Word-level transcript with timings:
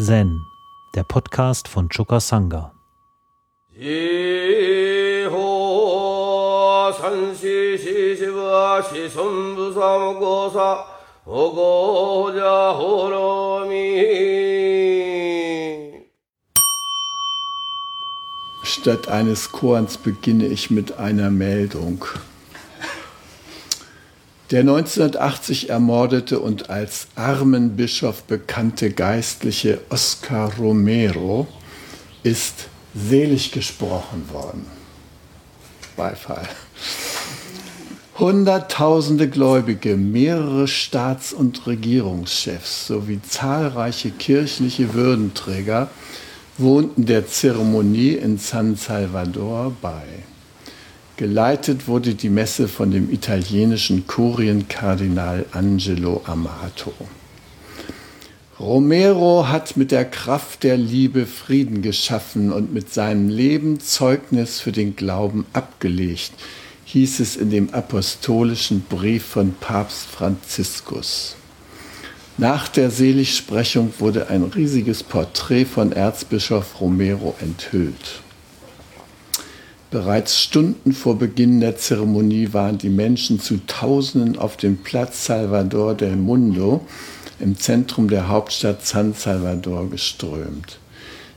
Zen, 0.00 0.46
der 0.94 1.02
Podcast 1.02 1.66
von 1.66 1.88
Choka 1.88 2.20
Sangha. 2.20 2.72
Statt 18.62 19.08
eines 19.08 19.50
Korns 19.50 19.98
beginne 19.98 20.46
ich 20.46 20.70
mit 20.70 20.96
einer 20.98 21.30
Meldung. 21.30 22.04
Der 24.50 24.60
1980 24.60 25.68
ermordete 25.68 26.40
und 26.40 26.70
als 26.70 27.08
Armenbischof 27.16 28.22
bekannte 28.22 28.90
Geistliche 28.90 29.82
Oscar 29.90 30.54
Romero 30.56 31.46
ist 32.22 32.68
selig 32.94 33.52
gesprochen 33.52 34.26
worden. 34.32 34.64
Beifall. 35.98 36.48
Hunderttausende 38.18 39.28
Gläubige, 39.28 39.98
mehrere 39.98 40.66
Staats- 40.66 41.34
und 41.34 41.66
Regierungschefs 41.66 42.86
sowie 42.86 43.20
zahlreiche 43.20 44.10
kirchliche 44.10 44.94
Würdenträger 44.94 45.90
wohnten 46.56 47.04
der 47.04 47.26
Zeremonie 47.28 48.14
in 48.14 48.38
San 48.38 48.76
Salvador 48.76 49.76
bei. 49.82 50.04
Geleitet 51.18 51.88
wurde 51.88 52.14
die 52.14 52.28
Messe 52.28 52.68
von 52.68 52.92
dem 52.92 53.12
italienischen 53.12 54.06
Kurienkardinal 54.06 55.46
Angelo 55.50 56.22
Amato. 56.24 56.92
Romero 58.60 59.48
hat 59.48 59.76
mit 59.76 59.90
der 59.90 60.04
Kraft 60.04 60.62
der 60.62 60.76
Liebe 60.76 61.26
Frieden 61.26 61.82
geschaffen 61.82 62.52
und 62.52 62.72
mit 62.72 62.94
seinem 62.94 63.30
Leben 63.30 63.80
Zeugnis 63.80 64.60
für 64.60 64.70
den 64.70 64.94
Glauben 64.94 65.44
abgelegt, 65.52 66.30
hieß 66.84 67.18
es 67.18 67.34
in 67.34 67.50
dem 67.50 67.74
apostolischen 67.74 68.82
Brief 68.82 69.24
von 69.24 69.54
Papst 69.54 70.06
Franziskus. 70.06 71.34
Nach 72.36 72.68
der 72.68 72.92
Seligsprechung 72.92 73.92
wurde 73.98 74.28
ein 74.28 74.44
riesiges 74.44 75.02
Porträt 75.02 75.64
von 75.64 75.90
Erzbischof 75.90 76.80
Romero 76.80 77.34
enthüllt. 77.40 78.22
Bereits 79.90 80.38
Stunden 80.38 80.92
vor 80.92 81.18
Beginn 81.18 81.60
der 81.60 81.78
Zeremonie 81.78 82.52
waren 82.52 82.76
die 82.76 82.90
Menschen 82.90 83.40
zu 83.40 83.58
Tausenden 83.66 84.38
auf 84.38 84.58
dem 84.58 84.76
Platz 84.76 85.24
Salvador 85.24 85.94
del 85.94 86.14
Mundo 86.14 86.86
im 87.40 87.56
Zentrum 87.56 88.10
der 88.10 88.28
Hauptstadt 88.28 88.84
San 88.84 89.14
Salvador 89.14 89.88
geströmt. 89.88 90.78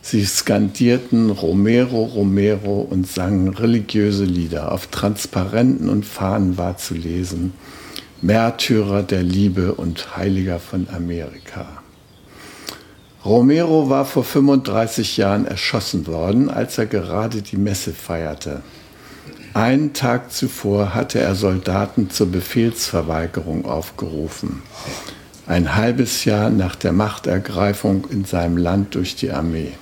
Sie 0.01 0.25
skandierten 0.25 1.29
Romero, 1.29 2.03
Romero 2.03 2.81
und 2.81 3.07
sangen 3.07 3.47
religiöse 3.47 4.25
Lieder. 4.25 4.73
Auf 4.73 4.87
Transparenten 4.87 5.87
und 5.87 6.05
Fahnen 6.05 6.57
war 6.57 6.75
zu 6.75 6.93
lesen, 6.93 7.53
Märtyrer 8.21 9.03
der 9.03 9.23
Liebe 9.23 9.75
und 9.75 10.17
Heiliger 10.17 10.59
von 10.59 10.89
Amerika. 10.89 11.81
Romero 13.23 13.87
war 13.89 14.05
vor 14.05 14.23
35 14.23 15.17
Jahren 15.17 15.45
erschossen 15.45 16.07
worden, 16.07 16.49
als 16.49 16.79
er 16.79 16.87
gerade 16.87 17.43
die 17.43 17.57
Messe 17.57 17.93
feierte. 17.93 18.61
Einen 19.53 19.93
Tag 19.93 20.31
zuvor 20.31 20.95
hatte 20.95 21.19
er 21.19 21.35
Soldaten 21.35 22.09
zur 22.09 22.31
Befehlsverweigerung 22.31 23.65
aufgerufen. 23.65 24.63
Ein 25.45 25.75
halbes 25.75 26.25
Jahr 26.25 26.49
nach 26.49 26.75
der 26.75 26.93
Machtergreifung 26.93 28.07
in 28.09 28.25
seinem 28.25 28.57
Land 28.57 28.95
durch 28.95 29.15
die 29.15 29.31
Armee. 29.31 29.73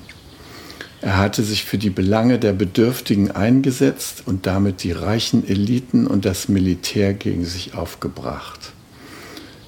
Er 1.02 1.18
hatte 1.18 1.44
sich 1.44 1.64
für 1.64 1.78
die 1.78 1.92
Belange 1.92 2.40
der 2.40 2.52
Bedürftigen 2.52 3.32
eingesetzt 3.32 4.24
und 4.26 4.48
damit 4.48 4.84
die 4.84 4.92
reichen 4.92 5.48
Eliten 5.48 6.08
und 6.08 6.26
das 6.26 6.50
Militär 6.50 7.14
gegen 7.14 7.46
sich 7.46 7.74
aufgebracht. 7.74 8.74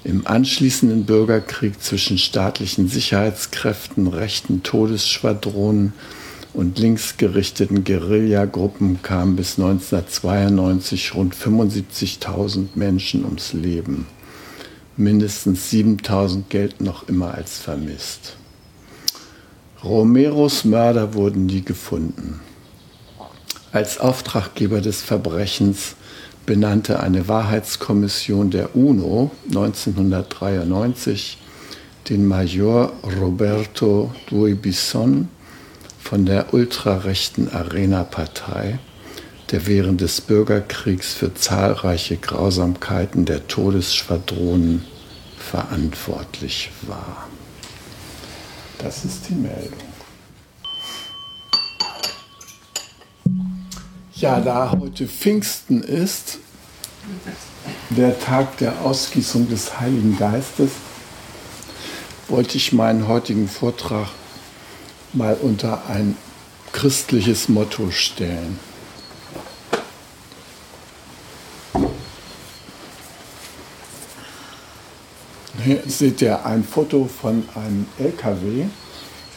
Im 0.04 0.26
anschließenden 0.26 1.06
Bürgerkrieg 1.06 1.82
zwischen 1.82 2.18
staatlichen 2.18 2.88
Sicherheitskräften, 2.88 4.08
rechten 4.08 4.64
Todesschwadronen 4.64 5.94
und 6.54 6.80
linksgerichteten 6.80 7.84
Guerillagruppen 7.84 9.04
kamen 9.04 9.36
bis 9.36 9.60
1992 9.60 11.14
rund 11.14 11.36
75.000 11.36 12.70
Menschen 12.74 13.26
ums 13.26 13.54
Leben. 13.54 14.08
Mindestens 14.98 15.72
7.000 15.72 16.44
gelten 16.50 16.84
noch 16.84 17.08
immer 17.08 17.36
als 17.36 17.60
vermisst. 17.60 18.36
Romeros 19.84 20.66
Mörder 20.66 21.14
wurden 21.14 21.46
nie 21.46 21.62
gefunden. 21.62 22.40
Als 23.72 24.00
Auftraggeber 24.00 24.82
des 24.82 25.02
Verbrechens 25.02 25.96
benannte 26.46 27.00
eine 27.00 27.28
Wahrheitskommission 27.28 28.52
der 28.52 28.76
UNO 28.76 29.32
1993 29.48 31.38
den 32.10 32.28
Major 32.28 32.92
Roberto 33.20 34.12
Duibison 34.30 35.30
von 36.00 36.26
der 36.26 36.54
ultrarechten 36.54 37.54
Arena-Partei, 37.54 38.80
der 39.52 39.68
während 39.68 40.02
des 40.02 40.22
Bürgerkriegs 40.22 41.14
für 41.14 41.34
zahlreiche 41.34 42.18
Grausamkeiten 42.18 43.26
der 43.26 43.48
Todesschwadronen 43.48 44.84
verantwortlich 45.38 46.72
war. 46.88 47.28
Das 48.80 49.06
ist 49.06 49.30
die 49.30 49.36
Meldung. 49.36 49.91
Ja, 54.22 54.40
da 54.40 54.70
heute 54.80 55.08
Pfingsten 55.08 55.82
ist, 55.82 56.38
der 57.90 58.20
Tag 58.20 58.56
der 58.60 58.80
Ausgießung 58.82 59.50
des 59.50 59.80
Heiligen 59.80 60.16
Geistes, 60.16 60.70
wollte 62.28 62.58
ich 62.58 62.72
meinen 62.72 63.08
heutigen 63.08 63.48
Vortrag 63.48 64.10
mal 65.14 65.36
unter 65.42 65.88
ein 65.90 66.16
christliches 66.72 67.50
Motto 67.50 67.90
stellen. 67.90 68.60
Hier 75.64 75.82
seht 75.88 76.22
ihr 76.22 76.46
ein 76.46 76.64
Foto 76.64 77.10
von 77.10 77.44
einem 77.56 77.88
LKW, 77.98 78.66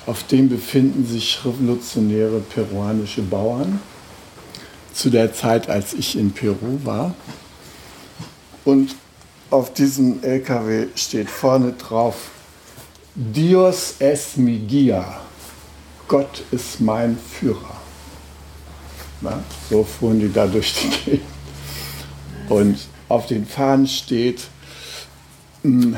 auf 0.05 0.25
dem 0.25 0.51
befinden 0.51 1.07
sich 1.07 1.41
revolutionäre 1.43 2.41
peruanische 2.41 3.23
Bauern 3.23 3.81
zu 4.95 5.11
der 5.11 5.35
Zeit, 5.35 5.69
als 5.69 5.93
ich 5.93 6.17
in 6.17 6.33
Peru 6.33 6.81
war. 6.85 7.15
Und 8.65 8.95
auf 9.51 9.73
diesem 9.75 10.23
LKW 10.23 10.87
steht 10.95 11.29
vorne 11.29 11.73
drauf, 11.73 12.31
Dios 13.15 13.97
es 13.99 14.37
mi 14.37 14.59
guía, 14.69 15.05
Gott 16.09 16.43
ist 16.51 16.81
mein 16.81 17.19
Führer. 17.19 17.77
Na, 19.21 19.43
so 19.71 19.85
fuhren 19.85 20.19
die 20.21 20.33
da 20.33 20.47
durch 20.47 20.75
die 20.75 20.89
Gegend. 20.89 21.27
Und 22.49 22.79
auf 23.09 23.27
den 23.27 23.47
Fahnen 23.47 23.87
steht, 23.87 24.49
mh, 25.63 25.83
hm, 25.83 25.97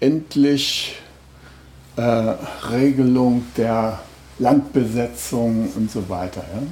endlich 0.00 0.96
äh, 1.96 2.02
Regelung 2.70 3.44
der 3.56 3.98
Landbesetzung 4.38 5.72
und 5.74 5.90
so 5.90 6.08
weiter. 6.08 6.44
Ja? 6.54 6.62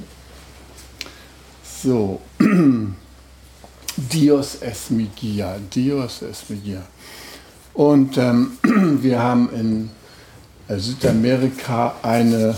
So, 1.83 2.21
Dios 3.97 4.57
es 4.61 4.89
mi 4.89 5.11
guía, 5.15 5.59
Dios 5.69 6.23
es 6.23 6.49
mi 6.49 6.57
guía. 6.57 6.81
Und 7.75 8.17
ähm, 8.17 8.57
wir 8.63 9.21
haben 9.21 9.49
in 9.53 9.89
äh, 10.67 10.79
Südamerika 10.79 11.93
eine 12.01 12.55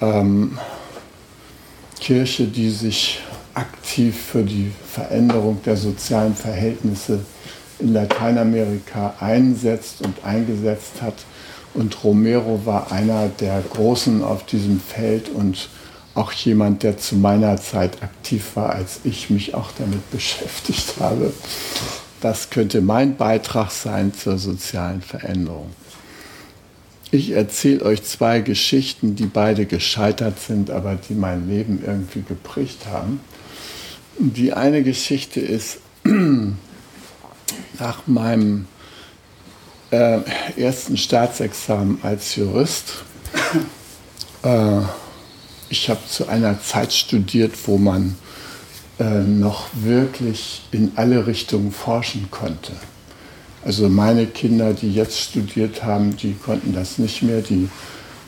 ähm, 0.00 0.58
Kirche, 2.00 2.48
die 2.48 2.70
sich 2.70 3.20
aktiv 3.54 4.16
für 4.32 4.42
die 4.42 4.72
Veränderung 4.92 5.62
der 5.64 5.76
sozialen 5.76 6.34
Verhältnisse 6.34 7.20
in 7.78 7.92
Lateinamerika 7.92 9.14
einsetzt 9.20 10.02
und 10.02 10.24
eingesetzt 10.24 11.00
hat. 11.00 11.14
Und 11.74 12.02
Romero 12.02 12.60
war 12.64 12.90
einer 12.90 13.28
der 13.28 13.62
Großen 13.72 14.24
auf 14.24 14.46
diesem 14.46 14.80
Feld 14.80 15.28
und 15.28 15.68
auch 16.14 16.32
jemand, 16.32 16.82
der 16.82 16.98
zu 16.98 17.16
meiner 17.16 17.56
Zeit 17.56 18.02
aktiv 18.02 18.52
war, 18.54 18.70
als 18.70 19.00
ich 19.04 19.30
mich 19.30 19.54
auch 19.54 19.70
damit 19.78 20.10
beschäftigt 20.10 20.94
habe. 20.98 21.32
Das 22.20 22.50
könnte 22.50 22.80
mein 22.80 23.16
Beitrag 23.16 23.70
sein 23.70 24.12
zur 24.12 24.38
sozialen 24.38 25.02
Veränderung. 25.02 25.70
Ich 27.12 27.32
erzähle 27.32 27.84
euch 27.84 28.04
zwei 28.04 28.40
Geschichten, 28.40 29.16
die 29.16 29.26
beide 29.26 29.66
gescheitert 29.66 30.38
sind, 30.38 30.70
aber 30.70 30.94
die 30.94 31.14
mein 31.14 31.48
Leben 31.48 31.82
irgendwie 31.84 32.22
geprägt 32.22 32.86
haben. 32.90 33.20
Die 34.18 34.52
eine 34.52 34.82
Geschichte 34.82 35.40
ist 35.40 35.78
nach 36.04 38.06
meinem 38.06 38.66
äh, 39.90 40.20
ersten 40.56 40.96
Staatsexamen 40.96 41.98
als 42.02 42.36
Jurist. 42.36 43.02
Äh, 44.42 44.80
ich 45.70 45.88
habe 45.88 46.00
zu 46.06 46.28
einer 46.28 46.60
Zeit 46.60 46.92
studiert, 46.92 47.52
wo 47.66 47.78
man 47.78 48.16
äh, 48.98 49.20
noch 49.22 49.68
wirklich 49.72 50.62
in 50.72 50.92
alle 50.96 51.26
Richtungen 51.26 51.72
forschen 51.72 52.28
konnte. 52.30 52.72
Also 53.64 53.88
meine 53.88 54.26
Kinder, 54.26 54.74
die 54.74 54.92
jetzt 54.92 55.18
studiert 55.18 55.84
haben, 55.84 56.16
die 56.16 56.34
konnten 56.34 56.74
das 56.74 56.98
nicht 56.98 57.22
mehr. 57.22 57.40
Die 57.40 57.68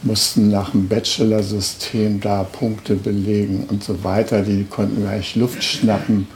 mussten 0.03 0.51
nach 0.51 0.71
dem 0.71 0.89
Bachelor-System 0.89 2.21
da 2.21 2.45
Punkte 2.45 2.95
belegen 2.95 3.67
und 3.69 3.83
so 3.83 4.05
weiter. 4.05 4.43
Die 4.43 4.65
konnten 4.65 5.03
gleich 5.03 5.35
Luft 5.35 5.65
schnappen, 5.65 6.29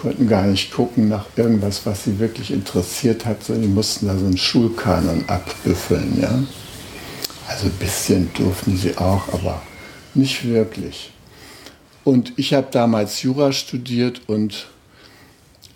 konnten 0.00 0.28
gar 0.28 0.46
nicht 0.46 0.72
gucken 0.72 1.08
nach 1.08 1.24
irgendwas, 1.36 1.86
was 1.86 2.04
sie 2.04 2.18
wirklich 2.18 2.50
interessiert 2.50 3.24
hat, 3.24 3.44
sondern 3.44 3.62
die 3.62 3.74
mussten 3.74 4.08
da 4.08 4.18
so 4.18 4.26
einen 4.26 4.36
Schulkanon 4.36 5.24
abbüffeln. 5.26 6.20
Ja? 6.20 6.42
Also 7.48 7.66
ein 7.66 7.78
bisschen 7.78 8.30
durften 8.34 8.76
sie 8.76 8.96
auch, 8.98 9.22
aber 9.32 9.62
nicht 10.14 10.44
wirklich. 10.44 11.12
Und 12.04 12.32
ich 12.36 12.54
habe 12.54 12.68
damals 12.70 13.22
Jura 13.22 13.52
studiert 13.52 14.22
und 14.26 14.66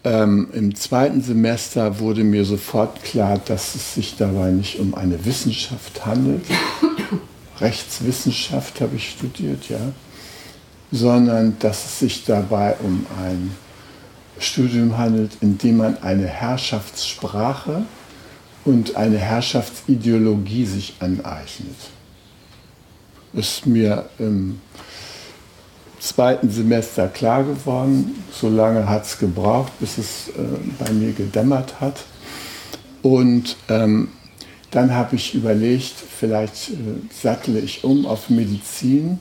ähm, 0.05 0.49
im 0.53 0.75
zweiten 0.75 1.23
Semester 1.23 1.99
wurde 1.99 2.25
mir 2.25 2.45
sofort 2.45 3.03
klar, 3.03 3.41
dass 3.45 3.75
es 3.75 3.95
sich 3.95 4.17
dabei 4.17 4.51
nicht 4.51 4.79
um 4.79 4.95
eine 4.95 5.25
Wissenschaft 5.25 6.05
handelt. 6.05 6.45
Rechtswissenschaft 7.61 8.81
habe 8.81 8.97
ich 8.97 9.11
studiert, 9.11 9.69
ja. 9.69 9.81
Sondern 10.93 11.57
dass 11.59 11.85
es 11.85 11.99
sich 12.01 12.25
dabei 12.25 12.77
um 12.83 13.07
ein 13.23 13.57
Studium 14.39 14.99
handelt, 14.99 15.33
in 15.41 15.59
dem 15.59 15.79
man 15.79 16.03
eine 16.03 16.27
Herrschaftssprache 16.27 17.85
und 18.65 18.97
eine 18.97 19.19
Herrschaftsideologie 19.19 20.67
sich 20.67 20.95
aneignet. 21.01 21.94
Ist 23.35 23.67
mir 23.67 24.09
im 24.19 24.61
zweiten 26.05 26.51
Semester 26.51 27.09
klar 27.09 27.45
geworden. 27.45 28.23
So 28.31 28.49
lange 28.49 28.89
hat 28.89 29.07
es 29.07 29.19
gebraucht, 29.19 29.73
bis 29.81 29.99
es 29.99 30.29
äh, 30.29 30.43
bei 30.79 30.93
mir 30.93 31.13
gedämmert 31.13 31.81
hat. 31.81 32.05
Und 33.03 33.57
ähm, 33.69 34.09
dann 34.71 34.95
habe 34.95 35.17
ich 35.17 35.35
überlegt, 35.35 35.95
vielleicht 36.19 36.71
äh, 36.71 36.75
sattle 37.11 37.59
ich 37.59 37.85
um 37.85 38.07
auf 38.07 38.29
Medizin. 38.29 39.19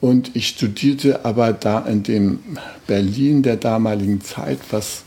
Und 0.00 0.36
ich 0.36 0.48
studierte 0.48 1.24
aber 1.24 1.52
da 1.52 1.80
in 1.80 2.04
dem 2.04 2.38
Berlin 2.86 3.42
der 3.42 3.56
damaligen 3.56 4.20
Zeit, 4.20 4.58
was 4.70 5.02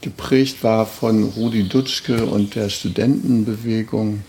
geprägt 0.00 0.64
war 0.64 0.86
von 0.86 1.22
Rudi 1.22 1.68
Dutschke 1.68 2.26
und 2.26 2.56
der 2.56 2.68
Studentenbewegung, 2.68 4.24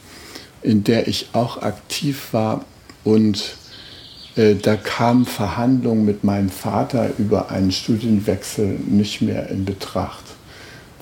in 0.62 0.84
der 0.84 1.08
ich 1.08 1.30
auch 1.34 1.64
aktiv 1.64 2.28
war. 2.34 2.64
Und 3.06 3.56
äh, 4.36 4.56
da 4.56 4.75
kamen 4.75 5.25
Verhandlungen 5.25 6.04
mit 6.04 6.25
meinem 6.25 6.50
Vater 6.50 7.12
über 7.18 7.52
einen 7.52 7.72
Studienwechsel 7.72 8.80
nicht 8.88 9.22
mehr 9.22 9.50
in 9.50 9.63
Betracht, 9.63 10.25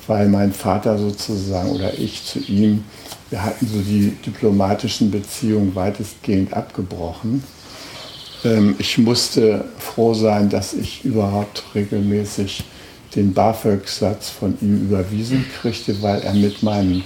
weil 0.05 0.29
mein 0.29 0.53
Vater 0.53 0.99
sozusagen 0.99 1.71
oder 1.71 1.97
ich 1.97 2.23
zu 2.25 2.39
ihm, 2.39 2.83
wir 3.31 3.41
hatten 3.41 3.65
so 3.65 3.79
die 3.79 4.15
diplomatischen 4.23 5.09
Beziehungen 5.09 5.73
weitestgehend 5.73 6.53
abgebrochen. 6.53 7.43
Ähm, 8.43 8.75
ich 8.77 8.99
musste 8.99 9.65
froh 9.79 10.13
sein, 10.13 10.49
dass 10.49 10.73
ich 10.73 11.03
überhaupt 11.03 11.63
regelmäßig 11.73 12.63
den 13.15 13.33
BAföG-Satz 13.33 14.29
von 14.29 14.57
ihm 14.61 14.83
überwiesen 14.83 15.45
kriegte, 15.59 16.01
weil 16.01 16.21
er 16.21 16.33
mit 16.33 16.63
meinem 16.63 17.03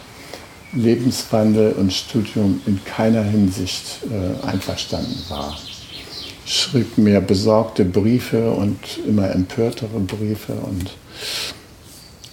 Lebenswandel 0.74 1.74
und 1.74 1.94
Studium 1.94 2.62
in 2.66 2.84
keiner 2.84 3.24
Hinsicht 3.24 4.00
äh, 4.12 4.46
einverstanden 4.46 5.24
war 5.30 5.58
schrieb 6.48 6.98
mir 6.98 7.20
besorgte 7.20 7.84
Briefe 7.84 8.52
und 8.52 8.80
immer 9.06 9.30
empörtere 9.30 10.00
Briefe. 10.00 10.54
Und 10.54 10.92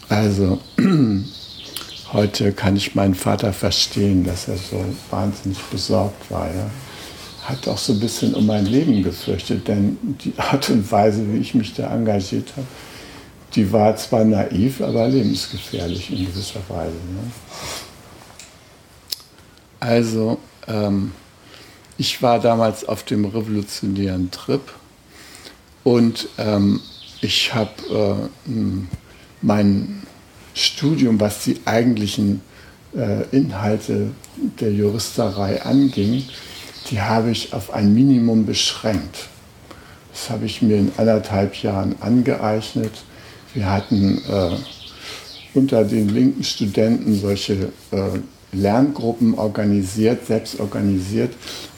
also 0.09 0.61
heute 2.13 2.53
kann 2.53 2.77
ich 2.77 2.95
meinen 2.95 3.17
Vater 3.17 3.53
verstehen, 3.53 4.25
dass 4.25 4.49
er 4.49 4.57
so 4.57 4.85
wahnsinnig 5.11 5.59
besorgt 5.65 6.31
war. 6.31 6.47
Ja. 6.47 6.71
Hat 7.43 7.67
auch 7.69 7.77
so 7.77 7.93
ein 7.93 8.01
bisschen 8.01 8.35
um 8.35 8.47
mein 8.47 8.67
Leben 8.67 9.03
gefürchtet, 9.03 9.67
denn 9.69 9.99
die 10.25 10.33
Art 10.39 10.71
und 10.71 10.91
Weise, 10.91 11.21
wie 11.33 11.39
ich 11.39 11.55
mich 11.55 11.75
da 11.75 11.93
engagiert 11.93 12.53
habe, 12.57 12.67
die 13.55 13.71
war 13.71 13.95
zwar 13.97 14.25
naiv, 14.25 14.81
aber 14.81 15.09
lebensgefährlich 15.09 16.11
in 16.11 16.27
gewisser 16.27 16.61
Weise. 16.69 16.93
Ne. 16.93 17.31
Also, 19.85 20.39
ähm, 20.67 21.13
ich 21.99 22.23
war 22.23 22.41
damals 22.41 22.89
auf 22.89 23.03
dem 23.03 23.27
revolutionären 23.27 24.31
Trip 24.31 24.63
und 25.83 26.27
ähm, 26.39 26.81
ich 27.21 27.53
habe 27.55 28.31
äh, 28.49 28.51
mein 29.43 30.03
Studium, 30.55 31.21
was 31.21 31.45
die 31.45 31.61
eigentlichen 31.67 32.41
äh, 32.97 33.25
Inhalte 33.31 34.13
der 34.59 34.73
Juristerei 34.73 35.63
anging, 35.63 36.25
die 36.91 37.03
habe 37.03 37.31
ich 37.31 37.53
auf 37.53 37.75
ein 37.75 37.93
Minimum 37.93 38.47
beschränkt. 38.47 39.29
Das 40.13 40.31
habe 40.31 40.47
ich 40.47 40.63
mir 40.63 40.79
in 40.79 40.93
anderthalb 40.97 41.57
Jahren 41.63 41.95
angeeignet. 42.01 42.93
Wir 43.53 43.71
hatten 43.71 44.17
äh, 44.31 44.57
unter 45.53 45.85
den 45.85 46.09
linken 46.09 46.43
Studenten 46.43 47.21
solche 47.21 47.71
äh, 47.91 48.19
Lerngruppen 48.55 49.35
organisiert, 49.35 50.27
selbst 50.27 50.61
organisiert, 50.61 51.35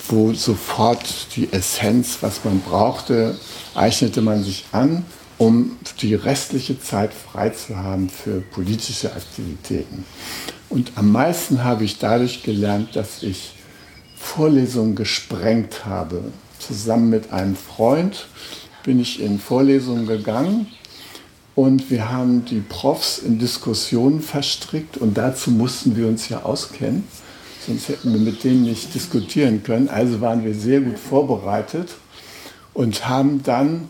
wo 0.08 0.32
sofort 0.32 1.34
die 1.34 1.52
Essenz, 1.52 2.18
was 2.20 2.44
man 2.44 2.60
brauchte, 2.60 3.36
eignete 3.74 4.22
man 4.22 4.42
sich 4.42 4.66
an, 4.72 5.04
um 5.38 5.76
die 6.00 6.14
restliche 6.14 6.80
Zeit 6.80 7.12
frei 7.12 7.50
zu 7.50 7.76
haben 7.76 8.08
für 8.08 8.40
politische 8.40 9.12
Aktivitäten. 9.12 10.04
Und 10.68 10.92
am 10.96 11.12
meisten 11.12 11.64
habe 11.64 11.84
ich 11.84 11.98
dadurch 11.98 12.42
gelernt, 12.42 12.96
dass 12.96 13.22
ich 13.22 13.54
Vorlesungen 14.16 14.94
gesprengt 14.94 15.84
habe. 15.84 16.24
Zusammen 16.58 17.10
mit 17.10 17.32
einem 17.32 17.56
Freund 17.56 18.26
bin 18.82 18.98
ich 19.00 19.20
in 19.20 19.38
Vorlesungen 19.38 20.06
gegangen 20.06 20.66
und 21.56 21.90
wir 21.90 22.10
haben 22.10 22.44
die 22.44 22.60
Profs 22.60 23.18
in 23.18 23.38
Diskussionen 23.40 24.20
verstrickt 24.20 24.98
und 24.98 25.16
dazu 25.16 25.50
mussten 25.50 25.96
wir 25.96 26.06
uns 26.06 26.28
ja 26.28 26.42
auskennen, 26.42 27.04
sonst 27.66 27.88
hätten 27.88 28.12
wir 28.12 28.20
mit 28.20 28.44
denen 28.44 28.62
nicht 28.64 28.94
diskutieren 28.94 29.62
können. 29.64 29.88
Also 29.88 30.20
waren 30.20 30.44
wir 30.44 30.54
sehr 30.54 30.80
gut 30.82 30.98
vorbereitet 30.98 31.94
und 32.74 33.08
haben 33.08 33.42
dann 33.42 33.88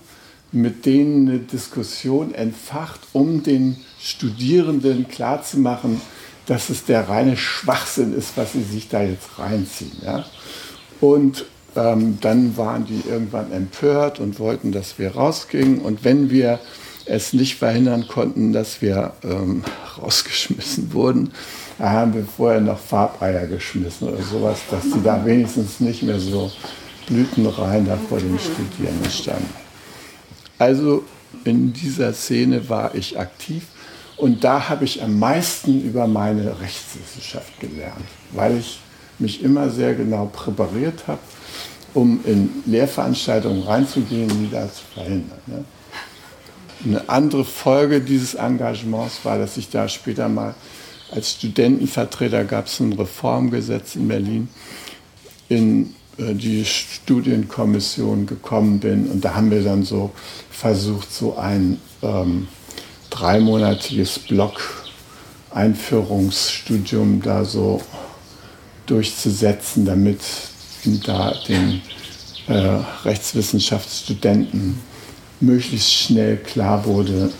mit 0.52 0.86
denen 0.86 1.28
eine 1.28 1.38
Diskussion 1.40 2.32
entfacht, 2.32 3.00
um 3.12 3.42
den 3.42 3.76
Studierenden 4.00 5.08
klarzumachen, 5.08 6.00
dass 6.46 6.70
es 6.70 6.84
der 6.84 7.08
reine 7.08 7.36
Schwachsinn 7.36 8.14
ist, 8.16 8.36
was 8.36 8.52
sie 8.52 8.62
sich 8.62 8.88
da 8.88 9.02
jetzt 9.02 9.40
reinziehen. 9.40 9.90
Ja? 10.04 10.24
Und 11.00 11.46
ähm, 11.74 12.18
dann 12.20 12.56
waren 12.56 12.86
die 12.86 13.02
irgendwann 13.08 13.50
empört 13.50 14.20
und 14.20 14.38
wollten, 14.38 14.70
dass 14.70 15.00
wir 15.00 15.16
rausgingen. 15.16 15.80
Und 15.80 16.04
wenn 16.04 16.30
wir 16.30 16.60
es 17.06 17.32
nicht 17.32 17.56
verhindern 17.56 18.06
konnten, 18.08 18.52
dass 18.52 18.82
wir 18.82 19.12
ähm, 19.22 19.62
rausgeschmissen 20.00 20.92
wurden. 20.92 21.30
Da 21.78 21.90
haben 21.90 22.14
wir 22.14 22.24
vorher 22.24 22.60
noch 22.60 22.78
Farbeier 22.78 23.46
geschmissen 23.46 24.08
oder 24.08 24.22
sowas, 24.22 24.58
dass 24.70 24.82
die 24.82 25.02
da 25.02 25.24
wenigstens 25.24 25.80
nicht 25.80 26.02
mehr 26.02 26.18
so 26.18 26.50
blütenrein 27.06 27.86
da 27.86 27.96
vor 28.08 28.18
den 28.18 28.38
Studierenden 28.38 29.10
standen. 29.10 29.54
Also 30.58 31.04
in 31.44 31.72
dieser 31.72 32.12
Szene 32.12 32.68
war 32.68 32.94
ich 32.94 33.18
aktiv 33.18 33.66
und 34.16 34.42
da 34.42 34.68
habe 34.68 34.84
ich 34.84 35.02
am 35.02 35.18
meisten 35.18 35.82
über 35.82 36.06
meine 36.06 36.60
Rechtswissenschaft 36.60 37.60
gelernt, 37.60 38.04
weil 38.32 38.58
ich 38.58 38.80
mich 39.18 39.42
immer 39.42 39.70
sehr 39.70 39.94
genau 39.94 40.26
präpariert 40.32 41.06
habe, 41.06 41.20
um 41.94 42.20
in 42.24 42.50
Lehrveranstaltungen 42.66 43.62
reinzugehen, 43.62 44.28
die 44.28 44.50
das 44.50 44.76
zu 44.76 44.82
verhindern. 44.94 45.38
Ne? 45.46 45.64
Eine 46.84 47.08
andere 47.08 47.44
Folge 47.44 48.00
dieses 48.00 48.34
Engagements 48.34 49.24
war, 49.24 49.38
dass 49.38 49.56
ich 49.56 49.70
da 49.70 49.88
später 49.88 50.28
mal 50.28 50.54
als 51.10 51.32
Studentenvertreter 51.32 52.44
gab 52.44 52.66
es 52.66 52.78
ein 52.80 52.92
Reformgesetz 52.92 53.96
in 53.96 54.08
Berlin, 54.08 54.48
in 55.48 55.94
äh, 56.18 56.34
die 56.34 56.64
Studienkommission 56.64 58.26
gekommen 58.26 58.80
bin. 58.80 59.08
Und 59.10 59.24
da 59.24 59.34
haben 59.34 59.50
wir 59.50 59.62
dann 59.62 59.84
so 59.84 60.10
versucht, 60.50 61.12
so 61.12 61.36
ein 61.36 61.80
ähm, 62.02 62.48
dreimonatiges 63.10 64.18
Block-Einführungsstudium 64.20 67.20
da 67.22 67.44
so 67.44 67.82
durchzusetzen, 68.86 69.84
damit 69.84 70.20
da 71.04 71.34
den 71.48 71.82
äh, 72.48 72.78
Rechtswissenschaftsstudenten 73.04 74.80
möglichst 75.40 75.92
schnell 75.92 76.36
klar 76.36 76.84
wurde, 76.84 77.30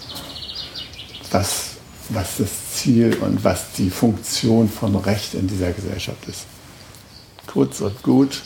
was 1.31 1.77
was 2.09 2.37
das 2.39 2.75
Ziel 2.75 3.17
und 3.21 3.43
was 3.45 3.73
die 3.73 3.91
Funktion 3.91 4.69
von 4.69 4.95
Recht 4.97 5.35
in 5.35 5.47
dieser 5.47 5.73
Gesellschaft 5.73 6.29
ist. 6.29 6.47
Kurz 7.47 7.81
und 7.81 8.03
gut, 8.03 8.43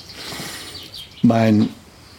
mein, 1.23 1.69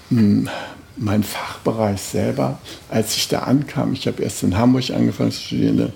hm, 0.09 0.49
mein 0.97 1.23
Fachbereich 1.23 2.01
selber, 2.01 2.59
als 2.89 3.15
ich 3.15 3.27
da 3.27 3.39
ankam, 3.39 3.93
ich 3.93 4.07
habe 4.07 4.21
erst 4.21 4.43
in 4.43 4.57
Hamburg 4.57 4.89
angefangen 4.91 5.31
zu 5.31 5.41
studieren, 5.41 5.93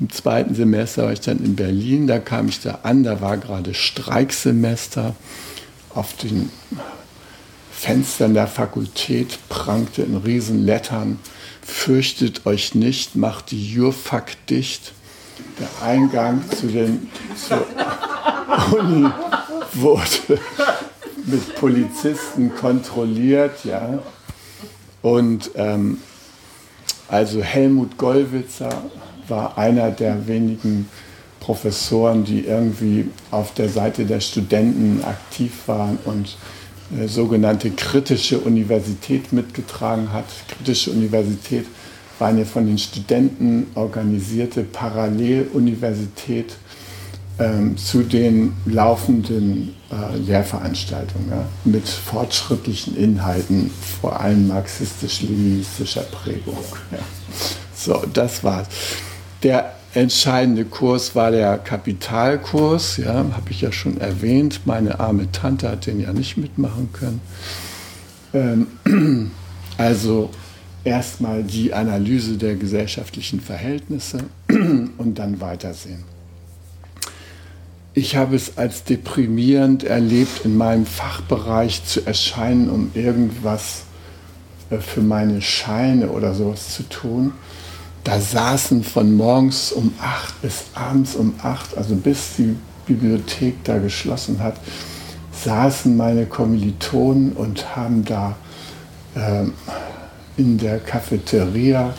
im 0.00 0.10
zweiten 0.10 0.54
Semester 0.54 1.04
war 1.04 1.12
ich 1.12 1.20
dann 1.20 1.38
in 1.38 1.54
Berlin, 1.54 2.06
da 2.06 2.18
kam 2.18 2.48
ich 2.48 2.60
da 2.60 2.80
an, 2.82 3.04
da 3.04 3.20
war 3.20 3.36
gerade 3.36 3.74
Streiksemester. 3.74 5.14
Auf 5.90 6.16
den 6.16 6.50
Fenstern 7.84 8.32
der 8.32 8.46
Fakultät 8.46 9.38
prangte 9.50 10.00
in 10.00 10.16
Riesenlettern, 10.16 11.18
fürchtet 11.60 12.46
euch 12.46 12.74
nicht, 12.74 13.14
macht 13.14 13.50
die 13.50 13.62
Jurfak 13.62 14.46
dicht. 14.46 14.92
Der 15.60 15.86
Eingang 15.86 16.42
zu 16.48 16.68
den, 16.68 17.10
zur 17.36 17.66
Uni 18.72 19.06
wurde 19.74 20.40
mit 21.26 21.56
Polizisten 21.56 22.54
kontrolliert, 22.54 23.66
ja. 23.66 23.98
Und 25.02 25.50
ähm, 25.54 25.98
also 27.08 27.42
Helmut 27.42 27.98
Gollwitzer 27.98 28.82
war 29.28 29.58
einer 29.58 29.90
der 29.90 30.26
wenigen 30.26 30.88
Professoren, 31.38 32.24
die 32.24 32.46
irgendwie 32.46 33.10
auf 33.30 33.52
der 33.52 33.68
Seite 33.68 34.06
der 34.06 34.20
Studenten 34.20 35.04
aktiv 35.04 35.52
waren 35.66 35.98
und 36.06 36.38
sogenannte 37.06 37.70
kritische 37.70 38.38
Universität 38.38 39.32
mitgetragen 39.32 40.12
hat. 40.12 40.26
Kritische 40.48 40.90
Universität 40.90 41.66
war 42.18 42.28
eine 42.28 42.46
von 42.46 42.66
den 42.66 42.78
Studenten 42.78 43.66
organisierte 43.74 44.62
Paralleluniversität 44.62 46.56
ähm, 47.38 47.76
zu 47.76 48.02
den 48.02 48.52
laufenden 48.64 49.74
äh, 49.90 50.16
Lehrveranstaltungen 50.18 51.30
ja, 51.30 51.44
mit 51.64 51.88
fortschrittlichen 51.88 52.96
Inhalten, 52.96 53.70
vor 54.00 54.20
allem 54.20 54.46
marxistisch-leninistischer 54.48 56.02
Prägung. 56.02 56.64
Ja. 56.92 56.98
So, 57.74 58.04
das 58.12 58.44
war's. 58.44 58.68
Der 59.42 59.74
entscheidende 59.94 60.64
Kurs 60.64 61.14
war 61.14 61.30
der 61.30 61.58
Kapitalkurs, 61.58 62.96
ja, 62.96 63.14
habe 63.14 63.50
ich 63.50 63.60
ja 63.60 63.72
schon 63.72 64.00
erwähnt. 64.00 64.62
Meine 64.64 65.00
arme 65.00 65.30
Tante 65.32 65.70
hat 65.70 65.86
den 65.86 66.00
ja 66.00 66.12
nicht 66.12 66.36
mitmachen 66.36 66.90
können. 66.92 67.20
Ähm, 68.32 69.30
also 69.78 70.30
erstmal 70.84 71.42
die 71.44 71.72
Analyse 71.72 72.36
der 72.36 72.56
gesellschaftlichen 72.56 73.40
Verhältnisse 73.40 74.18
und 74.48 75.18
dann 75.18 75.40
weitersehen. 75.40 76.04
Ich 77.96 78.16
habe 78.16 78.34
es 78.34 78.58
als 78.58 78.82
deprimierend 78.82 79.84
erlebt, 79.84 80.44
in 80.44 80.56
meinem 80.56 80.84
Fachbereich 80.84 81.84
zu 81.84 82.04
erscheinen, 82.04 82.68
um 82.68 82.90
irgendwas 82.94 83.84
äh, 84.70 84.78
für 84.78 85.00
meine 85.00 85.40
Scheine 85.40 86.08
oder 86.08 86.34
sowas 86.34 86.74
zu 86.74 86.82
tun. 86.88 87.32
Da 88.04 88.20
saßen 88.20 88.84
von 88.84 89.16
morgens 89.16 89.72
um 89.72 89.94
acht 90.00 90.40
bis 90.42 90.64
abends 90.74 91.16
um 91.16 91.34
acht, 91.42 91.76
also 91.76 91.96
bis 91.96 92.36
die 92.36 92.54
Bibliothek 92.86 93.64
da 93.64 93.78
geschlossen 93.78 94.40
hat, 94.40 94.56
saßen 95.32 95.96
meine 95.96 96.26
Kommilitonen 96.26 97.32
und 97.32 97.74
haben 97.74 98.04
da 98.04 98.36
äh, 99.14 99.44
in 100.36 100.58
der 100.58 100.80
Cafeteria 100.80 101.94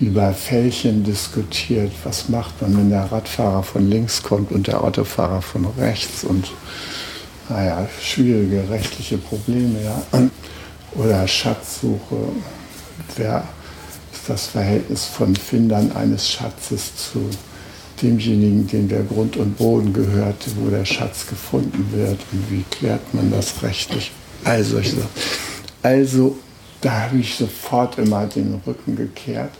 über 0.00 0.32
Fällchen 0.32 1.04
diskutiert. 1.04 1.92
Was 2.02 2.28
macht 2.28 2.60
man, 2.60 2.76
wenn 2.76 2.90
der 2.90 3.10
Radfahrer 3.10 3.62
von 3.62 3.88
links 3.88 4.22
kommt 4.22 4.50
und 4.50 4.66
der 4.66 4.82
Autofahrer 4.82 5.42
von 5.42 5.66
rechts? 5.78 6.24
Und 6.24 6.50
naja, 7.48 7.88
schwierige 8.02 8.68
rechtliche 8.68 9.16
Probleme. 9.18 9.78
Ja. 9.82 10.02
Oder 10.96 11.26
Schatzsuche. 11.28 12.16
Wer 13.16 13.44
das 14.26 14.46
Verhältnis 14.46 15.04
von 15.04 15.34
Findern 15.34 15.92
eines 15.92 16.30
Schatzes 16.30 16.96
zu 16.96 17.28
demjenigen, 18.02 18.66
dem 18.66 18.88
der 18.88 19.02
Grund 19.02 19.36
und 19.36 19.56
Boden 19.56 19.92
gehört, 19.92 20.44
wo 20.56 20.70
der 20.70 20.84
Schatz 20.84 21.26
gefunden 21.26 21.88
wird? 21.92 22.18
Und 22.32 22.50
wie 22.50 22.64
klärt 22.70 23.14
man 23.14 23.30
das 23.30 23.62
rechtlich? 23.62 24.12
All 24.44 24.62
solche 24.62 24.96
Sachen. 24.96 25.08
Also, 25.82 26.36
da 26.80 27.02
habe 27.02 27.18
ich 27.18 27.34
sofort 27.34 27.98
immer 27.98 28.26
den 28.26 28.60
Rücken 28.66 28.96
gekehrt 28.96 29.52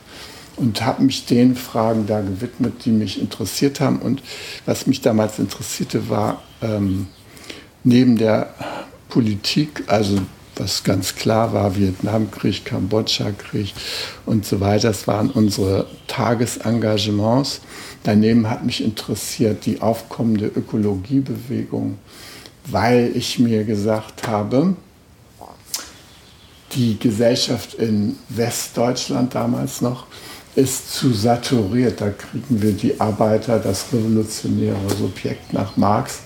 und 0.56 0.84
habe 0.84 1.02
mich 1.02 1.26
den 1.26 1.56
Fragen 1.56 2.06
da 2.06 2.20
gewidmet, 2.20 2.84
die 2.84 2.90
mich 2.90 3.20
interessiert 3.20 3.80
haben. 3.80 3.98
Und 3.98 4.22
was 4.64 4.86
mich 4.86 5.00
damals 5.00 5.38
interessierte, 5.38 6.08
war 6.08 6.42
ähm, 6.62 7.08
neben 7.84 8.16
der 8.16 8.54
Politik, 9.08 9.84
also 9.86 10.18
was 10.56 10.84
ganz 10.84 11.14
klar 11.14 11.52
war, 11.52 11.76
Vietnamkrieg, 11.76 12.64
Kambodscha-Krieg 12.64 13.74
und 14.24 14.44
so 14.46 14.60
weiter, 14.60 14.88
das 14.88 15.06
waren 15.06 15.30
unsere 15.30 15.86
Tagesengagements. 16.06 17.60
Daneben 18.02 18.48
hat 18.48 18.64
mich 18.64 18.82
interessiert 18.82 19.66
die 19.66 19.82
aufkommende 19.82 20.46
Ökologiebewegung, 20.46 21.98
weil 22.66 23.12
ich 23.14 23.38
mir 23.38 23.64
gesagt 23.64 24.26
habe, 24.26 24.74
die 26.72 26.98
Gesellschaft 26.98 27.74
in 27.74 28.16
Westdeutschland 28.28 29.34
damals 29.34 29.80
noch, 29.80 30.06
ist 30.56 30.94
zu 30.94 31.12
saturiert. 31.12 32.00
Da 32.00 32.10
kriegen 32.10 32.62
wir 32.62 32.72
die 32.72 32.98
Arbeiter, 33.00 33.58
das 33.58 33.86
revolutionäre 33.92 34.88
Subjekt 34.98 35.52
nach 35.52 35.76
Marx, 35.76 36.20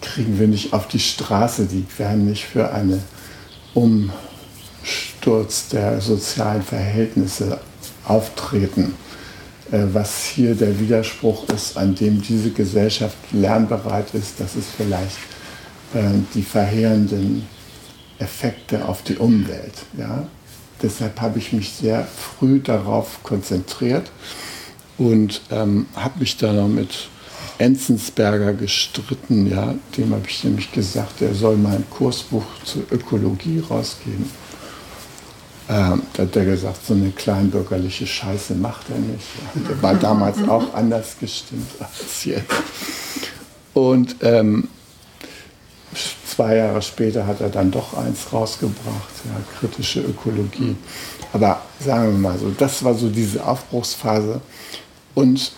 kriegen 0.00 0.38
wir 0.38 0.48
nicht 0.48 0.72
auf 0.72 0.88
die 0.88 0.98
Straße. 0.98 1.66
Die 1.66 1.86
werden 1.98 2.26
nicht 2.26 2.44
für 2.44 2.72
einen 2.72 3.02
Umsturz 3.74 5.68
der 5.68 6.00
sozialen 6.00 6.62
Verhältnisse 6.62 7.60
auftreten. 8.06 8.94
Äh, 9.70 9.84
was 9.92 10.24
hier 10.24 10.54
der 10.54 10.78
Widerspruch 10.80 11.48
ist, 11.48 11.76
an 11.76 11.94
dem 11.94 12.20
diese 12.22 12.50
Gesellschaft 12.50 13.16
lernbereit 13.32 14.14
ist, 14.14 14.40
das 14.40 14.56
ist 14.56 14.68
vielleicht 14.76 15.18
äh, 15.94 16.18
die 16.34 16.42
verheerenden 16.42 17.46
Effekte 18.18 18.86
auf 18.86 19.02
die 19.02 19.16
Umwelt. 19.16 19.74
Ja? 19.96 20.26
Deshalb 20.82 21.20
habe 21.20 21.38
ich 21.38 21.52
mich 21.52 21.70
sehr 21.70 22.06
früh 22.06 22.60
darauf 22.60 23.22
konzentriert 23.22 24.10
und 24.98 25.42
ähm, 25.50 25.86
habe 25.94 26.20
mich 26.20 26.36
da 26.36 26.52
noch 26.52 26.68
mit 26.68 27.08
Enzensberger 27.60 28.54
gestritten. 28.54 29.50
Ja, 29.50 29.74
dem 29.96 30.12
habe 30.12 30.24
ich 30.26 30.42
nämlich 30.44 30.72
gesagt, 30.72 31.20
er 31.22 31.34
soll 31.34 31.56
mein 31.56 31.84
Kursbuch 31.90 32.44
zur 32.64 32.82
Ökologie 32.90 33.62
rausgeben. 33.68 34.30
Ähm, 35.68 36.02
da 36.14 36.22
hat 36.24 36.36
er 36.36 36.44
gesagt, 36.46 36.84
so 36.86 36.94
eine 36.94 37.10
kleinbürgerliche 37.10 38.06
Scheiße 38.06 38.54
macht 38.54 38.90
er 38.90 38.98
nicht. 38.98 39.26
Ja. 39.54 39.68
Der 39.68 39.82
war 39.82 39.94
damals 39.94 40.38
auch 40.48 40.74
anders 40.74 41.16
gestimmt 41.20 41.70
als 41.78 42.24
jetzt. 42.24 42.52
Und 43.74 44.16
ähm, 44.22 44.68
Zwei 46.24 46.56
Jahre 46.56 46.80
später 46.80 47.26
hat 47.26 47.40
er 47.40 47.48
dann 47.48 47.72
doch 47.72 47.94
eins 47.94 48.32
rausgebracht, 48.32 49.10
ja, 49.24 49.58
kritische 49.58 50.00
Ökologie. 50.00 50.76
Aber 51.32 51.60
sagen 51.84 52.12
wir 52.12 52.18
mal 52.18 52.38
so, 52.38 52.50
das 52.56 52.84
war 52.84 52.94
so 52.94 53.08
diese 53.08 53.44
Aufbruchsphase. 53.44 54.40
Und 55.14 55.52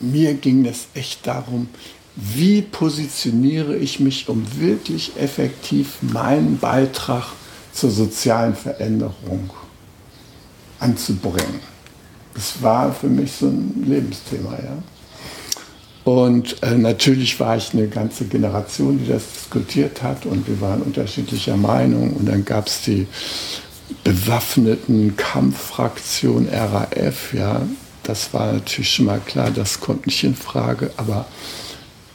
mir 0.00 0.34
ging 0.34 0.66
es 0.66 0.86
echt 0.94 1.26
darum, 1.26 1.68
wie 2.16 2.62
positioniere 2.62 3.76
ich 3.76 4.00
mich, 4.00 4.28
um 4.28 4.44
wirklich 4.58 5.12
effektiv 5.16 5.98
meinen 6.02 6.58
Beitrag 6.58 7.24
zur 7.72 7.90
sozialen 7.90 8.54
Veränderung 8.54 9.50
anzubringen. 10.80 11.60
Das 12.34 12.62
war 12.62 12.92
für 12.92 13.08
mich 13.08 13.32
so 13.32 13.46
ein 13.46 13.84
Lebensthema. 13.86 14.52
Ja. 14.52 14.82
Und 16.04 16.62
äh, 16.62 16.76
natürlich 16.76 17.38
war 17.38 17.56
ich 17.56 17.72
eine 17.72 17.88
ganze 17.88 18.24
Generation, 18.24 18.98
die 18.98 19.08
das 19.08 19.22
diskutiert 19.32 20.02
hat 20.02 20.26
und 20.26 20.48
wir 20.48 20.60
waren 20.60 20.82
unterschiedlicher 20.82 21.56
Meinung. 21.56 22.14
Und 22.14 22.26
dann 22.26 22.44
gab 22.44 22.66
es 22.66 22.82
die 22.82 23.06
bewaffneten 24.04 25.16
Kampffraktion 25.16 26.48
RAF, 26.48 27.34
ja. 27.34 27.62
Das 28.10 28.34
war 28.34 28.54
natürlich 28.54 28.90
schon 28.90 29.06
mal 29.06 29.20
klar, 29.20 29.52
das 29.52 29.78
kommt 29.78 30.04
nicht 30.06 30.24
in 30.24 30.34
Frage, 30.34 30.90
aber 30.96 31.26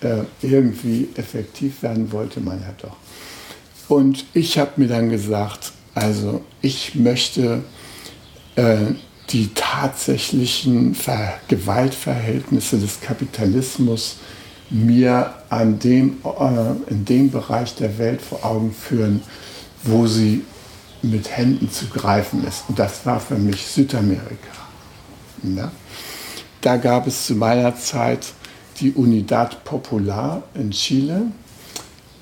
äh, 0.02 0.24
irgendwie 0.42 1.08
effektiv 1.16 1.84
werden 1.84 2.12
wollte 2.12 2.42
man 2.42 2.60
ja 2.60 2.76
doch. 2.82 2.98
Und 3.88 4.26
ich 4.34 4.58
habe 4.58 4.72
mir 4.76 4.90
dann 4.90 5.10
gesagt, 5.10 5.72
also 5.94 6.42
ich 6.62 6.96
möchte 6.96 7.64
äh, 8.58 8.88
die 9.30 9.52
tatsächlichen 9.56 10.98
Gewaltverhältnisse 11.48 12.78
des 12.78 13.00
Kapitalismus 13.00 14.18
mir 14.70 15.34
an 15.48 15.80
dem, 15.80 16.18
äh, 16.26 16.92
in 16.92 17.06
dem 17.06 17.32
Bereich 17.32 17.74
der 17.76 17.98
Welt 17.98 18.22
vor 18.22 18.44
Augen 18.44 18.74
führen, 18.74 19.22
wo 19.86 20.08
sie 20.08 20.44
mit 21.04 21.38
Händen 21.38 21.72
zu 21.72 21.86
greifen 21.86 22.46
ist. 22.46 22.66
Und 22.68 22.80
das 22.80 23.06
war 23.06 23.22
für 23.22 23.36
mich 23.36 23.66
Südamerika. 23.66 24.65
Ja? 25.56 25.72
da 26.66 26.78
gab 26.78 27.06
es 27.06 27.28
zu 27.28 27.36
meiner 27.36 27.76
Zeit 27.76 28.34
die 28.80 28.92
Unidad 28.92 29.64
Popular 29.64 30.42
in 30.56 30.72
Chile. 30.72 31.28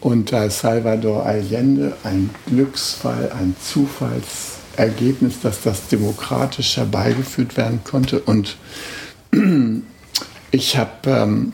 Unter 0.02 0.50
Salvador 0.50 1.26
Allende 1.26 1.96
ein 2.04 2.30
Glücksfall, 2.46 3.32
ein 3.32 3.56
Zufallsergebnis, 3.64 5.40
dass 5.42 5.62
das 5.62 5.88
demokratisch 5.88 6.76
herbeigeführt 6.76 7.56
werden 7.56 7.80
konnte. 7.86 8.20
Und 8.20 8.58
ich 10.52 10.78
habe 10.78 10.92
ähm, 11.06 11.54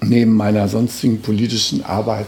neben 0.00 0.32
meiner 0.36 0.68
sonstigen 0.68 1.20
politischen 1.20 1.84
Arbeit 1.84 2.26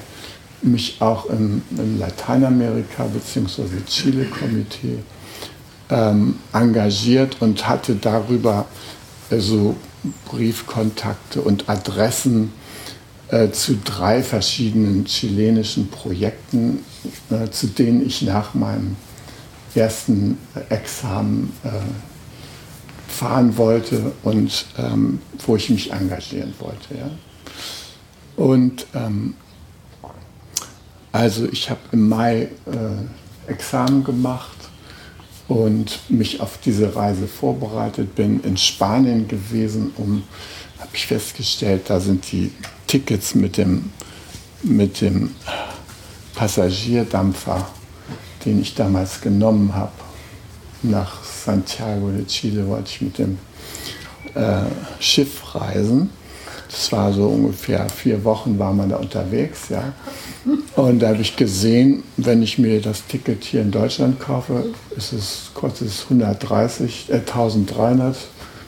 mich 0.61 0.97
auch 0.99 1.27
im, 1.27 1.63
im 1.71 2.01
Lateinamerika- 2.01 3.05
bzw. 3.05 3.63
Chile-Komitee 3.87 4.99
ähm, 5.91 6.39
engagiert 6.53 7.37
und 7.41 7.69
hatte 7.69 7.95
darüber 7.95 8.67
äh, 9.31 9.39
so 9.39 9.77
Briefkontakte 10.27 11.41
und 11.41 11.69
Adressen 11.69 12.53
äh, 13.29 13.51
zu 13.51 13.77
drei 13.85 14.23
verschiedenen 14.23 15.05
chilenischen 15.05 15.91
Projekten, 15.91 16.85
äh, 17.31 17.51
zu 17.51 17.67
denen 17.67 18.07
ich 18.07 18.23
nach 18.23 18.55
meinem 18.55 18.97
ersten 19.75 20.39
Examen 20.71 21.53
äh, 21.65 21.69
fahren 23.09 23.57
wollte 23.57 24.13
und 24.23 24.67
ähm, 24.79 25.21
wo 25.47 25.57
ich 25.57 25.71
mich 25.71 25.93
engagieren 25.93 26.55
wollte. 26.59 26.95
Ja. 26.95 27.11
Und 28.37 28.87
ähm, 28.95 29.35
also 31.13 31.49
ich 31.51 31.69
habe 31.71 31.81
im 31.93 32.09
Mai 32.09 32.49
äh, 32.67 33.51
Examen 33.51 34.05
gemacht 34.05 34.58
und 35.49 35.99
mich 36.11 36.41
auf 36.41 36.59
diese 36.59 36.95
Reise 36.95 37.27
vorbereitet, 37.27 38.15
bin 38.15 38.41
in 38.41 38.57
Spanien 38.57 39.27
gewesen, 39.29 39.93
um, 39.97 40.23
habe 40.79 40.91
ich 40.93 41.07
festgestellt, 41.07 41.83
da 41.89 41.99
sind 42.01 42.31
die 42.31 42.53
Tickets 42.87 43.35
mit 43.35 43.57
dem, 43.57 43.91
mit 44.63 45.01
dem 45.01 45.35
Passagierdampfer, 46.35 47.67
den 48.45 48.61
ich 48.61 48.75
damals 48.75 49.21
genommen 49.21 49.75
habe, 49.75 49.93
nach 50.83 51.25
Santiago 51.25 52.11
de 52.11 52.25
Chile 52.27 52.67
wollte 52.69 52.91
ich 52.91 53.01
mit 53.01 53.19
dem 53.19 53.39
äh, 54.35 54.61
Schiff 55.01 55.55
reisen. 55.55 56.11
Das 56.71 56.93
war 56.93 57.13
so 57.13 57.27
ungefähr 57.27 57.89
vier 57.89 58.23
Wochen 58.25 58.59
war 58.59 58.73
man 58.73 58.91
da 58.91 58.97
unterwegs, 58.97 59.71
ja. 59.71 59.93
Und 60.77 61.01
da 61.01 61.09
habe 61.09 61.21
ich 61.21 61.37
gesehen, 61.37 62.05
wenn 62.17 62.43
ich 62.43 62.59
mir 62.59 62.81
das 62.81 63.07
Ticket 63.07 63.45
hier 63.45 63.63
in 63.63 63.71
Deutschland 63.71 64.21
kaufe, 64.21 64.67
ist 64.97 65.13
es, 65.13 65.51
es 65.81 66.05
130, 66.05 67.11
äh, 67.11 67.15
1300 67.15 68.17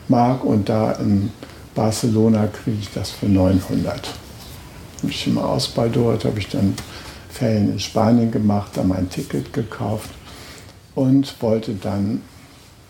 Mark 0.09 0.45
und 0.45 0.69
da 0.69 0.93
in 0.93 1.31
Barcelona 1.75 2.49
kriege 2.49 2.79
ich 2.81 2.91
das 2.93 3.11
für 3.11 3.27
900. 3.27 3.95
Habe 4.99 5.11
ich 5.11 5.27
immer 5.27 5.45
aus 5.45 5.69
bei 5.69 5.89
dort, 5.89 6.25
habe 6.25 6.39
ich 6.41 6.49
dann 6.49 6.75
Ferien 7.31 7.73
in 7.73 7.81
Spanien 7.81 8.31
gemacht, 8.31 8.73
da 8.75 8.83
mein 8.83 9.09
Ticket 9.09 9.53
gekauft 9.53 10.11
und 10.95 11.41
wollte 11.41 11.75
dann 11.75 12.23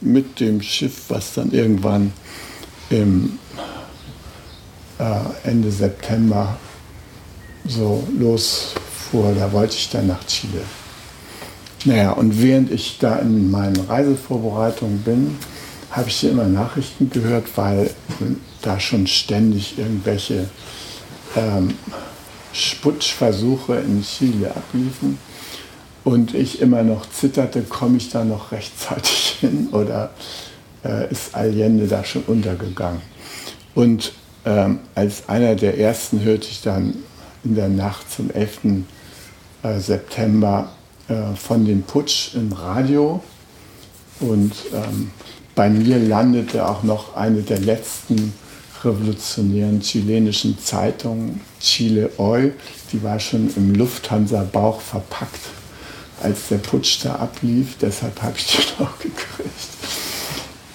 mit 0.00 0.40
dem 0.40 0.62
Schiff, 0.62 1.04
was 1.08 1.34
dann 1.34 1.52
irgendwann 1.52 2.12
im 2.88 3.38
äh, 4.98 5.48
Ende 5.48 5.70
September 5.70 6.58
so 7.66 8.06
losfuhr, 8.18 9.34
da 9.36 9.52
wollte 9.52 9.76
ich 9.76 9.90
dann 9.90 10.06
nach 10.06 10.24
Chile. 10.26 10.62
Naja, 11.84 12.12
und 12.12 12.42
während 12.42 12.70
ich 12.70 12.98
da 12.98 13.16
in 13.16 13.50
meinen 13.50 13.80
Reisevorbereitungen 13.80 14.98
bin, 15.02 15.38
habe 15.90 16.08
ich 16.08 16.24
immer 16.24 16.44
Nachrichten 16.44 17.10
gehört, 17.10 17.46
weil 17.56 17.90
da 18.62 18.78
schon 18.78 19.06
ständig 19.06 19.78
irgendwelche 19.78 20.48
ähm, 21.36 21.74
Sputschversuche 22.52 23.76
in 23.76 24.02
Chile 24.02 24.50
abliefen 24.54 25.18
und 26.04 26.34
ich 26.34 26.60
immer 26.60 26.82
noch 26.82 27.08
zitterte, 27.10 27.62
komme 27.62 27.96
ich 27.96 28.10
da 28.10 28.24
noch 28.24 28.52
rechtzeitig 28.52 29.36
hin 29.40 29.68
oder 29.72 30.10
äh, 30.84 31.10
ist 31.10 31.34
Allende 31.34 31.86
da 31.86 32.04
schon 32.04 32.22
untergegangen? 32.22 33.00
Und 33.74 34.12
ähm, 34.44 34.80
als 34.94 35.28
einer 35.28 35.54
der 35.54 35.78
ersten 35.78 36.22
hörte 36.22 36.48
ich 36.50 36.62
dann 36.62 36.94
in 37.44 37.54
der 37.54 37.68
Nacht 37.68 38.10
zum 38.10 38.30
11. 38.30 38.84
Äh, 39.62 39.78
September 39.78 40.70
äh, 41.08 41.34
von 41.36 41.64
dem 41.64 41.82
Putsch 41.82 42.34
im 42.34 42.52
Radio. 42.52 43.22
Und 44.20 44.52
ähm, 44.72 45.10
bei 45.54 45.68
mir 45.68 45.98
landete 45.98 46.66
auch 46.66 46.82
noch 46.82 47.16
eine 47.16 47.42
der 47.42 47.58
letzten 47.58 48.32
revolutionären 48.84 49.80
chilenischen 49.80 50.58
Zeitungen, 50.58 51.40
Chile 51.60 52.10
Hoy. 52.16 52.52
Die 52.92 53.02
war 53.02 53.20
schon 53.20 53.52
im 53.56 53.74
Lufthansa-Bauch 53.74 54.80
verpackt, 54.80 55.40
als 56.22 56.48
der 56.48 56.58
Putsch 56.58 57.04
da 57.04 57.16
ablief. 57.16 57.76
Deshalb 57.80 58.22
habe 58.22 58.34
ich 58.36 58.46
die 58.46 58.58
noch 58.82 58.98
gekriegt. 58.98 59.50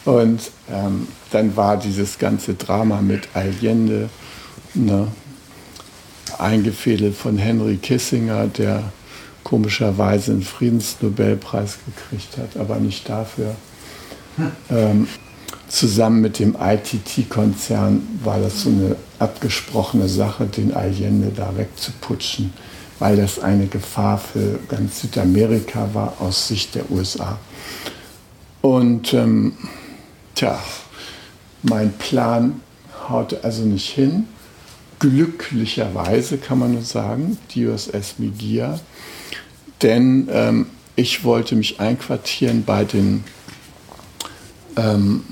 Und 0.05 0.39
ähm, 0.71 1.07
dann 1.31 1.55
war 1.55 1.77
dieses 1.77 2.19
ganze 2.19 2.53
Drama 2.53 3.01
mit 3.01 3.27
Allende 3.33 4.09
ne, 4.75 5.07
eingefädelt 6.39 7.15
von 7.15 7.37
Henry 7.37 7.77
Kissinger, 7.77 8.47
der 8.47 8.83
komischerweise 9.43 10.31
einen 10.31 10.41
Friedensnobelpreis 10.41 11.77
gekriegt 11.85 12.37
hat, 12.37 12.57
aber 12.59 12.77
nicht 12.77 13.07
dafür. 13.07 13.55
Ähm, 14.69 15.07
zusammen 15.67 16.21
mit 16.21 16.39
dem 16.39 16.57
ITT-Konzern 16.59 18.01
war 18.23 18.39
das 18.39 18.63
so 18.63 18.69
eine 18.69 18.95
abgesprochene 19.19 20.09
Sache, 20.09 20.45
den 20.45 20.73
Allende 20.73 21.31
da 21.35 21.55
wegzuputschen, 21.55 22.53
weil 22.99 23.17
das 23.17 23.39
eine 23.39 23.67
Gefahr 23.67 24.17
für 24.17 24.59
ganz 24.67 25.01
Südamerika 25.01 25.89
war 25.93 26.15
aus 26.19 26.47
Sicht 26.47 26.75
der 26.75 26.89
USA. 26.91 27.37
Und 28.61 29.13
ähm, 29.13 29.53
Tja, 30.35 30.59
mein 31.63 31.93
Plan 31.93 32.59
haute 33.07 33.41
also 33.45 33.63
nicht 33.63 33.89
hin. 33.89 34.27
Glücklicherweise 34.99 36.37
kann 36.37 36.59
man 36.59 36.73
nur 36.73 36.83
sagen, 36.83 37.37
die 37.51 37.65
USS 37.65 38.15
Migia, 38.17 38.79
denn 39.81 40.29
ähm, 40.31 40.67
ich 40.95 41.23
wollte 41.23 41.55
mich 41.55 41.79
einquartieren 41.79 42.63
bei 42.63 42.85
den 42.85 43.23
ähm, 44.77 45.23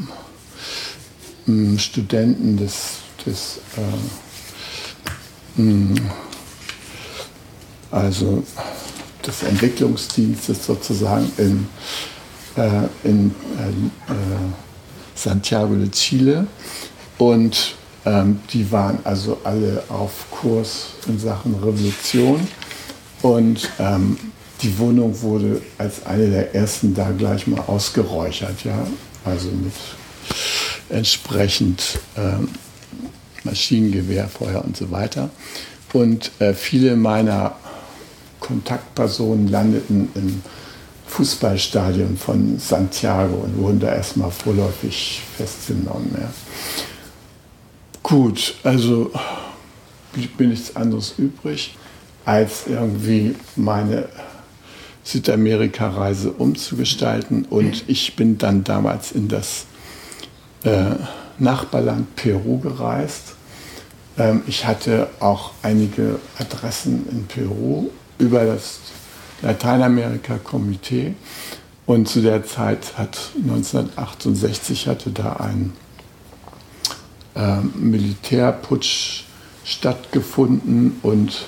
Studenten 1.78 2.58
des, 2.58 2.98
des 3.26 3.60
äh, 3.78 3.82
also 7.92 8.44
des 9.26 9.44
Entwicklungsdienstes 9.44 10.66
sozusagen 10.66 11.32
in, 11.38 11.68
äh, 12.56 12.88
in 13.04 13.34
äh, 13.58 14.12
äh 14.12 14.16
Santiago 15.16 15.76
de 15.76 15.90
Chile. 15.92 16.48
Und 17.18 17.76
ähm, 18.06 18.40
die 18.52 18.72
waren 18.72 19.00
also 19.04 19.40
alle 19.44 19.84
auf 19.90 20.26
Kurs 20.32 20.94
in 21.08 21.20
Sachen 21.20 21.56
Revolution. 21.56 22.48
Und 23.22 23.70
ähm, 23.80 24.18
die 24.62 24.78
Wohnung 24.78 25.22
wurde 25.22 25.62
als 25.78 26.06
eine 26.06 26.30
der 26.30 26.56
ersten 26.56 26.94
da 26.94 27.12
gleich 27.12 27.48
mal 27.48 27.62
ausgeräuchert, 27.68 28.64
ja, 28.64 28.86
also 29.26 29.50
mit 29.50 29.74
entsprechend 30.90 32.00
ähm, 32.18 32.50
Maschinengewehr, 33.44 34.28
Feuer 34.28 34.64
und 34.64 34.76
so 34.78 34.92
weiter. 34.92 35.30
Und 35.92 36.32
äh, 36.40 36.54
viele 36.54 36.96
meiner 36.96 37.56
Kontaktpersonen 38.40 39.48
landeten 39.48 40.10
in 40.16 40.42
Fußballstadion 41.08 42.18
von 42.18 42.58
Santiago 42.58 43.36
und 43.36 43.58
wurden 43.58 43.80
da 43.80 43.94
erstmal 43.94 44.32
vorläufig 44.32 45.22
festgenommen. 45.38 46.16
Ja. 46.20 46.30
Gut, 48.04 48.56
also 48.64 49.12
blieb 50.12 50.38
mir 50.38 50.48
nichts 50.48 50.76
anderes 50.76 51.16
übrig, 51.18 51.78
als 52.26 52.68
irgendwie 52.68 53.36
meine 53.56 54.10
Südamerika-Reise 55.04 56.32
umzugestalten. 56.32 57.46
Und 57.46 57.86
ich 57.88 58.18
bin 58.18 58.38
dann 58.38 58.66
damals 58.66 59.14
in 59.14 59.30
das 59.30 59.66
äh, 60.64 60.96
Nachbarland 61.40 62.14
Peru 62.18 62.60
gereist. 62.60 63.36
Ähm, 64.18 64.44
ich 64.48 64.66
hatte 64.66 65.08
auch 65.22 65.52
einige 65.62 66.20
Adressen 66.38 67.08
in 67.10 67.26
Peru 67.26 67.90
über 68.18 68.44
das 68.44 68.80
Lateinamerika-Komitee. 69.42 71.16
Und 71.86 72.08
zu 72.08 72.22
der 72.22 72.46
Zeit 72.46 72.98
hat 72.98 73.18
1968 73.42 74.88
hatte 74.88 75.12
da 75.12 75.38
ein 75.38 75.74
äh, 77.36 77.58
Militärputsch 77.76 79.24
stattgefunden 79.66 81.00
und 81.04 81.46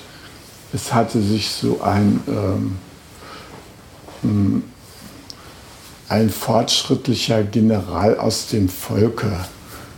es 0.72 0.92
hatte 0.92 1.20
sich 1.22 1.48
so 1.48 1.80
ein, 1.80 2.20
ähm, 4.22 4.62
ein 6.08 6.30
fortschrittlicher 6.30 7.42
General 7.44 8.18
aus 8.18 8.48
dem 8.48 8.68
Volke 8.68 9.46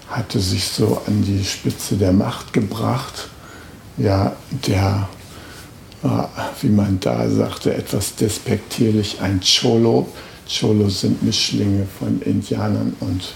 hatte 0.08 0.40
sich 0.40 0.64
so 0.64 1.00
an 1.06 1.22
die 1.22 1.44
Spitze 1.44 1.96
der 1.96 2.12
Macht 2.12 2.52
gebracht. 2.52 3.28
Ja, 3.96 4.36
der, 4.66 5.08
äh, 6.02 6.08
wie 6.62 6.70
man 6.70 7.00
da 7.00 7.28
sagte, 7.28 7.74
etwas 7.74 8.14
despektierlich 8.14 9.20
ein 9.20 9.40
Cholo. 9.40 10.08
Cholos 10.48 11.02
sind 11.02 11.22
Mischlinge 11.22 11.86
von 11.98 12.22
Indianern 12.22 12.96
und 13.00 13.34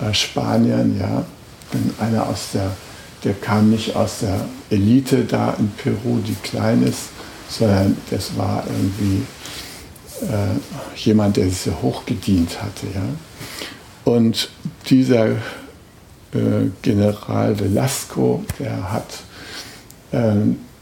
äh, 0.00 0.14
Spaniern, 0.14 0.98
ja. 0.98 1.24
Und 1.72 1.94
einer 2.00 2.28
aus 2.28 2.52
der, 2.54 2.70
der 3.24 3.34
kam 3.34 3.70
nicht 3.70 3.94
aus 3.96 4.20
der 4.20 4.44
Elite 4.70 5.24
da 5.24 5.54
in 5.58 5.70
Peru, 5.70 6.18
die 6.26 6.34
klein 6.42 6.82
ist, 6.82 7.10
sondern 7.48 7.96
das 8.10 8.36
war 8.36 8.64
irgendwie 8.66 9.22
äh, 10.22 10.96
jemand, 10.96 11.36
der 11.36 11.48
sich 11.48 11.58
sehr 11.58 11.82
hochgedient 11.82 12.62
hatte, 12.62 12.86
ja. 12.94 13.02
Und 14.04 14.48
dieser 14.88 15.32
äh, 16.32 16.70
General 16.82 17.58
Velasco, 17.58 18.44
der 18.58 18.92
hat 18.92 19.06
äh, 20.12 20.34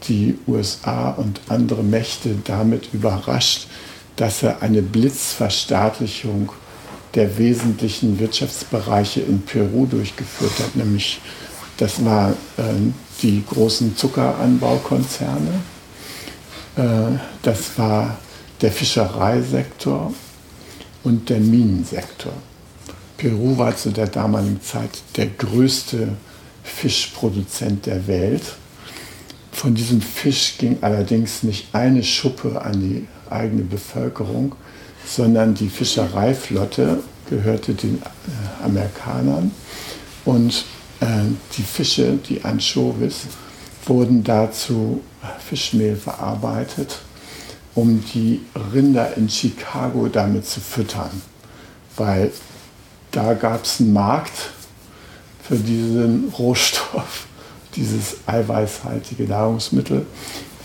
die 0.07 0.37
USA 0.47 1.11
und 1.11 1.41
andere 1.49 1.83
Mächte 1.83 2.35
damit 2.45 2.93
überrascht, 2.93 3.67
dass 4.15 4.43
er 4.43 4.61
eine 4.61 4.81
Blitzverstaatlichung 4.81 6.51
der 7.13 7.37
wesentlichen 7.37 8.19
Wirtschaftsbereiche 8.19 9.21
in 9.21 9.41
Peru 9.41 9.85
durchgeführt 9.85 10.59
hat, 10.59 10.75
nämlich 10.75 11.19
das 11.77 12.03
war 12.03 12.31
äh, 12.57 12.63
die 13.21 13.43
großen 13.45 13.95
Zuckeranbaukonzerne, 13.95 15.61
äh, 16.75 16.81
das 17.41 17.77
war 17.77 18.17
der 18.61 18.71
Fischereisektor 18.71 20.13
und 21.03 21.29
der 21.29 21.39
Minensektor. 21.39 22.33
Peru 23.17 23.57
war 23.57 23.75
zu 23.75 23.91
der 23.91 24.07
damaligen 24.07 24.61
Zeit 24.61 24.89
der 25.15 25.27
größte 25.27 26.09
Fischproduzent 26.63 27.85
der 27.85 28.05
Welt. 28.07 28.43
Von 29.51 29.73
diesem 29.73 30.01
Fisch 30.01 30.57
ging 30.59 30.77
allerdings 30.81 31.41
nicht 31.41 31.73
eine 31.73 32.03
Schuppe 32.03 32.61
an 32.61 32.79
die 32.79 33.07
eigene 33.29 33.63
Bevölkerung, 33.63 34.55
sondern 35.07 35.53
die 35.53 35.69
Fischereiflotte 35.69 36.99
gehörte 37.29 37.73
den 37.73 38.01
äh, 38.01 38.63
Amerikanern 38.63 39.51
und 40.25 40.65
äh, 40.99 41.05
die 41.57 41.63
Fische, 41.63 42.19
die 42.27 42.43
Anchovies, 42.43 43.27
wurden 43.85 44.23
dazu 44.23 45.01
Fischmehl 45.39 45.95
verarbeitet, 45.95 46.99
um 47.75 48.03
die 48.13 48.41
Rinder 48.73 49.15
in 49.15 49.29
Chicago 49.29 50.07
damit 50.07 50.45
zu 50.45 50.59
füttern, 50.59 51.21
weil 51.95 52.31
da 53.11 53.33
gab 53.33 53.63
es 53.63 53.79
einen 53.79 53.93
Markt 53.93 54.51
für 55.41 55.55
diesen 55.55 56.33
Rohstoff, 56.37 57.27
dieses 57.75 58.17
eiweißhaltige 58.25 59.23
Nahrungsmittel, 59.23 60.05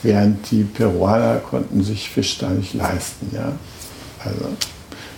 während 0.03 0.51
die 0.51 0.65
Peruaner 0.65 1.37
konnten 1.37 1.85
sich 1.85 2.09
Fisch 2.09 2.39
da 2.39 2.51
nicht 2.51 2.75
leisten. 2.75 3.31
Ja? 3.33 3.53
Also 4.25 4.47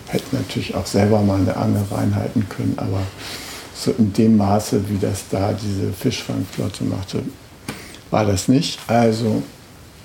hätten 0.07 0.35
natürlich 0.35 0.75
auch 0.75 0.85
selber 0.85 1.21
mal 1.21 1.39
eine 1.39 1.57
Angel 1.57 1.83
reinhalten 1.91 2.47
können, 2.49 2.75
aber 2.77 3.01
so 3.75 3.93
in 3.97 4.13
dem 4.13 4.37
Maße, 4.37 4.87
wie 4.89 4.97
das 4.97 5.25
da 5.29 5.53
diese 5.53 5.91
Fischfangflotte 5.91 6.85
machte, 6.85 7.23
war 8.09 8.25
das 8.25 8.47
nicht. 8.47 8.79
Also 8.87 9.43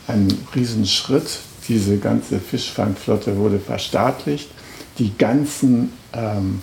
ein 0.09 0.29
Riesenschritt. 0.55 1.39
Diese 1.69 1.99
ganze 1.99 2.41
Fischfangflotte 2.41 3.37
wurde 3.37 3.61
verstaatlicht. 3.61 4.49
Die 4.99 5.17
ganzen 5.17 5.93
ähm, 6.13 6.61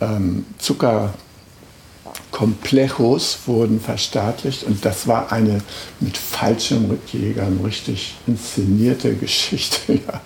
ähm, 0.00 0.44
Zuckerkomplexos 0.58 3.38
wurden 3.46 3.80
verstaatlicht 3.80 4.64
und 4.64 4.84
das 4.84 5.06
war 5.06 5.30
eine 5.32 5.62
mit 6.00 6.18
Fallschirmjägern 6.18 7.60
richtig 7.64 8.16
inszenierte 8.26 9.14
Geschichte. 9.16 9.94
Ja. 9.94 10.20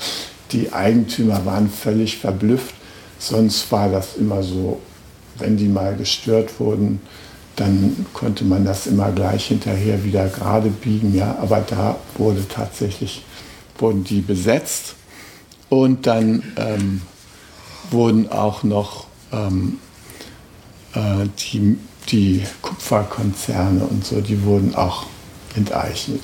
Die 0.52 0.72
Eigentümer 0.72 1.44
waren 1.44 1.68
völlig 1.68 2.18
verblüfft. 2.18 2.74
Sonst 3.18 3.70
war 3.72 3.88
das 3.88 4.16
immer 4.16 4.42
so, 4.42 4.80
wenn 5.38 5.56
die 5.56 5.68
mal 5.68 5.96
gestört 5.96 6.58
wurden, 6.58 7.00
dann 7.56 8.06
konnte 8.12 8.44
man 8.44 8.64
das 8.64 8.86
immer 8.86 9.10
gleich 9.10 9.46
hinterher 9.46 10.04
wieder 10.04 10.28
gerade 10.28 10.68
biegen. 10.70 11.14
Ja. 11.14 11.36
Aber 11.40 11.60
da 11.60 11.96
wurde 12.16 12.46
tatsächlich, 12.48 13.24
wurden 13.78 14.04
die 14.04 14.20
besetzt 14.20 14.94
und 15.68 16.06
dann 16.06 16.42
ähm, 16.56 17.02
wurden 17.90 18.30
auch 18.30 18.62
noch 18.62 19.06
ähm, 19.32 19.78
äh, 20.94 21.26
die, 21.38 21.78
die 22.08 22.44
Kupferkonzerne 22.62 23.84
und 23.84 24.04
so, 24.04 24.20
die 24.20 24.42
wurden 24.44 24.74
auch 24.74 25.06
enteignet. 25.54 26.22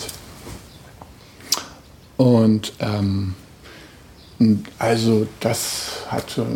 Und 2.16 2.72
ähm, 2.78 3.34
also 4.78 5.26
das 5.40 6.02
hatte 6.08 6.46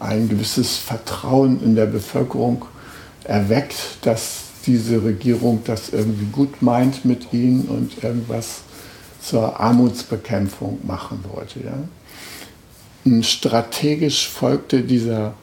ein 0.00 0.28
gewisses 0.28 0.76
Vertrauen 0.76 1.62
in 1.62 1.74
der 1.76 1.86
Bevölkerung 1.86 2.64
erweckt, 3.24 3.98
dass 4.02 4.42
diese 4.66 5.02
Regierung 5.02 5.62
das 5.64 5.90
irgendwie 5.90 6.26
gut 6.26 6.62
meint 6.62 7.04
mit 7.04 7.32
ihnen 7.32 7.62
und 7.62 8.02
irgendwas 8.02 8.62
zur 9.20 9.58
Armutsbekämpfung 9.60 10.80
machen 10.84 11.24
wollte. 11.32 11.60
Ja. 11.60 13.22
Strategisch 13.22 14.28
folgte 14.28 14.82
dieser 14.82 15.34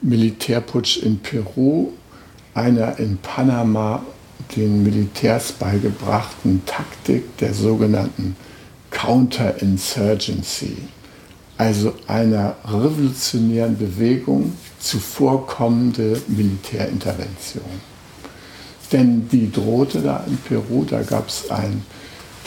Militärputsch 0.00 0.98
in 0.98 1.18
Peru 1.18 1.92
einer 2.54 2.98
in 2.98 3.18
Panama 3.18 4.02
den 4.56 4.82
Militärs 4.82 5.52
beigebrachten 5.52 6.62
Taktik 6.64 7.36
der 7.38 7.54
sogenannten 7.54 8.36
Counterinsurgency, 8.90 10.76
also 11.56 11.94
einer 12.06 12.56
revolutionären 12.64 13.76
Bewegung 13.76 14.52
zuvorkommende 14.78 16.20
Militärintervention. 16.28 17.64
Denn 18.92 19.28
die 19.28 19.50
drohte 19.50 20.00
da 20.00 20.24
in 20.26 20.36
Peru, 20.38 20.84
da 20.84 21.02
gab 21.02 21.28
es 21.28 21.50
einen 21.50 21.84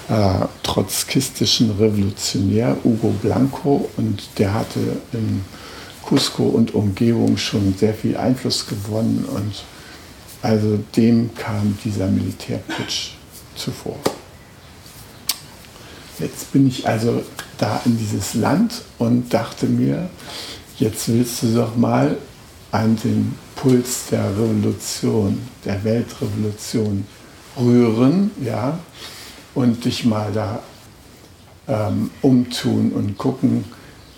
äh, 0.10 0.46
trotzkistischen 0.64 1.72
Revolutionär, 1.72 2.76
Hugo 2.84 3.14
Blanco, 3.22 3.90
und 3.98 4.22
der 4.38 4.54
hatte 4.54 4.80
im 5.14 5.42
Cusco 6.04 6.44
und 6.44 6.74
Umgebung 6.74 7.38
schon 7.38 7.76
sehr 7.78 7.94
viel 7.94 8.18
Einfluss 8.18 8.66
gewonnen 8.66 9.26
und 9.34 9.64
also 10.42 10.80
dem 10.96 11.34
kam 11.36 11.78
dieser 11.86 12.08
Militärputsch 12.08 13.12
zuvor. 13.56 13.98
Jetzt 16.22 16.54
bin 16.54 16.68
ich 16.68 16.88
also 16.88 17.24
da 17.58 17.82
in 17.84 17.98
dieses 17.98 18.36
Land 18.36 18.84
und 19.00 19.34
dachte 19.34 19.66
mir, 19.66 20.08
jetzt 20.78 21.08
willst 21.10 21.42
du 21.42 21.56
doch 21.56 21.76
mal 21.76 22.16
an 22.72 22.96
den 23.04 23.36
Puls 23.56 24.06
der 24.12 24.30
Revolution, 24.30 25.40
der 25.66 25.84
Weltrevolution 25.84 27.06
rühren, 27.60 28.30
ja, 28.40 28.78
und 29.56 29.84
dich 29.84 30.06
mal 30.06 30.32
da 30.32 30.60
ähm, 31.68 32.12
umtun 32.22 32.92
und 32.92 33.18
gucken, 33.18 33.66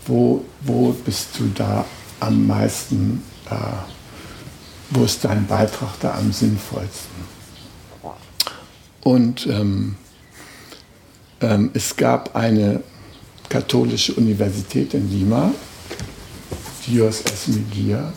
wo, 0.06 0.44
wo 0.62 0.92
bist 1.06 1.30
du 1.40 1.52
da 1.56 1.86
am 2.20 2.46
meisten, 2.48 3.24
äh, 3.50 3.56
wo 4.90 5.06
ist 5.06 5.24
dein 5.24 5.48
Beitrag 5.48 6.00
da 6.02 6.16
am 6.16 6.34
sinnvollsten? 6.34 7.34
Und 9.04 9.48
ähm, 9.48 9.96
ähm, 11.44 11.70
es 11.74 11.96
gab 11.96 12.36
eine 12.36 12.82
katholische 13.50 14.14
Universität 14.14 14.94
in 14.94 15.12
Lima, 15.12 15.52
Dios 16.88 17.24
es 17.26 17.48
Miguel, 17.48 18.12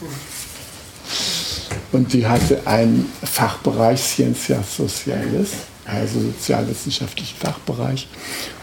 und 1.93 2.13
die 2.13 2.27
hatte 2.27 2.67
einen 2.67 3.11
Fachbereich 3.23 4.01
Ciencias 4.01 4.77
Sociales, 4.77 5.51
also 5.85 6.21
sozialwissenschaftlichen 6.21 7.37
Fachbereich, 7.39 8.09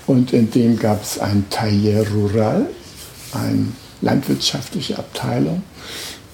und 0.08 0.34
in 0.34 0.50
dem 0.52 0.78
gab 0.78 1.02
es 1.04 1.20
ein 1.20 1.46
Taller 1.50 2.06
Rural, 2.10 2.68
eine 3.32 3.68
landwirtschaftliche 4.02 4.98
Abteilung. 4.98 5.64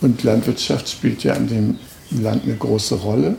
Und 0.02 0.24
Landwirtschaft 0.24 0.90
spielt 0.90 1.24
ja 1.24 1.34
in 1.36 1.48
dem 1.48 1.80
Land 2.12 2.46
eine 2.46 2.56
große 2.56 2.96
Rolle. 2.96 3.36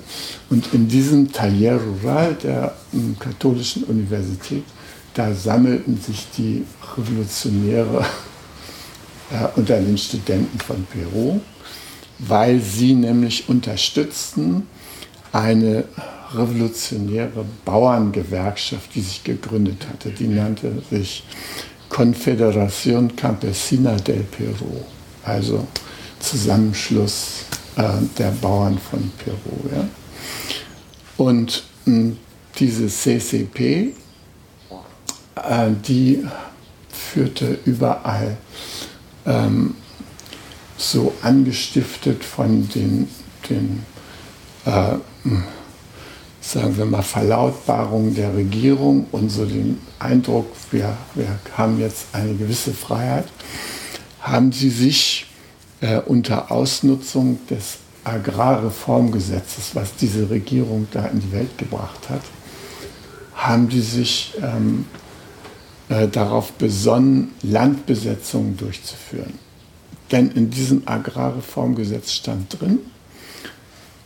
Und 0.51 0.73
in 0.73 0.89
diesem 0.89 1.33
Taller 1.33 1.81
Rural 1.81 2.35
der 2.35 2.75
um, 2.93 3.17
katholischen 3.19 3.85
Universität, 3.85 4.63
da 5.15 5.35
sammelten 5.35 6.01
sich 6.01 6.27
die 6.37 6.65
Revolutionäre 6.97 8.05
äh, 9.31 9.47
unter 9.57 9.81
den 9.81 9.99
Studenten 9.99 10.59
von 10.59 10.87
Peru, 10.87 11.41
weil 12.19 12.61
sie 12.61 12.95
nämlich 12.95 13.49
unterstützten 13.49 14.67
eine 15.33 15.85
revolutionäre 16.35 17.45
Bauerngewerkschaft, 17.65 18.95
die 18.95 19.01
sich 19.01 19.25
gegründet 19.25 19.87
hatte. 19.89 20.11
Die 20.11 20.29
nannte 20.29 20.83
sich 20.91 21.25
Confederación 21.89 23.17
Campesina 23.17 23.97
del 23.97 24.23
Peru, 24.23 24.85
also 25.25 25.67
Zusammenschluss 26.21 27.47
äh, 27.77 27.83
der 28.17 28.31
Bauern 28.31 28.79
von 28.79 29.11
Peru. 29.25 29.75
Ja? 29.75 29.89
Und 31.17 31.65
mh, 31.87 32.13
diese 32.59 32.87
CCP, 32.87 33.95
die 35.87 36.25
führte 36.89 37.59
überall 37.65 38.37
ähm, 39.27 39.75
so 40.77 41.13
angestiftet 41.23 42.25
von 42.25 42.69
den, 42.69 43.09
den 43.49 43.85
äh, 44.65 44.97
sagen 46.41 46.77
wir 46.77 46.87
mal, 46.87 47.03
Verlautbarungen 47.03 48.15
der 48.15 48.35
Regierung 48.35 49.07
und 49.13 49.29
so 49.29 49.45
den 49.45 49.79
Eindruck, 49.99 50.47
wir, 50.71 50.97
wir 51.15 51.39
haben 51.57 51.79
jetzt 51.79 52.07
eine 52.13 52.35
gewisse 52.35 52.73
Freiheit, 52.73 53.27
haben 54.21 54.53
sie 54.53 54.71
sich 54.71 55.27
äh, 55.81 55.99
unter 55.99 56.51
Ausnutzung 56.51 57.39
des 57.49 57.79
Agrarreformgesetzes, 58.05 59.75
was 59.75 59.95
diese 59.97 60.31
Regierung 60.31 60.89
da 60.91 61.07
in 61.07 61.21
die 61.21 61.33
Welt 61.33 61.57
gebracht 61.59 62.09
hat, 62.09 62.23
haben 63.35 63.69
die 63.69 63.81
sich 63.81 64.35
ähm, 64.43 64.87
äh, 65.91 66.07
darauf 66.07 66.53
besonnen, 66.53 67.33
Landbesetzungen 67.43 68.57
durchzuführen. 68.57 69.35
Denn 70.13 70.31
in 70.31 70.49
diesem 70.51 70.83
Agrarreformgesetz 70.87 72.13
stand 72.13 72.61
drin, 72.61 72.79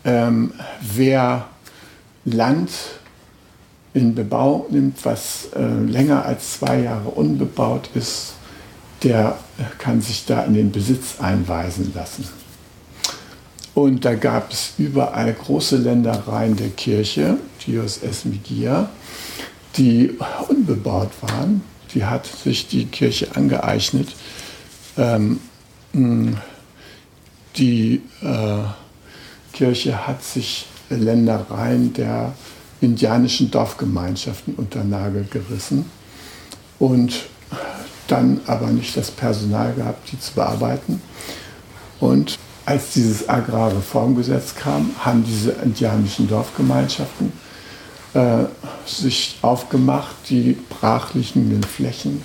ähm, 0.04 0.54
wer 0.80 1.46
Land 2.24 2.70
in 3.92 4.14
Bebau 4.14 4.66
nimmt, 4.70 5.04
was 5.04 5.48
äh, 5.54 5.62
länger 5.62 6.24
als 6.24 6.54
zwei 6.54 6.80
Jahre 6.80 7.10
unbebaut 7.10 7.90
ist, 7.94 8.32
der 9.02 9.36
kann 9.76 10.00
sich 10.00 10.24
da 10.24 10.42
in 10.44 10.54
den 10.54 10.72
Besitz 10.72 11.20
einweisen 11.20 11.92
lassen. 11.94 12.26
Und 13.74 14.06
da 14.06 14.14
gab 14.14 14.52
es 14.52 14.72
überall 14.78 15.34
große 15.34 15.76
Ländereien 15.76 16.56
der 16.56 16.70
Kirche, 16.70 17.36
Dios 17.66 18.00
es 18.02 18.24
Migia, 18.24 18.88
die 19.76 20.16
unbebaut 20.48 21.10
waren. 21.20 21.62
Die 21.94 22.04
hat 22.04 22.26
sich 22.26 22.68
die 22.68 22.86
Kirche 22.86 23.34
angeeignet. 23.34 24.14
Ähm, 24.96 25.40
die 27.56 28.02
äh, 28.22 28.58
Kirche 29.52 30.06
hat 30.06 30.22
sich 30.22 30.66
Ländereien 30.90 31.92
der 31.92 32.34
indianischen 32.80 33.50
Dorfgemeinschaften 33.50 34.54
unter 34.54 34.84
Nagel 34.84 35.24
gerissen 35.30 35.90
und 36.78 37.26
dann 38.08 38.40
aber 38.46 38.66
nicht 38.66 38.96
das 38.96 39.10
Personal 39.10 39.72
gehabt, 39.74 40.12
die 40.12 40.18
zu 40.18 40.34
bearbeiten. 40.34 41.00
Und 42.00 42.38
als 42.66 42.90
dieses 42.92 43.28
Agrarreformgesetz 43.28 44.54
kam, 44.54 44.90
haben 44.98 45.24
diese 45.24 45.52
indianischen 45.52 46.28
Dorfgemeinschaften 46.28 47.32
äh, 48.14 48.44
sich 48.86 49.38
aufgemacht, 49.42 50.14
die 50.30 50.56
brachliegenden 50.68 51.62
Flächen 51.62 52.22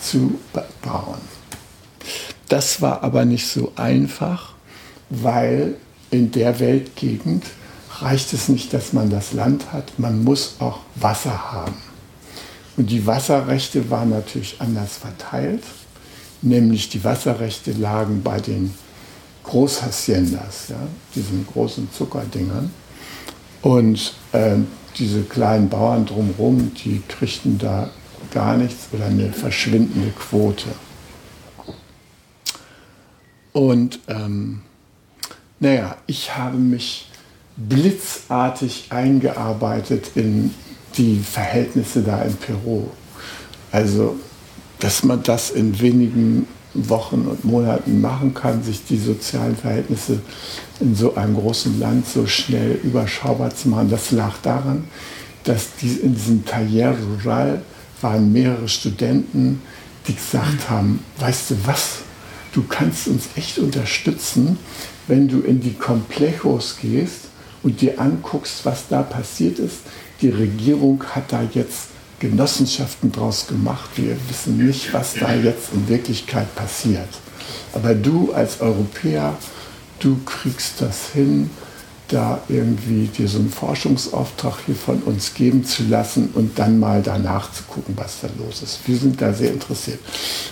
zu 0.00 0.38
bauen. 0.82 1.20
Das 2.48 2.80
war 2.80 3.02
aber 3.02 3.24
nicht 3.24 3.46
so 3.46 3.72
einfach, 3.76 4.54
weil 5.10 5.76
in 6.10 6.30
der 6.30 6.58
Weltgegend 6.60 7.44
reicht 8.00 8.32
es 8.32 8.48
nicht, 8.48 8.72
dass 8.72 8.92
man 8.92 9.10
das 9.10 9.32
Land 9.32 9.72
hat, 9.72 9.98
man 9.98 10.24
muss 10.24 10.56
auch 10.60 10.80
Wasser 10.94 11.52
haben. 11.52 11.74
Und 12.76 12.90
die 12.90 13.06
Wasserrechte 13.06 13.90
waren 13.90 14.10
natürlich 14.10 14.56
anders 14.60 14.96
verteilt, 14.96 15.64
nämlich 16.42 16.88
die 16.88 17.02
Wasserrechte 17.02 17.72
lagen 17.72 18.22
bei 18.22 18.40
den 18.40 18.72
Großhaciendas, 19.42 20.68
ja, 20.68 20.76
diesen 21.14 21.46
großen 21.46 21.88
Zuckerdingern. 21.92 22.70
Und 23.62 24.14
äh, 24.32 24.56
diese 24.98 25.22
kleinen 25.22 25.68
Bauern 25.68 26.06
drumherum, 26.06 26.72
die 26.74 27.02
kriegten 27.08 27.58
da 27.58 27.90
gar 28.32 28.56
nichts 28.56 28.88
oder 28.92 29.06
eine 29.06 29.32
verschwindende 29.32 30.10
Quote. 30.10 30.68
Und 33.52 34.00
ähm, 34.08 34.60
naja, 35.60 35.96
ich 36.06 36.36
habe 36.36 36.58
mich 36.58 37.08
blitzartig 37.56 38.86
eingearbeitet 38.90 40.12
in 40.14 40.54
die 40.96 41.18
Verhältnisse 41.18 42.02
da 42.02 42.22
in 42.22 42.36
Peru. 42.36 42.88
Also, 43.72 44.16
dass 44.78 45.02
man 45.02 45.22
das 45.22 45.50
in 45.50 45.80
wenigen 45.80 46.46
Wochen 46.74 47.26
und 47.28 47.44
Monaten 47.44 48.00
machen 48.00 48.34
kann, 48.34 48.62
sich 48.62 48.84
die 48.84 48.98
sozialen 48.98 49.56
Verhältnisse 49.56 50.20
in 50.80 50.94
so 50.94 51.14
einem 51.14 51.34
großen 51.34 51.80
Land 51.80 52.06
so 52.06 52.26
schnell 52.26 52.78
überschaubar 52.82 53.54
zu 53.54 53.68
machen, 53.68 53.90
das 53.90 54.10
lag 54.10 54.34
daran, 54.42 54.84
dass 55.44 55.76
die, 55.80 55.88
in 55.88 56.14
diesem 56.14 56.44
Taller 56.44 56.94
Rural 56.98 57.62
waren 58.00 58.32
mehrere 58.32 58.68
Studenten, 58.68 59.62
die 60.06 60.14
gesagt 60.14 60.68
haben, 60.68 61.00
weißt 61.18 61.50
du 61.50 61.56
was, 61.64 61.98
du 62.52 62.62
kannst 62.68 63.08
uns 63.08 63.28
echt 63.34 63.58
unterstützen, 63.58 64.58
wenn 65.06 65.28
du 65.28 65.40
in 65.40 65.60
die 65.60 65.74
Complejos 65.74 66.76
gehst 66.80 67.28
und 67.62 67.80
dir 67.80 68.00
anguckst, 68.00 68.64
was 68.64 68.88
da 68.88 69.02
passiert 69.02 69.58
ist. 69.58 69.78
Die 70.20 70.28
Regierung 70.28 71.02
hat 71.14 71.32
da 71.32 71.42
jetzt 71.52 71.88
Genossenschaften 72.18 73.12
draus 73.12 73.46
gemacht. 73.46 73.90
Wir 73.96 74.16
wissen 74.28 74.64
nicht, 74.64 74.92
was 74.92 75.14
da 75.14 75.34
jetzt 75.34 75.72
in 75.72 75.88
Wirklichkeit 75.88 76.54
passiert. 76.54 77.08
Aber 77.72 77.94
du 77.94 78.32
als 78.32 78.60
Europäer, 78.60 79.36
du 80.00 80.18
kriegst 80.24 80.80
das 80.80 81.10
hin, 81.12 81.50
da 82.08 82.40
irgendwie 82.48 83.06
dir 83.06 83.28
so 83.28 83.38
einen 83.38 83.50
Forschungsauftrag 83.50 84.54
hier 84.64 84.74
von 84.74 85.02
uns 85.02 85.34
geben 85.34 85.64
zu 85.64 85.84
lassen 85.84 86.30
und 86.34 86.58
dann 86.58 86.80
mal 86.80 87.02
danach 87.02 87.52
zu 87.52 87.62
gucken, 87.64 87.94
was 87.96 88.20
da 88.22 88.28
los 88.38 88.62
ist. 88.62 88.80
Wir 88.86 88.96
sind 88.96 89.20
da 89.20 89.32
sehr 89.32 89.52
interessiert. 89.52 90.00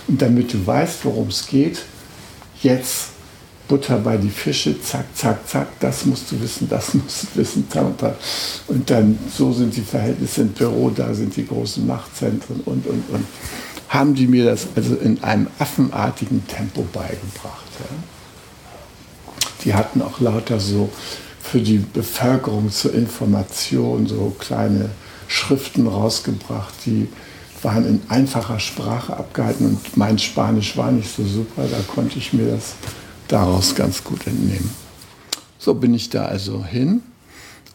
Und 0.07 0.21
damit 0.21 0.53
du 0.53 0.65
weißt, 0.65 1.03
worum 1.03 1.29
es 1.29 1.47
geht, 1.47 1.79
jetzt 2.61 3.09
Butter 3.67 3.97
bei 3.97 4.17
die 4.17 4.29
Fische, 4.29 4.81
zack, 4.81 5.05
zack, 5.15 5.47
zack, 5.47 5.67
das 5.79 6.05
musst 6.05 6.31
du 6.31 6.41
wissen, 6.41 6.69
das 6.69 6.93
musst 6.93 7.23
du 7.23 7.39
wissen, 7.39 7.67
und 8.67 8.89
dann 8.89 9.17
so 9.35 9.51
sind 9.51 9.75
die 9.75 9.81
Verhältnisse 9.81 10.41
in 10.41 10.53
Peru, 10.53 10.89
da 10.89 11.13
sind 11.13 11.35
die 11.35 11.45
großen 11.45 11.85
Machtzentren 11.85 12.61
und, 12.65 12.85
und, 12.85 13.03
und. 13.09 13.25
Haben 13.89 14.15
die 14.15 14.27
mir 14.27 14.45
das 14.45 14.67
also 14.75 14.95
in 14.95 15.23
einem 15.23 15.47
affenartigen 15.59 16.45
Tempo 16.47 16.85
beigebracht. 16.91 17.67
Ja. 17.79 17.95
Die 19.63 19.73
hatten 19.73 20.01
auch 20.01 20.19
lauter 20.19 20.59
so 20.59 20.89
für 21.41 21.59
die 21.59 21.77
Bevölkerung 21.77 22.69
zur 22.69 22.93
Information 22.93 24.05
so 24.05 24.35
kleine 24.37 24.89
Schriften 25.27 25.87
rausgebracht, 25.87 26.73
die 26.85 27.07
waren 27.63 27.87
in 27.87 28.01
einfacher 28.09 28.59
Sprache 28.59 29.15
abgehalten 29.15 29.65
und 29.65 29.97
mein 29.97 30.19
Spanisch 30.19 30.77
war 30.77 30.91
nicht 30.91 31.13
so 31.13 31.23
super, 31.23 31.63
da 31.69 31.77
konnte 31.93 32.19
ich 32.19 32.33
mir 32.33 32.51
das 32.51 32.75
daraus 33.27 33.75
ganz 33.75 34.03
gut 34.03 34.25
entnehmen. 34.27 34.69
So 35.59 35.73
bin 35.73 35.93
ich 35.93 36.09
da 36.09 36.25
also 36.25 36.63
hin 36.63 37.01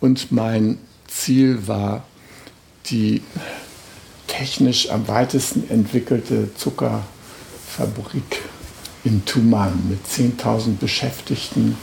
und 0.00 0.32
mein 0.32 0.78
Ziel 1.08 1.66
war 1.66 2.04
die 2.86 3.22
technisch 4.26 4.90
am 4.90 5.06
weitesten 5.08 5.68
entwickelte 5.68 6.54
Zuckerfabrik 6.54 8.42
in 9.04 9.24
Tuman 9.24 9.88
mit 9.88 10.06
10.000 10.06 10.78
Beschäftigten, 10.78 11.76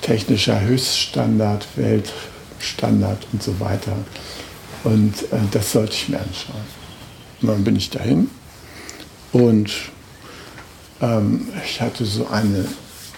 technischer 0.00 0.60
Höchststandard, 0.60 1.66
Weltstandard 1.76 3.26
und 3.32 3.42
so 3.42 3.60
weiter. 3.60 3.96
Und 4.84 5.22
äh, 5.32 5.38
das 5.50 5.72
sollte 5.72 5.92
ich 5.92 6.08
mir 6.08 6.18
anschauen. 6.18 6.64
Und 7.42 7.48
dann 7.48 7.64
bin 7.64 7.76
ich 7.76 7.90
dahin 7.90 8.30
und 9.32 9.70
ähm, 11.00 11.48
ich 11.64 11.80
hatte 11.80 12.04
so 12.04 12.26
eine 12.28 12.64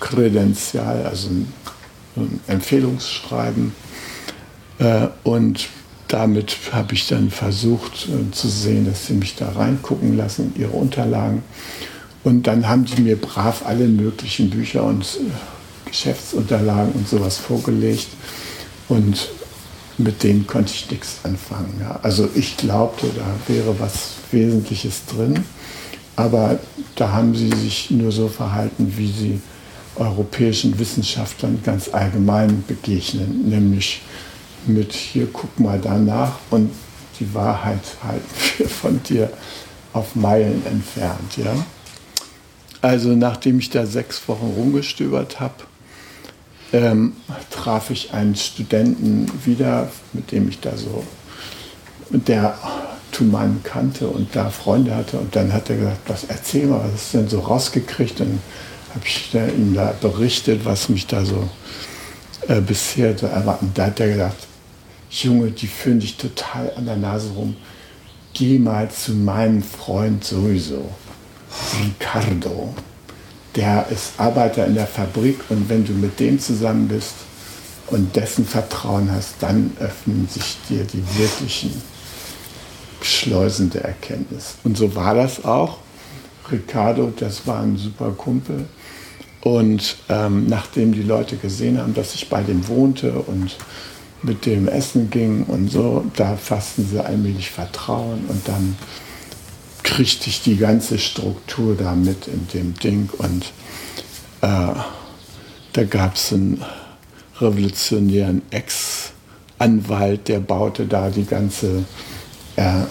Kredenzial, 0.01 1.07
also 1.07 1.29
ein, 1.29 1.53
ein 2.17 2.41
Empfehlungsschreiben. 2.47 3.73
Äh, 4.79 5.09
und 5.23 5.69
damit 6.09 6.57
habe 6.73 6.95
ich 6.95 7.07
dann 7.07 7.31
versucht 7.31 8.09
äh, 8.09 8.31
zu 8.33 8.49
sehen, 8.49 8.87
dass 8.87 9.07
sie 9.07 9.15
mich 9.15 9.37
da 9.37 9.51
reingucken 9.51 10.17
lassen, 10.17 10.53
ihre 10.57 10.73
Unterlagen. 10.73 11.43
Und 12.25 12.47
dann 12.47 12.69
haben 12.69 12.85
die 12.85 13.01
mir 13.01 13.21
brav 13.21 13.63
alle 13.65 13.89
möglichen 13.89 14.51
Bücher 14.51 14.85
und 14.85 15.03
äh, 15.05 15.89
Geschäftsunterlagen 15.89 16.93
und 16.93 17.09
sowas 17.09 17.39
vorgelegt. 17.39 18.09
Und 18.89 19.29
mit 19.99 20.23
denen 20.23 20.47
konnte 20.47 20.73
ich 20.75 20.91
nichts 20.91 21.21
anfangen. 21.23 21.75
Ja. 21.81 21.99
Also 22.03 22.29
ich 22.35 22.57
glaubte, 22.57 23.07
da 23.15 23.53
wäre 23.53 23.79
was 23.79 24.15
Wesentliches 24.31 25.07
drin. 25.07 25.45
Aber 26.23 26.61
da 26.95 27.11
haben 27.11 27.35
sie 27.35 27.49
sich 27.49 27.91
nur 27.91 28.13
so 28.13 28.29
verhalten, 28.29 28.95
wie 28.97 29.11
sie 29.11 29.41
europäischen 29.97 30.79
Wissenschaftlern 30.79 31.61
ganz 31.65 31.93
allgemein 31.93 32.63
begegnen, 32.69 33.49
nämlich 33.49 34.03
mit 34.65 34.93
hier 34.93 35.27
guck 35.33 35.59
mal 35.59 35.81
danach 35.83 36.37
und 36.51 36.71
die 37.19 37.35
Wahrheit 37.35 37.83
halten 38.05 38.29
wir 38.57 38.69
von 38.69 39.03
dir 39.03 39.31
auf 39.93 40.15
Meilen 40.15 40.65
entfernt. 40.65 41.37
Ja? 41.39 41.57
Also 42.81 43.17
nachdem 43.17 43.59
ich 43.59 43.71
da 43.71 43.85
sechs 43.85 44.29
Wochen 44.29 44.47
rumgestöbert 44.57 45.41
habe, 45.41 45.65
ähm, 46.73 47.15
traf 47.51 47.91
ich 47.91 48.15
einen 48.15 48.37
Studenten 48.37 49.27
wieder, 49.45 49.91
mit 50.13 50.31
dem 50.31 50.49
ich 50.49 50.61
da 50.61 50.77
so, 50.77 51.03
der 52.11 52.57
Tuman 53.13 53.61
kannte 53.63 54.09
und 54.09 54.35
da 54.35 54.51
Freunde 54.51 54.97
hatte. 54.97 55.19
Und 55.19 55.37
dann 55.37 55.53
hat 55.53 55.71
er 55.71 55.77
gesagt, 55.77 56.01
was 56.09 56.25
erzähl 56.25 56.67
mal, 56.67 56.81
was 56.85 57.03
ist 57.03 57.15
denn 57.15 57.29
so 57.29 57.41
rausgekriegt? 57.41 58.21
Und 58.21 58.41
habe 58.95 59.07
ich 59.07 59.35
ihm 59.35 59.75
da 59.75 59.95
berichtet, 60.01 60.65
was 60.65 60.89
mich 60.89 61.07
da 61.07 61.25
so 61.25 61.49
äh, 62.49 62.61
bisher 62.61 63.17
so 63.17 63.27
erwartet. 63.27 63.63
Und 63.63 63.79
da 63.79 63.87
hat 63.87 64.01
er 64.01 64.09
gesagt, 64.09 64.47
Junge, 65.11 65.51
die 65.51 65.67
führen 65.67 66.01
dich 66.01 66.17
total 66.17 66.73
an 66.77 66.87
der 66.87 66.97
Nase 66.97 67.31
rum. 67.37 67.57
Geh 68.33 68.59
mal 68.59 68.91
zu 68.91 69.13
meinem 69.13 69.63
Freund 69.63 70.25
sowieso, 70.25 70.89
Ricardo. 71.79 72.75
Der 73.55 73.87
ist 73.91 74.13
Arbeiter 74.17 74.67
in 74.67 74.75
der 74.75 74.87
Fabrik 74.87 75.39
und 75.51 75.69
wenn 75.69 75.85
du 75.85 75.93
mit 75.93 76.19
dem 76.19 76.41
zusammen 76.41 76.89
bist 76.89 77.13
und 77.89 78.17
dessen 78.17 78.47
Vertrauen 78.47 79.11
hast, 79.13 79.35
dann 79.41 79.73
öffnen 79.79 80.27
sich 80.29 80.57
dir 80.71 80.85
die 80.85 81.05
wirklichen 81.19 81.83
Schleusen 83.05 83.71
der 83.71 83.85
Erkenntnis. 83.85 84.57
Und 84.65 84.77
so 84.77 84.95
war 84.95 85.15
das 85.15 85.45
auch. 85.45 85.79
Ricardo, 86.51 87.13
das 87.17 87.47
war 87.47 87.63
ein 87.63 87.77
super 87.77 88.11
Kumpel. 88.11 88.67
Und 89.43 89.97
ähm, 90.09 90.47
nachdem 90.47 90.93
die 90.93 91.03
Leute 91.03 91.37
gesehen 91.37 91.79
haben, 91.79 91.95
dass 91.95 92.15
ich 92.15 92.29
bei 92.29 92.43
dem 92.43 92.69
wohnte 92.69 93.13
und 93.13 93.57
mit 94.23 94.47
dem 94.47 94.69
Essen 94.69 95.11
ging 95.11 95.45
und 95.45 95.69
so, 95.71 96.05
da 96.15 96.37
fassten 96.37 96.87
sie 96.87 97.05
allmählich 97.05 97.51
Vertrauen 97.51 98.25
und 98.29 98.47
dann 98.47 98.77
kriegte 99.83 100.29
ich 100.31 100.43
die 100.43 100.57
ganze 100.57 100.99
Struktur 100.99 101.75
da 101.77 101.95
mit 101.95 102.29
in 102.29 102.47
dem 102.55 102.75
Ding 102.75 103.11
und 103.19 103.47
äh, 104.43 104.75
da 105.73 105.85
gab 105.85 106.15
es 106.15 106.33
einen 106.33 106.63
revolutionären 107.41 108.43
Ex-Anwalt, 108.51 110.29
der 110.29 110.39
baute 110.39 110.87
da 110.87 111.11
die 111.11 111.25
ganze 111.25 111.85
äh, 112.57 112.83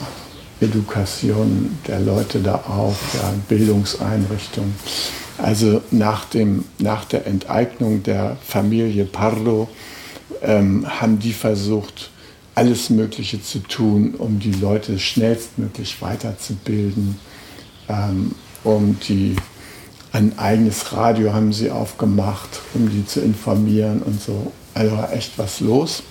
Education 0.62 1.78
der 1.88 2.00
Leute 2.00 2.40
da 2.40 2.56
auf, 2.68 2.98
ja, 3.16 3.34
Bildungseinrichtungen. 3.48 4.76
Also 5.38 5.82
nach, 5.90 6.26
dem, 6.26 6.66
nach 6.78 7.06
der 7.06 7.26
Enteignung 7.26 8.04
der 8.04 8.38
Familie 8.46 9.06
Pardo 9.06 9.68
ähm, 10.44 10.86
haben 10.88 11.20
die 11.20 11.34
versucht, 11.34 12.12
alles 12.54 12.90
Mögliche 12.90 13.42
zu 13.42 13.60
tun, 13.60 14.16
um 14.18 14.40
die 14.40 14.52
Leute 14.52 15.00
schnellstmöglich 15.00 16.02
weiterzubilden, 16.02 17.18
ähm, 17.90 18.36
um 18.64 19.00
die 19.08 19.36
ein 20.14 20.38
eigenes 20.38 20.92
Radio 20.92 21.32
haben 21.34 21.54
sie 21.54 21.72
aufgemacht, 21.72 22.62
um 22.74 22.90
die 22.90 23.06
zu 23.06 23.22
informieren 23.22 24.02
und 24.02 24.22
so. 24.22 24.52
Also 24.74 24.92
war 24.98 25.14
echt 25.14 25.38
was 25.38 25.62
los. 25.62 26.04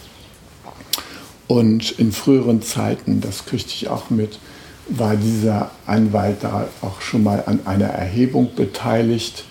Und 1.50 1.90
in 1.98 2.12
früheren 2.12 2.62
Zeiten, 2.62 3.20
das 3.20 3.44
kriegte 3.44 3.72
ich 3.74 3.88
auch 3.88 4.08
mit, 4.08 4.38
war 4.86 5.16
dieser 5.16 5.72
Anwalt 5.84 6.44
da 6.44 6.68
auch 6.80 7.00
schon 7.00 7.24
mal 7.24 7.42
an 7.44 7.66
einer 7.66 7.88
Erhebung 7.88 8.54
beteiligt, 8.54 9.42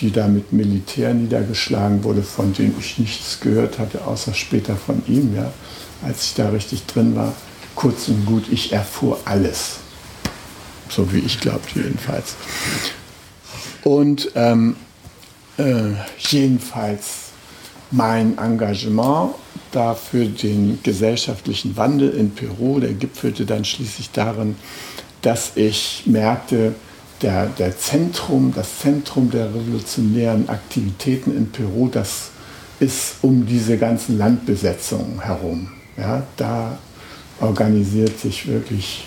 die 0.00 0.10
da 0.10 0.28
mit 0.28 0.54
Militär 0.54 1.12
niedergeschlagen 1.12 2.04
wurde, 2.04 2.22
von 2.22 2.54
dem 2.54 2.74
ich 2.80 2.98
nichts 2.98 3.38
gehört 3.40 3.78
hatte, 3.78 4.06
außer 4.06 4.32
später 4.32 4.76
von 4.76 5.02
ihm, 5.06 5.36
ja, 5.36 5.52
als 6.00 6.24
ich 6.24 6.34
da 6.36 6.48
richtig 6.48 6.86
drin 6.86 7.14
war. 7.16 7.34
Kurz 7.74 8.08
und 8.08 8.24
gut, 8.24 8.44
ich 8.50 8.72
erfuhr 8.72 9.20
alles. 9.26 9.80
So 10.88 11.12
wie 11.12 11.18
ich 11.18 11.38
glaubte 11.38 11.80
jedenfalls. 11.80 12.34
Und 13.84 14.30
ähm, 14.36 14.76
äh, 15.58 15.90
jedenfalls 16.16 17.32
mein 17.90 18.38
Engagement 18.38 19.34
da 19.72 19.94
für 19.94 20.26
den 20.26 20.78
gesellschaftlichen 20.82 21.76
Wandel 21.76 22.10
in 22.10 22.30
Peru, 22.30 22.80
der 22.80 22.92
gipfelte 22.92 23.46
dann 23.46 23.64
schließlich 23.64 24.10
darin, 24.10 24.56
dass 25.22 25.56
ich 25.56 26.02
merkte, 26.06 26.74
der, 27.22 27.46
der 27.46 27.76
Zentrum, 27.78 28.52
das 28.54 28.80
Zentrum 28.80 29.30
der 29.30 29.46
revolutionären 29.54 30.48
Aktivitäten 30.48 31.36
in 31.36 31.50
Peru, 31.50 31.88
das 31.88 32.30
ist 32.80 33.16
um 33.22 33.46
diese 33.46 33.78
ganzen 33.78 34.18
Landbesetzungen 34.18 35.20
herum. 35.20 35.68
Ja, 35.96 36.24
da 36.36 36.78
organisiert 37.40 38.18
sich 38.18 38.48
wirklich 38.48 39.04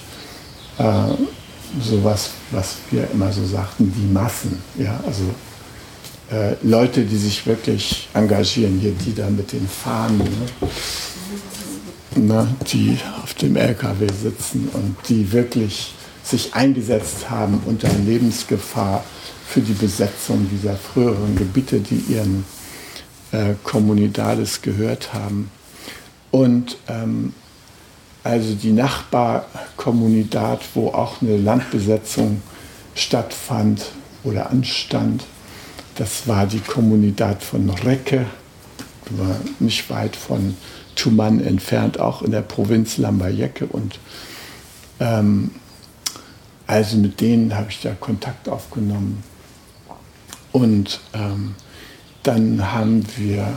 äh, 0.78 0.84
sowas, 1.82 2.32
was 2.52 2.78
wir 2.92 3.10
immer 3.12 3.32
so 3.32 3.46
sagten, 3.46 3.92
die 3.92 4.14
Massen. 4.14 4.60
Ja, 4.78 5.00
also 5.06 5.24
äh, 6.32 6.56
Leute, 6.64 7.04
die 7.04 7.18
sich 7.18 7.46
wirklich 7.46 8.08
engagieren, 8.14 8.80
hier 8.80 8.94
die 8.94 9.14
da 9.14 9.30
mit 9.30 9.52
den 9.52 9.68
Fahnen, 9.68 10.20
ne? 10.20 10.70
Ne, 12.18 12.48
die 12.72 12.98
auf 13.22 13.34
dem 13.34 13.58
LKW 13.58 14.08
sitzen 14.08 14.70
und 14.72 14.96
die 15.10 15.34
wirklich 15.34 15.94
sich 16.24 16.54
eingesetzt 16.54 17.30
haben 17.30 17.62
unter 17.66 17.90
Lebensgefahr 17.90 19.04
für 19.46 19.60
die 19.60 19.74
Besetzung 19.74 20.50
dieser 20.50 20.78
früheren 20.78 21.36
Gebiete, 21.36 21.82
die 21.82 22.14
ihren 22.14 22.46
äh, 23.32 23.56
Kommunidades 23.64 24.62
gehört 24.62 25.14
haben. 25.14 25.52
Und 26.32 26.78
ähm, 26.88 27.34
also 28.24 28.56
die 28.56 28.72
Nachbarkommunidad, 28.72 30.62
wo 30.74 30.88
auch 30.90 31.22
eine 31.22 31.38
Landbesetzung 31.38 32.42
stattfand 32.96 33.92
oder 34.24 34.50
anstand, 34.50 35.24
das 35.96 36.28
war 36.28 36.46
die 36.46 36.60
Kommunität 36.60 37.42
von 37.42 37.70
Recke, 37.70 38.26
nicht 39.60 39.90
weit 39.90 40.16
von 40.16 40.56
Tuman 40.96 41.42
entfernt, 41.42 42.00
auch 42.00 42.22
in 42.22 42.32
der 42.32 42.42
Provinz 42.42 42.98
Lambayeque. 42.98 43.66
Und 43.66 44.00
ähm, 45.00 45.52
also 46.68 46.98
mit 46.98 47.22
denen 47.22 47.56
habe 47.56 47.68
ich 47.70 47.82
da 47.82 47.94
Kontakt 47.94 48.50
aufgenommen. 48.50 49.24
Und 50.52 51.00
ähm, 51.14 51.56
dann 52.24 52.72
haben 52.72 53.06
wir, 53.18 53.48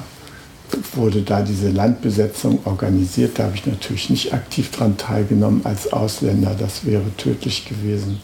wurde 0.95 1.23
da 1.23 1.43
diese 1.43 1.71
Landbesetzung 1.71 2.61
organisiert. 2.67 3.39
Da 3.39 3.45
habe 3.45 3.55
ich 3.55 3.67
natürlich 3.67 4.11
nicht 4.11 4.35
aktiv 4.35 4.71
daran 4.71 4.97
teilgenommen 4.97 5.63
als 5.65 5.93
Ausländer. 5.93 6.55
Das 6.59 6.85
wäre 6.85 7.17
tödlich 7.17 7.67
gewesen. 7.67 8.21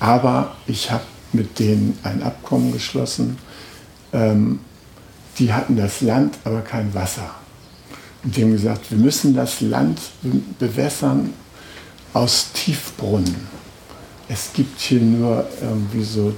Aber 0.00 0.56
ich 0.66 0.90
habe 0.90 1.04
mit 1.32 1.58
denen 1.58 1.98
ein 2.02 2.22
Abkommen 2.22 2.72
geschlossen 2.72 3.38
ähm, 4.14 4.60
die 5.38 5.52
hatten 5.52 5.76
das 5.76 6.00
Land, 6.00 6.38
aber 6.44 6.60
kein 6.60 6.94
Wasser. 6.94 7.34
Und 8.22 8.34
die 8.36 8.42
haben 8.42 8.52
gesagt, 8.52 8.90
wir 8.90 8.98
müssen 8.98 9.34
das 9.34 9.60
Land 9.60 10.00
bewässern 10.58 11.34
aus 12.14 12.52
Tiefbrunnen. 12.54 13.48
Es 14.28 14.50
gibt 14.54 14.80
hier 14.80 15.00
nur 15.00 15.46
irgendwie 15.60 16.04
so 16.04 16.34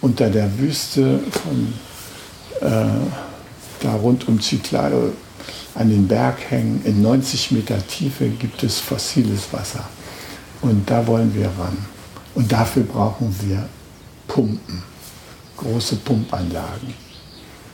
unter 0.00 0.30
der 0.30 0.58
Wüste 0.58 1.20
von 1.30 2.68
äh, 2.68 2.86
da 3.80 3.94
rund 3.94 4.26
um 4.26 4.38
Chiclayo 4.40 5.12
an 5.74 5.90
den 5.90 6.08
Berghängen 6.08 6.84
in 6.84 7.02
90 7.02 7.52
Meter 7.52 7.86
Tiefe 7.86 8.28
gibt 8.28 8.62
es 8.62 8.78
fossiles 8.78 9.52
Wasser. 9.52 9.88
Und 10.60 10.88
da 10.90 11.06
wollen 11.06 11.34
wir 11.34 11.46
ran. 11.46 11.76
Und 12.34 12.50
dafür 12.50 12.82
brauchen 12.82 13.34
wir 13.42 13.68
Pumpen 14.26 14.91
große 15.62 15.96
Pumpanlagen. 15.96 16.94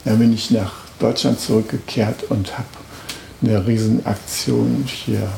Dann 0.05 0.19
bin 0.19 0.33
ich 0.33 0.51
nach 0.51 0.73
Deutschland 0.99 1.41
zurückgekehrt 1.41 2.25
und 2.31 2.57
habe 2.57 2.69
eine 3.43 3.67
Riesenaktion 3.67 4.85
hier 4.87 5.29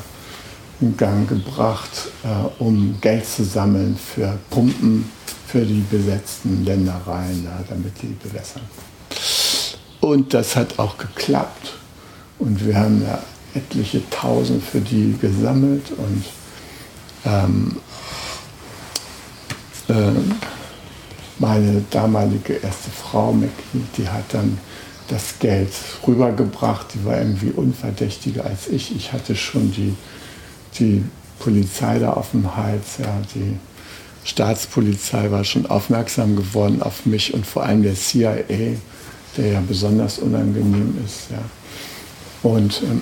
in 0.79 0.97
Gang 0.97 1.27
gebracht, 1.27 1.89
äh, 2.23 2.63
um 2.63 2.97
Geld 3.01 3.25
zu 3.25 3.43
sammeln 3.43 3.95
für 3.97 4.37
Pumpen 4.49 5.09
für 5.47 5.65
die 5.65 5.83
besetzten 5.91 6.63
Ländereien, 6.65 7.43
ja, 7.43 7.59
damit 7.69 8.01
die 8.01 8.15
bewässern. 8.23 8.63
Und 9.99 10.33
das 10.33 10.55
hat 10.55 10.79
auch 10.79 10.97
geklappt. 10.97 11.73
Und 12.39 12.65
wir 12.65 12.75
haben 12.75 13.03
ja 13.03 13.21
etliche 13.53 14.01
Tausend 14.09 14.63
für 14.63 14.79
die 14.79 15.15
gesammelt 15.19 15.91
und 15.91 16.25
ähm, 17.25 17.75
äh, 19.89 20.11
meine 21.41 21.83
damalige 21.89 22.53
erste 22.53 22.91
Frau, 22.91 23.33
Mackie, 23.33 23.81
die 23.97 24.07
hat 24.07 24.25
dann 24.31 24.59
das 25.07 25.39
Geld 25.39 25.73
rübergebracht. 26.07 26.93
Die 26.93 27.03
war 27.03 27.17
irgendwie 27.17 27.49
unverdächtiger 27.49 28.45
als 28.45 28.67
ich. 28.67 28.95
Ich 28.95 29.11
hatte 29.11 29.35
schon 29.35 29.71
die, 29.71 29.95
die 30.79 31.03
Polizei 31.39 31.97
da 31.97 32.13
auf 32.13 32.31
dem 32.31 32.55
Hals. 32.55 32.99
Ja, 32.99 33.21
die 33.33 33.57
Staatspolizei 34.23 35.31
war 35.31 35.43
schon 35.43 35.65
aufmerksam 35.65 36.35
geworden 36.35 36.83
auf 36.83 37.07
mich 37.07 37.33
und 37.33 37.45
vor 37.45 37.63
allem 37.63 37.81
der 37.81 37.95
CIA, 37.95 38.43
der 39.35 39.47
ja 39.51 39.61
besonders 39.67 40.19
unangenehm 40.19 40.95
ist. 41.03 41.31
Ja. 41.31 41.41
Und 42.43 42.83
ähm, 42.83 43.01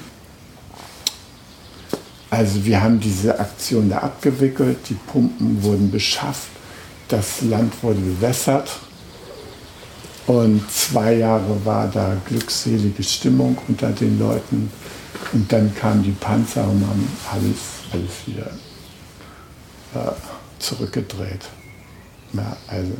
also 2.29 2.63
wir 2.63 2.81
haben 2.81 3.01
diese 3.01 3.37
Aktion 3.37 3.89
da 3.89 3.97
abgewickelt, 3.97 4.77
die 4.89 4.93
Pumpen 4.93 5.61
wurden 5.61 5.91
beschafft 5.91 6.47
das 7.09 7.41
Land 7.41 7.73
wurde 7.83 7.99
bewässert 7.99 8.69
Und 10.27 10.69
zwei 10.71 11.15
Jahre 11.15 11.65
war 11.65 11.87
da 11.87 12.15
glückselige 12.27 13.01
Stimmung 13.01 13.57
unter 13.67 13.89
den 13.89 14.19
Leuten. 14.19 14.71
Und 15.33 15.51
dann 15.51 15.73
kamen 15.73 16.03
die 16.03 16.11
Panzer 16.11 16.67
und 16.67 16.85
haben 16.85 17.07
alles, 17.31 17.57
alles 17.91 18.11
wieder 18.27 18.51
äh, 19.95 20.11
zurückgedreht. 20.59 21.49
Ja, 22.33 22.55
also 22.67 22.91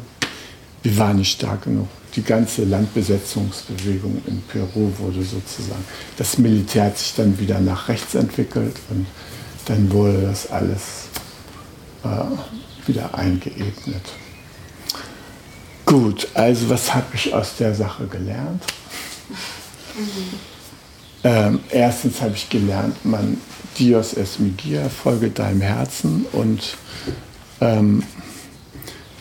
wir 0.82 0.97
waren 0.97 1.18
nicht 1.18 1.34
stark 1.34 1.66
genug. 1.66 1.88
Die 2.16 2.24
ganze 2.24 2.64
Landbesetzungsbewegung 2.64 4.24
in 4.26 4.41
Peru 4.41 4.91
wurde 4.97 5.22
sozusagen, 5.22 5.86
das 6.18 6.39
Militär 6.39 6.86
hat 6.86 6.97
sich 6.97 7.14
dann 7.14 7.38
wieder 7.38 7.60
nach 7.60 7.89
rechts 7.89 8.16
entwickelt 8.16 8.76
und 8.89 9.05
dann 9.66 9.91
wurde 9.91 10.22
das 10.22 10.49
alles 10.49 11.10
äh, 12.03 12.07
wieder 12.90 13.16
eingeebnet. 13.16 14.04
Gut, 15.86 16.28
also 16.34 16.70
was 16.70 16.94
habe 16.94 17.08
ich 17.16 17.34
aus 17.34 17.56
der 17.58 17.74
Sache 17.74 18.06
gelernt? 18.08 18.64
Ähm, 21.24 21.60
erstens 21.70 22.22
habe 22.22 22.34
ich 22.36 22.50
gelernt, 22.50 23.06
man 23.06 23.38
Dios 23.78 24.14
es 24.14 24.40
migia, 24.40 24.90
folge 24.90 25.30
deinem 25.30 25.62
Herzen 25.62 26.26
und 26.32 26.76
ähm, 27.62 28.04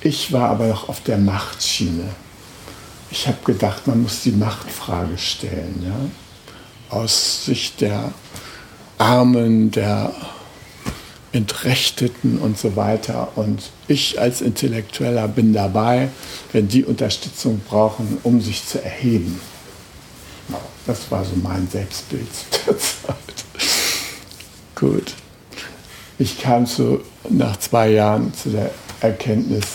ich 0.01 0.33
war 0.33 0.51
aber 0.51 0.67
noch 0.67 0.89
auf 0.89 1.03
der 1.03 1.19
Machtschiene. 1.19 2.09
Ich 3.11 3.27
habe 3.27 3.39
gedacht, 3.45 3.87
man 3.87 4.03
muss 4.03 4.23
die 4.23 4.33
Machtfrage 4.33 5.19
stellen. 5.19 5.83
Ja? 5.85 6.97
Aus 6.97 7.47
Sicht 7.47 7.81
der 7.81 8.13
Armen, 8.99 9.71
der 9.71 10.13
Entrechteten 11.33 12.39
und 12.39 12.59
so 12.59 12.77
weiter. 12.77 13.29
Und 13.37 13.71
ich 13.87 14.21
als 14.21 14.41
Intellektueller 14.41 15.29
bin 15.29 15.53
dabei, 15.53 16.09
wenn 16.53 16.69
die 16.69 16.85
Unterstützung 16.85 17.61
brauchen, 17.69 18.19
um 18.23 18.41
sich 18.41 18.67
zu 18.67 18.83
erheben. 18.83 19.41
Das 20.87 21.11
war 21.11 21.25
so 21.25 21.37
mein 21.43 21.69
Selbstbild 21.69 22.27
zu 22.35 22.45
der 22.67 22.79
Zeit. 22.79 23.17
Gut. 24.75 25.15
Ich 26.19 26.41
kam 26.41 26.67
so 26.67 27.03
nach 27.29 27.59
zwei 27.59 27.91
Jahren 27.91 28.33
zu 28.33 28.49
der 28.51 28.71
Erkenntnis, 29.01 29.67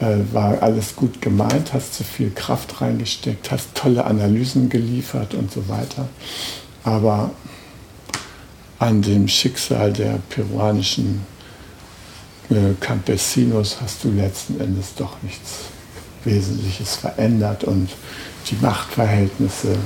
äh, 0.00 0.16
war 0.32 0.60
alles 0.62 0.96
gut 0.96 1.22
gemeint, 1.22 1.72
hast 1.72 1.94
zu 1.94 2.04
viel 2.04 2.30
Kraft 2.30 2.80
reingesteckt, 2.80 3.50
hast 3.50 3.74
tolle 3.74 4.04
Analysen 4.04 4.68
geliefert 4.68 5.34
und 5.34 5.52
so 5.52 5.68
weiter. 5.68 6.08
Aber 6.84 7.30
an 8.82 9.00
dem 9.00 9.28
Schicksal 9.28 9.92
der 9.92 10.18
peruanischen 10.28 11.24
äh, 12.50 12.74
Campesinos 12.80 13.76
hast 13.80 14.02
du 14.02 14.10
letzten 14.10 14.60
Endes 14.60 14.94
doch 14.96 15.22
nichts 15.22 15.66
Wesentliches 16.24 16.96
verändert 16.96 17.62
und 17.62 17.90
die 18.50 18.56
Machtverhältnisse, 18.56 19.76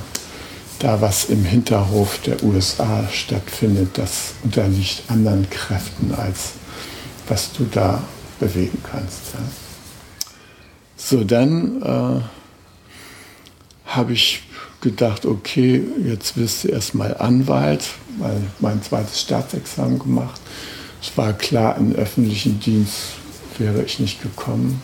da 0.79 1.01
was 1.03 1.27
im 1.27 1.45
Hinterhof 1.45 2.19
der 2.25 2.43
USA 2.43 3.07
stattfindet, 3.13 3.99
das 3.99 4.33
unterliegt 4.43 5.03
anderen 5.09 5.49
Kräften, 5.51 6.15
als 6.15 6.53
was 7.29 7.53
du 7.53 7.67
da 7.71 8.03
bewegen 8.41 8.83
kannst. 8.91 9.35
Ja. 9.35 9.41
So, 10.97 11.23
dann 11.23 11.83
äh, 11.83 12.21
habe 13.85 14.13
ich 14.15 14.43
gedacht, 14.91 15.27
okay, 15.27 15.83
jetzt 16.05 16.37
wirst 16.37 16.65
du 16.65 16.69
erstmal 16.69 17.17
Anwalt, 17.17 17.85
weil 18.19 18.41
mein 18.61 18.83
zweites 18.83 19.21
Staatsexamen 19.21 19.99
gemacht. 19.99 20.41
Es 21.03 21.17
war 21.17 21.33
klar, 21.33 21.77
in 21.79 21.95
öffentlichen 21.95 22.61
Dienst 22.61 23.15
wäre 23.59 23.83
ich 23.83 24.01
nicht 24.01 24.23
gekommen, 24.23 24.81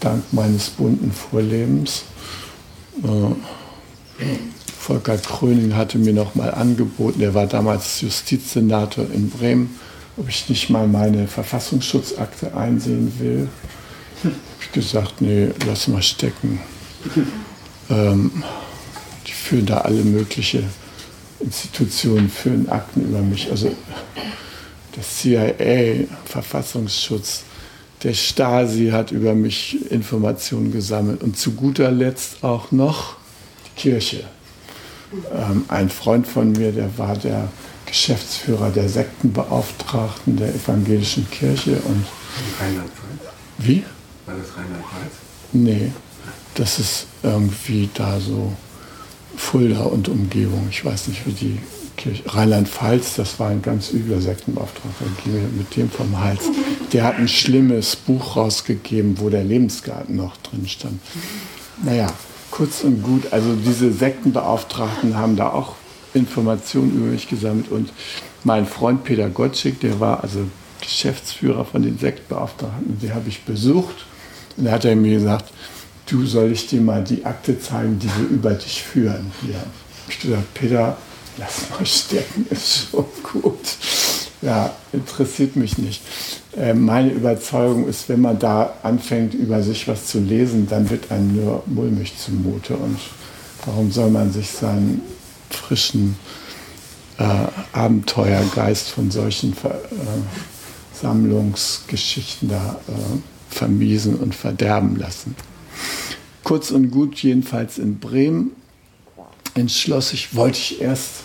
dank 0.00 0.22
meines 0.32 0.70
bunten 0.70 1.12
Vorlebens. 1.12 2.04
Äh, 3.02 4.24
Volker 4.78 5.18
Kröning 5.18 5.74
hatte 5.74 5.98
mir 5.98 6.12
noch 6.12 6.34
mal 6.34 6.52
angeboten, 6.52 7.20
er 7.20 7.34
war 7.34 7.46
damals 7.46 8.00
Justizsenator 8.00 9.06
in 9.12 9.30
Bremen, 9.30 9.78
ob 10.16 10.28
ich 10.28 10.48
nicht 10.48 10.70
mal 10.70 10.86
meine 10.86 11.26
Verfassungsschutzakte 11.26 12.56
einsehen 12.56 13.12
will 13.18 13.48
gesagt, 14.74 15.20
nee, 15.20 15.48
lass 15.66 15.88
mal 15.88 16.02
stecken. 16.02 16.60
Ähm, 17.90 18.42
die 19.26 19.32
führen 19.32 19.66
da 19.66 19.78
alle 19.78 20.02
möglichen 20.02 20.64
Institutionen, 21.40 22.30
führen 22.30 22.68
Akten 22.68 23.08
über 23.08 23.20
mich. 23.20 23.50
Also 23.50 23.74
das 24.96 25.16
CIA, 25.18 26.06
Verfassungsschutz, 26.24 27.42
der 28.02 28.14
Stasi 28.14 28.90
hat 28.90 29.10
über 29.12 29.34
mich 29.34 29.90
Informationen 29.90 30.72
gesammelt 30.72 31.22
und 31.22 31.38
zu 31.38 31.52
guter 31.52 31.90
Letzt 31.90 32.44
auch 32.44 32.70
noch 32.70 33.16
die 33.66 33.80
Kirche. 33.80 34.24
Ähm, 35.34 35.64
ein 35.68 35.88
Freund 35.90 36.26
von 36.26 36.52
mir, 36.52 36.72
der 36.72 36.96
war 36.98 37.16
der 37.16 37.48
Geschäftsführer 37.86 38.70
der 38.70 38.88
Sektenbeauftragten 38.88 40.36
der 40.36 40.48
evangelischen 40.48 41.30
Kirche 41.30 41.76
und 41.84 42.04
Wie? 43.58 43.84
War 44.26 44.34
das 44.36 44.56
Rheinland-Pfalz? 44.56 45.12
Nee, 45.52 45.92
das 46.54 46.78
ist 46.78 47.06
irgendwie 47.22 47.88
da 47.94 48.18
so 48.18 48.52
Fulda 49.36 49.82
und 49.82 50.08
Umgebung. 50.08 50.68
Ich 50.70 50.84
weiß 50.84 51.08
nicht, 51.08 51.26
wie 51.26 51.32
die 51.32 51.58
Kirche. 51.96 52.22
Rheinland-Pfalz, 52.26 53.14
das 53.14 53.38
war 53.38 53.50
ein 53.50 53.62
ganz 53.62 53.92
übler 53.92 54.20
Sektenauftrag. 54.20 54.92
mit 55.56 55.76
dem 55.76 55.90
vom 55.90 56.18
Hals. 56.18 56.42
Der 56.92 57.04
hat 57.04 57.18
ein 57.18 57.28
schlimmes 57.28 57.96
Buch 57.96 58.36
rausgegeben, 58.36 59.18
wo 59.18 59.28
der 59.28 59.44
Lebensgarten 59.44 60.16
noch 60.16 60.36
drin 60.38 60.66
stand. 60.68 61.00
Naja, 61.82 62.12
kurz 62.50 62.84
und 62.84 63.02
gut, 63.02 63.32
also 63.32 63.54
diese 63.54 63.92
Sektenbeauftragten 63.92 65.16
haben 65.16 65.36
da 65.36 65.50
auch 65.50 65.74
Informationen 66.14 66.96
über 66.96 67.06
mich 67.06 67.28
gesammelt 67.28 67.70
und 67.70 67.92
mein 68.44 68.66
Freund 68.66 69.04
Peter 69.04 69.28
Gottschick, 69.28 69.80
der 69.80 69.98
war 69.98 70.22
also 70.22 70.40
Geschäftsführer 70.80 71.64
von 71.64 71.82
den 71.82 71.98
Sektbeauftragten, 71.98 73.00
den 73.00 73.14
habe 73.14 73.28
ich 73.28 73.42
besucht 73.42 74.06
und 74.56 74.66
dann 74.66 74.74
hat 74.74 74.84
er 74.84 74.94
mir 74.94 75.18
gesagt, 75.18 75.52
du 76.06 76.26
soll 76.26 76.52
ich 76.52 76.66
dir 76.66 76.80
mal 76.80 77.02
die 77.02 77.24
Akte 77.24 77.58
zeigen, 77.58 77.98
die 77.98 78.08
wir 78.18 78.28
über 78.28 78.50
dich 78.50 78.82
führen. 78.82 79.32
Ja. 79.50 79.62
Ich 80.08 80.20
gesagt, 80.20 80.54
Peter, 80.54 80.96
lass 81.38 81.70
mal 81.70 81.86
stecken, 81.86 82.46
ist 82.50 82.88
schon 82.90 83.06
gut. 83.22 83.76
Ja, 84.42 84.74
interessiert 84.92 85.56
mich 85.56 85.78
nicht. 85.78 86.02
Äh, 86.56 86.74
meine 86.74 87.10
Überzeugung 87.10 87.88
ist, 87.88 88.08
wenn 88.10 88.20
man 88.20 88.38
da 88.38 88.74
anfängt, 88.82 89.32
über 89.32 89.62
sich 89.62 89.88
was 89.88 90.06
zu 90.06 90.20
lesen, 90.20 90.66
dann 90.68 90.90
wird 90.90 91.10
einem 91.10 91.34
nur 91.34 91.62
mulmig 91.66 92.18
zumute. 92.18 92.76
Und 92.76 92.98
warum 93.64 93.90
soll 93.90 94.10
man 94.10 94.30
sich 94.32 94.50
seinen 94.50 95.00
frischen 95.48 96.16
äh, 97.18 97.24
Abenteuergeist 97.72 98.90
von 98.90 99.10
solchen 99.10 99.54
Ver 99.54 99.74
äh, 99.74 101.00
Sammlungsgeschichten 101.00 102.48
da 102.48 102.80
äh, 102.88 102.92
vermiesen 103.50 104.16
und 104.16 104.34
verderben 104.34 104.96
lassen. 104.96 105.34
Kurz 106.42 106.70
und 106.70 106.90
gut, 106.90 107.16
jedenfalls 107.22 107.78
in 107.78 107.98
Bremen, 107.98 108.52
entschloss 109.54 110.12
ich, 110.12 110.34
wollte 110.34 110.58
ich 110.58 110.80
erst 110.80 111.22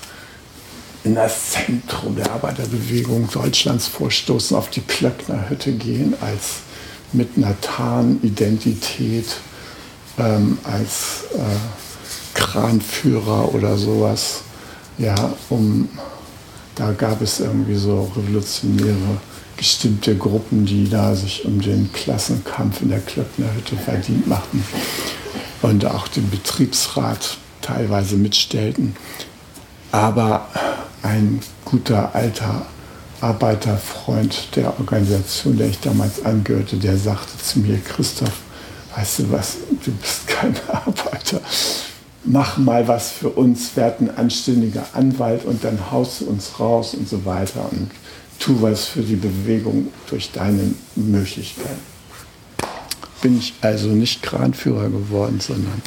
in 1.04 1.16
das 1.16 1.52
Zentrum 1.52 2.16
der 2.16 2.32
Arbeiterbewegung 2.32 3.30
Deutschlands 3.32 3.88
vorstoßen, 3.88 4.56
auf 4.56 4.70
die 4.70 4.82
Klöcknerhütte 4.82 5.72
gehen, 5.74 6.14
als 6.22 6.60
mit 7.14 7.30
einer 7.38 7.60
Tarnidentität, 7.62 9.26
ähm, 10.18 10.58
als 10.64 11.24
äh, 11.34 11.40
Kranführer 12.34 13.54
oder 13.54 13.78
sowas. 13.78 14.42
Ja, 14.98 15.34
um, 15.50 15.90
da 16.76 16.92
gab 16.92 17.22
es 17.22 17.40
irgendwie 17.40 17.76
so 17.76 18.12
revolutionäre 18.16 19.20
bestimmte 19.60 20.16
Gruppen, 20.16 20.66
die 20.66 20.90
da 20.90 21.14
sich 21.14 21.44
um 21.44 21.60
den 21.60 21.92
Klassenkampf 21.92 22.82
in 22.82 22.90
der 22.90 23.02
Klöcknerhütte 23.02 23.76
verdient 23.76 24.26
machten 24.26 24.64
und 25.62 25.86
auch 25.86 26.08
den 26.08 26.30
Betriebsrat 26.30 27.38
teilweise 27.62 28.16
mitstellten. 28.16 28.96
Aber 29.92 30.48
ein 31.04 31.42
guter 31.66 32.16
alter 32.16 32.66
Arbeiterfreund 33.20 34.56
der 34.56 34.80
Organisation, 34.80 35.58
der 35.58 35.68
ich 35.68 35.82
damals 35.82 36.24
angehörte, 36.24 36.78
der 36.78 36.96
sagte 36.96 37.38
zu 37.44 37.60
mir, 37.60 37.80
Christoph, 37.80 38.40
weißt 38.96 39.20
du 39.20 39.32
was, 39.32 39.58
du 39.84 39.92
bist 39.92 40.26
kein 40.26 40.56
Arbeiter. 40.70 41.42
Mach 42.24 42.58
mal 42.58 42.88
was 42.88 43.12
für 43.12 43.30
uns, 43.30 43.76
werd 43.76 44.00
ein 44.00 44.18
anständiger 44.18 44.86
Anwalt 44.94 45.44
und 45.44 45.66
dann 45.66 45.92
haust 45.92 46.22
du 46.22 46.28
uns 46.28 46.62
raus 46.62 46.94
und 46.94 47.10
so 47.10 47.26
weiter. 47.26 47.68
Und 47.72 47.92
tu 48.40 48.62
was 48.62 48.86
für 48.86 49.02
die 49.02 49.16
Bewegung 49.16 49.90
durch 50.10 50.32
deine 50.32 50.74
Möglichkeiten. 50.96 51.82
Bin 53.22 53.38
ich 53.38 53.54
also 53.62 53.90
nicht 53.90 54.24
Kranführer 54.24 54.90
geworden, 54.90 55.40
sondern 55.40 55.82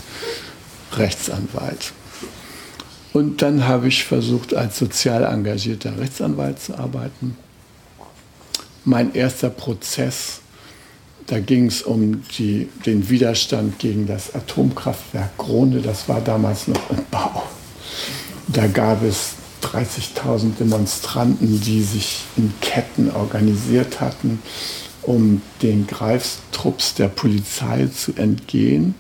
Rechtsanwalt. 0.92 1.92
Und 3.12 3.42
dann 3.42 3.66
habe 3.66 3.88
ich 3.88 4.05
versucht, 4.05 4.55
als 4.55 4.78
sozial 4.78 5.24
engagierter 5.24 5.98
Rechtsanwalt 5.98 6.61
zu 6.61 6.78
arbeiten. 6.78 7.36
Mein 8.84 9.14
erster 9.14 9.50
Prozess 9.50 10.42
Da 11.26 11.38
ging 11.38 11.66
es 11.66 11.82
um 11.82 12.22
die, 12.36 12.68
den 12.84 13.09
Widerstand 13.09 13.78
gegen 13.78 14.07
das 14.07 14.34
Atomkraftwerk 14.34 15.36
Gronde. 15.38 15.80
Das 15.80 16.09
war 16.09 16.20
damals 16.20 16.68
noch 16.68 16.90
im 16.90 17.05
Bau. 17.11 17.44
Da 18.48 18.66
gab 18.66 19.03
es 19.03 19.34
30.000 19.62 20.56
Demonstranten, 20.58 21.60
die 21.60 21.82
sich 21.82 22.24
in 22.36 22.52
Ketten 22.60 23.10
organisiert 23.10 24.00
hatten, 24.00 24.42
um 25.02 25.42
den 25.62 25.86
Greiftrupps 25.86 26.94
der 26.94 27.08
Polizei 27.08 27.86
zu 27.86 28.12
entgehen. 28.14 28.94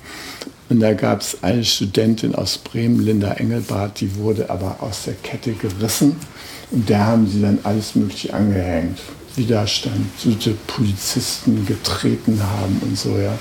Und 0.68 0.80
da 0.80 0.94
gab 0.94 1.20
es 1.20 1.42
eine 1.42 1.64
Studentin 1.64 2.34
aus 2.34 2.58
Bremen, 2.58 3.00
Linda 3.00 3.32
Engelbart, 3.32 4.00
die 4.00 4.16
wurde 4.16 4.48
aber 4.48 4.78
aus 4.80 5.04
der 5.04 5.14
Kette 5.14 5.52
gerissen. 5.52 6.16
Und 6.70 6.88
der 6.88 7.06
haben 7.06 7.28
sie 7.28 7.42
dann 7.42 7.58
alles 7.62 7.94
Mögliche 7.94 8.32
angehängt. 8.32 8.98
Widerstand, 9.36 10.06
die 10.24 10.36
Polizisten 10.66 11.66
getreten 11.66 12.42
haben 12.42 12.80
und 12.82 12.98
so, 12.98 13.16
ja. 13.18 13.38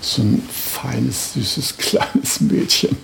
So 0.00 0.22
ein 0.22 0.42
feines, 0.50 1.34
süßes, 1.34 1.76
kleines 1.78 2.40
Mädchen 2.40 2.96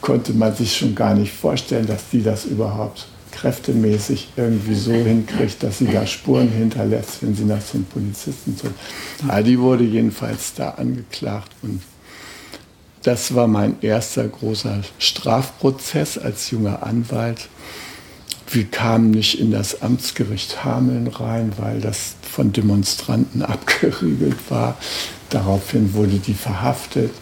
konnte 0.00 0.32
man 0.32 0.54
sich 0.54 0.76
schon 0.76 0.94
gar 0.94 1.14
nicht 1.14 1.32
vorstellen, 1.32 1.86
dass 1.86 2.10
die 2.10 2.22
das 2.22 2.44
überhaupt 2.44 3.06
kräftemäßig 3.32 4.28
irgendwie 4.36 4.74
so 4.74 4.92
hinkriegt, 4.92 5.62
dass 5.62 5.78
sie 5.78 5.86
da 5.86 6.06
Spuren 6.06 6.50
hinterlässt, 6.50 7.22
wenn 7.22 7.34
sie 7.34 7.44
nach 7.44 7.62
den 7.72 7.84
Polizisten 7.84 8.56
tut. 8.56 8.72
Aber 9.26 9.42
die 9.42 9.58
wurde 9.58 9.84
jedenfalls 9.84 10.54
da 10.54 10.70
angeklagt 10.70 11.52
und 11.62 11.80
das 13.02 13.34
war 13.34 13.46
mein 13.46 13.76
erster 13.80 14.28
großer 14.28 14.82
Strafprozess 14.98 16.18
als 16.18 16.50
junger 16.50 16.82
Anwalt. 16.82 17.48
Wir 18.50 18.64
kamen 18.64 19.10
nicht 19.10 19.40
in 19.40 19.52
das 19.52 19.80
Amtsgericht 19.80 20.64
Hameln 20.64 21.06
rein, 21.06 21.52
weil 21.56 21.80
das 21.80 22.16
von 22.20 22.52
Demonstranten 22.52 23.42
abgeriegelt 23.42 24.50
war. 24.50 24.76
Daraufhin 25.30 25.94
wurde 25.94 26.18
die 26.18 26.34
verhaftet. 26.34 27.12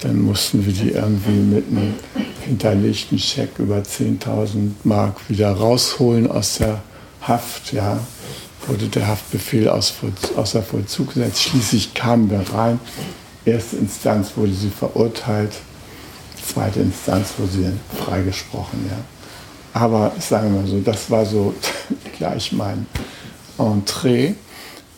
Dann 0.00 0.22
mussten 0.22 0.64
wir 0.64 0.72
die 0.72 0.90
irgendwie 0.90 1.30
mit 1.30 1.66
einem 1.68 1.94
hinterlegten 2.46 3.18
Scheck 3.18 3.58
über 3.58 3.78
10.000 3.78 4.70
Mark 4.84 5.28
wieder 5.28 5.52
rausholen 5.52 6.30
aus 6.30 6.58
der 6.58 6.82
Haft. 7.20 7.72
Ja, 7.72 8.00
wurde 8.66 8.88
der 8.88 9.08
Haftbefehl 9.08 9.68
außer 9.68 10.62
Vollzug 10.62 11.14
gesetzt. 11.14 11.42
Schließlich 11.42 11.94
kamen 11.94 12.30
wir 12.30 12.42
rein. 12.52 12.80
Erste 13.44 13.76
Instanz 13.76 14.32
wurde 14.36 14.52
sie 14.52 14.70
verurteilt. 14.70 15.52
Zweite 16.42 16.80
Instanz 16.80 17.34
wurde 17.38 17.52
sie 17.52 17.72
freigesprochen. 18.04 18.80
Ja. 18.88 18.98
Aber 19.72 20.12
sagen 20.18 20.54
wir 20.54 20.62
mal 20.62 20.68
so, 20.68 20.80
das 20.80 21.10
war 21.10 21.24
so 21.24 21.54
gleich 22.18 22.52
mein 22.52 22.86
Entree. 23.58 24.34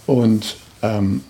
Und 0.07 0.57
ähm, 0.82 1.22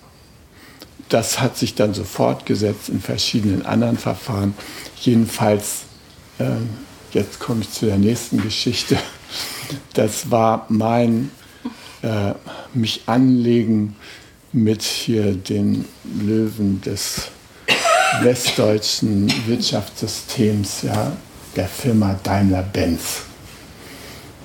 das 1.13 1.41
hat 1.41 1.59
sich 1.59 1.75
dann 1.75 1.93
so 1.93 2.05
fortgesetzt 2.05 2.89
in 2.89 3.01
verschiedenen 3.01 3.67
anderen 3.67 3.99
Verfahren. 3.99 4.55
Jedenfalls, 5.01 5.83
äh, 6.39 6.45
jetzt 7.13 7.39
komme 7.39 7.61
ich 7.61 7.71
zu 7.71 7.87
der 7.87 7.99
nächsten 7.99 8.43
Geschichte. 8.43 8.97
Das 9.95 10.31
war 10.31 10.67
mein 10.69 11.31
äh, 12.03 12.33
mich 12.75 13.03
anlegen 13.07 13.97
mit 14.53 14.83
hier 14.83 15.35
den 15.35 15.87
Löwen 16.21 16.81
des 16.81 17.29
westdeutschen 18.21 19.33
Wirtschaftssystems, 19.47 20.83
ja, 20.83 21.13
der 21.57 21.69
Firma 21.69 22.19
Daimler-Benz. 22.23 23.23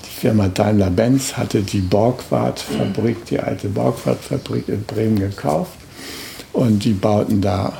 Die 0.05 0.22
Firma 0.22 0.47
Daimler-Benz 0.47 1.36
hatte 1.36 1.61
die 1.61 1.82
Borgward-Fabrik, 1.82 3.26
die 3.26 3.39
alte 3.39 3.68
Borgward-Fabrik 3.70 4.70
in 4.70 4.84
Bremen 4.84 5.20
gekauft 5.20 5.76
und 6.57 6.83
die 6.85 6.93
bauten 6.93 7.39
da 7.39 7.71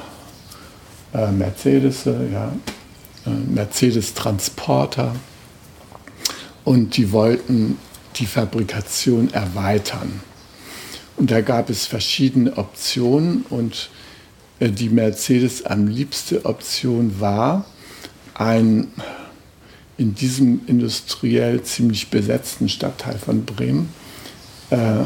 äh, 1.12 1.32
Mercedes, 1.32 2.06
ja, 2.06 2.54
äh, 3.26 3.30
Mercedes-Transporter 3.30 5.16
und 6.64 6.96
die 6.96 7.12
wollten 7.12 7.80
die 8.18 8.28
Fabrikation 8.28 9.34
erweitern. 9.34 10.22
Und 11.16 11.32
da 11.32 11.42
gab 11.42 11.72
es 11.72 11.88
verschiedene 11.88 12.56
Optionen 12.56 13.46
und 13.50 13.90
äh, 14.60 14.70
die 14.70 14.90
Mercedes 14.90 15.66
am 15.66 15.88
liebste 15.88 16.46
Option 16.46 17.20
war, 17.20 17.66
ein 18.36 18.90
in 19.98 20.14
diesem 20.14 20.62
industriell 20.68 21.64
ziemlich 21.64 22.12
besetzten 22.12 22.70
Stadtteil 22.70 23.18
von 23.18 23.44
Bremen, 23.44 23.90
äh, 24.70 25.06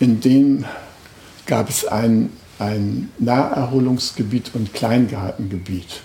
in 0.00 0.22
dem 0.22 0.64
gab 1.46 1.68
es 1.68 1.84
ein, 1.86 2.30
ein 2.58 3.10
Naherholungsgebiet 3.18 4.50
und 4.54 4.72
Kleingartengebiet. 4.72 6.02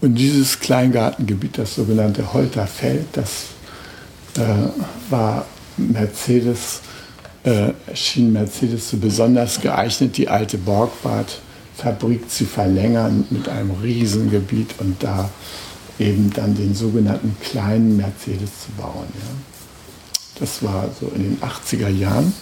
Und 0.00 0.16
dieses 0.16 0.60
Kleingartengebiet, 0.60 1.58
das 1.58 1.74
sogenannte 1.74 2.32
Holterfeld, 2.32 3.06
das 3.12 3.46
äh, 4.36 4.40
war 5.10 5.46
Mercedes, 5.76 6.80
äh, 7.44 7.72
schien 7.94 8.32
Mercedes 8.32 8.90
so 8.90 8.98
besonders 8.98 9.60
geeignet, 9.60 10.16
die 10.16 10.28
alte 10.28 10.58
Borgward-Fabrik 10.58 12.30
zu 12.30 12.44
verlängern 12.44 13.26
mit 13.30 13.48
einem 13.48 13.70
Riesengebiet 13.70 14.74
und 14.78 15.02
da 15.02 15.30
eben 15.98 16.30
dann 16.34 16.54
den 16.54 16.74
sogenannten 16.74 17.36
kleinen 17.40 17.96
Mercedes 17.96 18.50
zu 18.64 18.72
bauen. 18.76 19.06
Ja. 19.14 19.34
Das 20.38 20.62
war 20.62 20.90
so 21.00 21.10
in 21.14 21.22
den 21.22 21.40
80er 21.40 21.88
Jahren. 21.88 22.34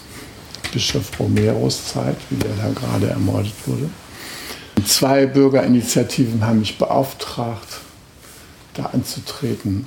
Bischof 0.75 1.19
Romeros 1.21 1.87
Zeit, 1.87 2.17
wie 2.31 2.37
der 2.37 2.51
da 2.57 2.69
gerade 2.73 3.09
ermordet 3.09 3.55
wurde. 3.65 3.89
Zwei 4.85 5.25
Bürgerinitiativen 5.27 6.45
haben 6.45 6.59
mich 6.59 6.77
beauftragt, 6.77 7.81
da 8.75 8.87
anzutreten. 8.87 9.87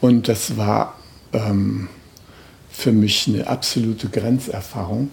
Und 0.00 0.28
das 0.28 0.56
war 0.56 0.96
ähm, 1.32 1.88
für 2.70 2.92
mich 2.92 3.26
eine 3.26 3.46
absolute 3.48 4.08
Grenzerfahrung. 4.08 5.10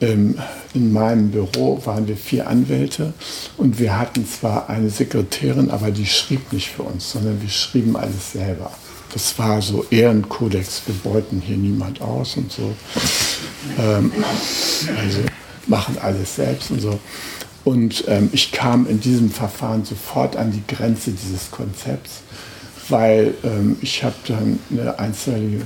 Ähm, 0.00 0.38
in 0.74 0.92
meinem 0.92 1.30
Büro 1.30 1.84
waren 1.84 2.06
wir 2.06 2.16
vier 2.16 2.46
Anwälte 2.46 3.14
und 3.56 3.78
wir 3.78 3.98
hatten 3.98 4.26
zwar 4.28 4.68
eine 4.68 4.90
Sekretärin, 4.90 5.70
aber 5.70 5.90
die 5.90 6.06
schrieb 6.06 6.52
nicht 6.52 6.68
für 6.68 6.82
uns, 6.82 7.12
sondern 7.12 7.40
wir 7.42 7.48
schrieben 7.48 7.96
alles 7.96 8.32
selber. 8.32 8.70
Das 9.12 9.38
war 9.38 9.62
so 9.62 9.86
Ehrenkodex, 9.90 10.82
wir 10.86 10.94
beuten 11.12 11.40
hier 11.40 11.56
niemand 11.56 12.00
aus 12.00 12.36
und 12.36 12.52
so. 12.52 12.74
Ähm, 13.78 14.12
also 14.98 15.20
machen 15.66 15.98
alles 15.98 16.36
selbst 16.36 16.70
und 16.70 16.80
so. 16.80 16.98
Und 17.64 18.04
ähm, 18.06 18.30
ich 18.32 18.52
kam 18.52 18.86
in 18.86 19.00
diesem 19.00 19.30
Verfahren 19.30 19.84
sofort 19.84 20.36
an 20.36 20.52
die 20.52 20.62
Grenze 20.72 21.10
dieses 21.10 21.50
Konzepts, 21.50 22.20
weil 22.88 23.34
ähm, 23.42 23.76
ich 23.80 24.04
habe 24.04 24.14
dann 24.28 24.60
eine 24.70 24.98
einstweilige 24.98 25.62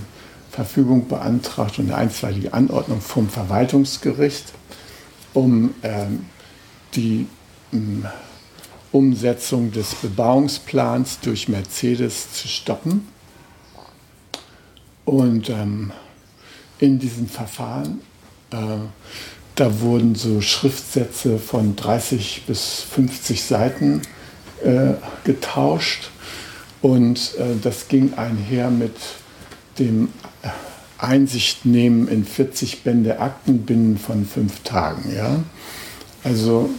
Verfügung 0.50 1.08
beantragt 1.08 1.78
und 1.78 1.86
eine 1.86 1.96
einstweilige 1.96 2.54
Anordnung 2.54 3.00
vom 3.00 3.28
Verwaltungsgericht, 3.28 4.46
um 5.34 5.74
ähm, 5.82 6.24
die 6.94 7.26
ähm, 7.72 8.06
Umsetzung 8.92 9.70
des 9.70 9.94
Bebauungsplans 9.96 11.20
durch 11.20 11.48
Mercedes 11.48 12.32
zu 12.32 12.48
stoppen. 12.48 13.06
Und 15.04 15.50
ähm, 15.50 15.92
in 16.80 16.98
diesem 16.98 17.28
Verfahren. 17.28 18.00
Äh, 18.50 18.56
da 19.54 19.80
wurden 19.80 20.14
so 20.14 20.40
Schriftsätze 20.40 21.38
von 21.38 21.76
30 21.76 22.44
bis 22.46 22.80
50 22.80 23.44
Seiten 23.44 24.02
äh, 24.64 24.94
getauscht 25.24 26.10
und 26.82 27.34
äh, 27.38 27.56
das 27.62 27.88
ging 27.88 28.14
einher 28.14 28.70
mit 28.70 28.96
dem 29.78 30.08
Einsichtnehmen 30.98 32.08
in 32.08 32.24
40 32.24 32.82
Bände 32.82 33.20
Akten 33.20 33.62
binnen 33.62 33.98
von 33.98 34.26
fünf 34.26 34.60
Tagen. 34.60 35.14
Ja? 35.14 35.42
Also 36.24 36.70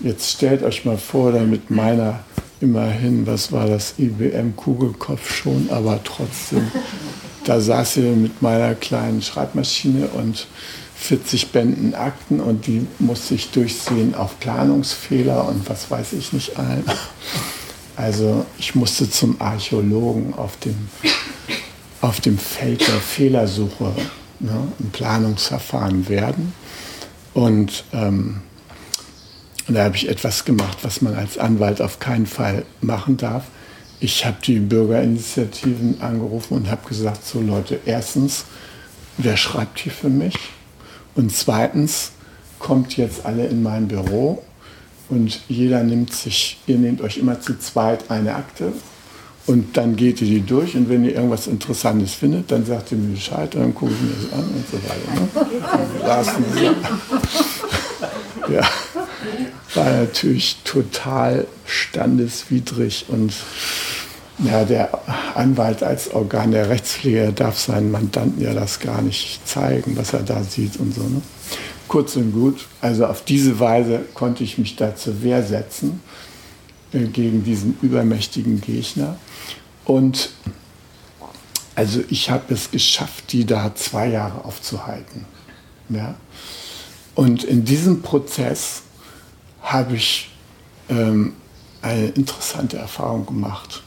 jetzt 0.00 0.30
stellt 0.30 0.62
euch 0.62 0.84
mal 0.84 0.98
vor, 0.98 1.32
damit 1.32 1.70
meiner 1.70 2.20
immerhin, 2.60 3.26
was 3.26 3.52
war 3.52 3.66
das, 3.66 3.94
IBM-Kugelkopf 3.98 5.34
schon, 5.34 5.68
aber 5.70 6.00
trotzdem 6.02 6.70
da 7.44 7.60
saß 7.60 7.94
sie 7.94 8.00
mit 8.00 8.42
meiner 8.42 8.74
kleinen 8.74 9.22
Schreibmaschine 9.22 10.08
und 10.08 10.46
40 10.96 11.48
Bänden 11.48 11.94
Akten 11.94 12.40
und 12.40 12.66
die 12.66 12.86
musste 12.98 13.34
ich 13.34 13.50
durchsehen 13.50 14.14
auf 14.14 14.40
Planungsfehler 14.40 15.46
und 15.46 15.68
was 15.68 15.90
weiß 15.90 16.14
ich 16.14 16.32
nicht 16.32 16.58
allen. 16.58 16.84
Also 17.96 18.46
ich 18.58 18.74
musste 18.74 19.08
zum 19.08 19.40
Archäologen 19.40 20.34
auf 20.34 20.56
dem, 20.58 20.88
auf 22.00 22.20
dem 22.20 22.38
Feld 22.38 22.80
der 22.80 23.00
Fehlersuche 23.00 23.92
ne, 24.40 24.68
im 24.80 24.90
Planungsverfahren 24.90 26.08
werden. 26.08 26.54
Und 27.34 27.84
ähm, 27.92 28.40
da 29.68 29.84
habe 29.84 29.96
ich 29.96 30.08
etwas 30.08 30.44
gemacht, 30.44 30.78
was 30.82 31.02
man 31.02 31.14
als 31.14 31.38
Anwalt 31.38 31.80
auf 31.80 31.98
keinen 31.98 32.26
Fall 32.26 32.64
machen 32.80 33.16
darf. 33.16 33.44
Ich 34.04 34.26
habe 34.26 34.36
die 34.44 34.58
Bürgerinitiativen 34.58 36.02
angerufen 36.02 36.58
und 36.58 36.70
habe 36.70 36.86
gesagt, 36.86 37.24
so 37.24 37.40
Leute, 37.40 37.80
erstens, 37.86 38.44
wer 39.16 39.38
schreibt 39.38 39.78
hier 39.78 39.92
für 39.92 40.10
mich? 40.10 40.34
Und 41.14 41.34
zweitens, 41.34 42.10
kommt 42.58 42.98
jetzt 42.98 43.24
alle 43.24 43.46
in 43.46 43.62
mein 43.62 43.88
Büro 43.88 44.42
und 45.08 45.40
jeder 45.48 45.82
nimmt 45.82 46.12
sich, 46.12 46.58
ihr 46.66 46.76
nehmt 46.76 47.00
euch 47.00 47.16
immer 47.16 47.40
zu 47.40 47.58
zweit 47.58 48.10
eine 48.10 48.34
Akte 48.34 48.74
und 49.46 49.74
dann 49.78 49.96
geht 49.96 50.20
ihr 50.20 50.28
die 50.28 50.42
durch 50.42 50.76
und 50.76 50.90
wenn 50.90 51.02
ihr 51.06 51.14
irgendwas 51.14 51.46
Interessantes 51.46 52.12
findet, 52.12 52.52
dann 52.52 52.66
sagt 52.66 52.92
ihr 52.92 52.98
mir 52.98 53.14
Bescheid 53.14 53.54
und 53.54 53.62
dann 53.62 53.74
gucke 53.74 53.92
ich 53.94 54.00
mir 54.02 54.12
das 54.20 54.38
an 54.38 54.44
und 54.50 54.66
so 54.70 54.76
weiter. 54.86 55.14
Ne? 58.48 58.54
ja, 58.54 58.68
war 59.74 59.90
natürlich 59.90 60.58
total 60.62 61.46
standeswidrig 61.64 63.06
und 63.08 63.32
ja, 64.38 64.64
der 64.64 64.90
Anwalt 65.36 65.82
als 65.82 66.12
Organ 66.12 66.50
der 66.50 66.68
Rechtspflege 66.68 67.32
darf 67.32 67.58
seinen 67.58 67.90
Mandanten 67.90 68.42
ja 68.42 68.52
das 68.52 68.80
gar 68.80 69.00
nicht 69.00 69.46
zeigen, 69.46 69.96
was 69.96 70.12
er 70.12 70.22
da 70.22 70.42
sieht 70.42 70.76
und 70.78 70.94
so. 70.94 71.02
Ne? 71.02 71.22
Kurz 71.86 72.16
und 72.16 72.32
gut, 72.32 72.66
also 72.80 73.06
auf 73.06 73.24
diese 73.24 73.60
Weise 73.60 74.00
konnte 74.14 74.42
ich 74.42 74.58
mich 74.58 74.74
da 74.74 74.96
zur 74.96 75.22
Wehr 75.22 75.42
setzen 75.44 76.00
äh, 76.92 77.04
gegen 77.04 77.44
diesen 77.44 77.78
übermächtigen 77.80 78.60
Gegner. 78.60 79.16
Und 79.84 80.30
also 81.76 82.02
ich 82.08 82.30
habe 82.30 82.54
es 82.54 82.70
geschafft, 82.70 83.32
die 83.32 83.44
da 83.44 83.74
zwei 83.74 84.08
Jahre 84.08 84.44
aufzuhalten. 84.44 85.26
Ja? 85.88 86.16
Und 87.14 87.44
in 87.44 87.64
diesem 87.64 88.02
Prozess 88.02 88.82
habe 89.62 89.94
ich 89.94 90.30
ähm, 90.88 91.34
eine 91.82 92.06
interessante 92.08 92.78
Erfahrung 92.78 93.26
gemacht. 93.26 93.83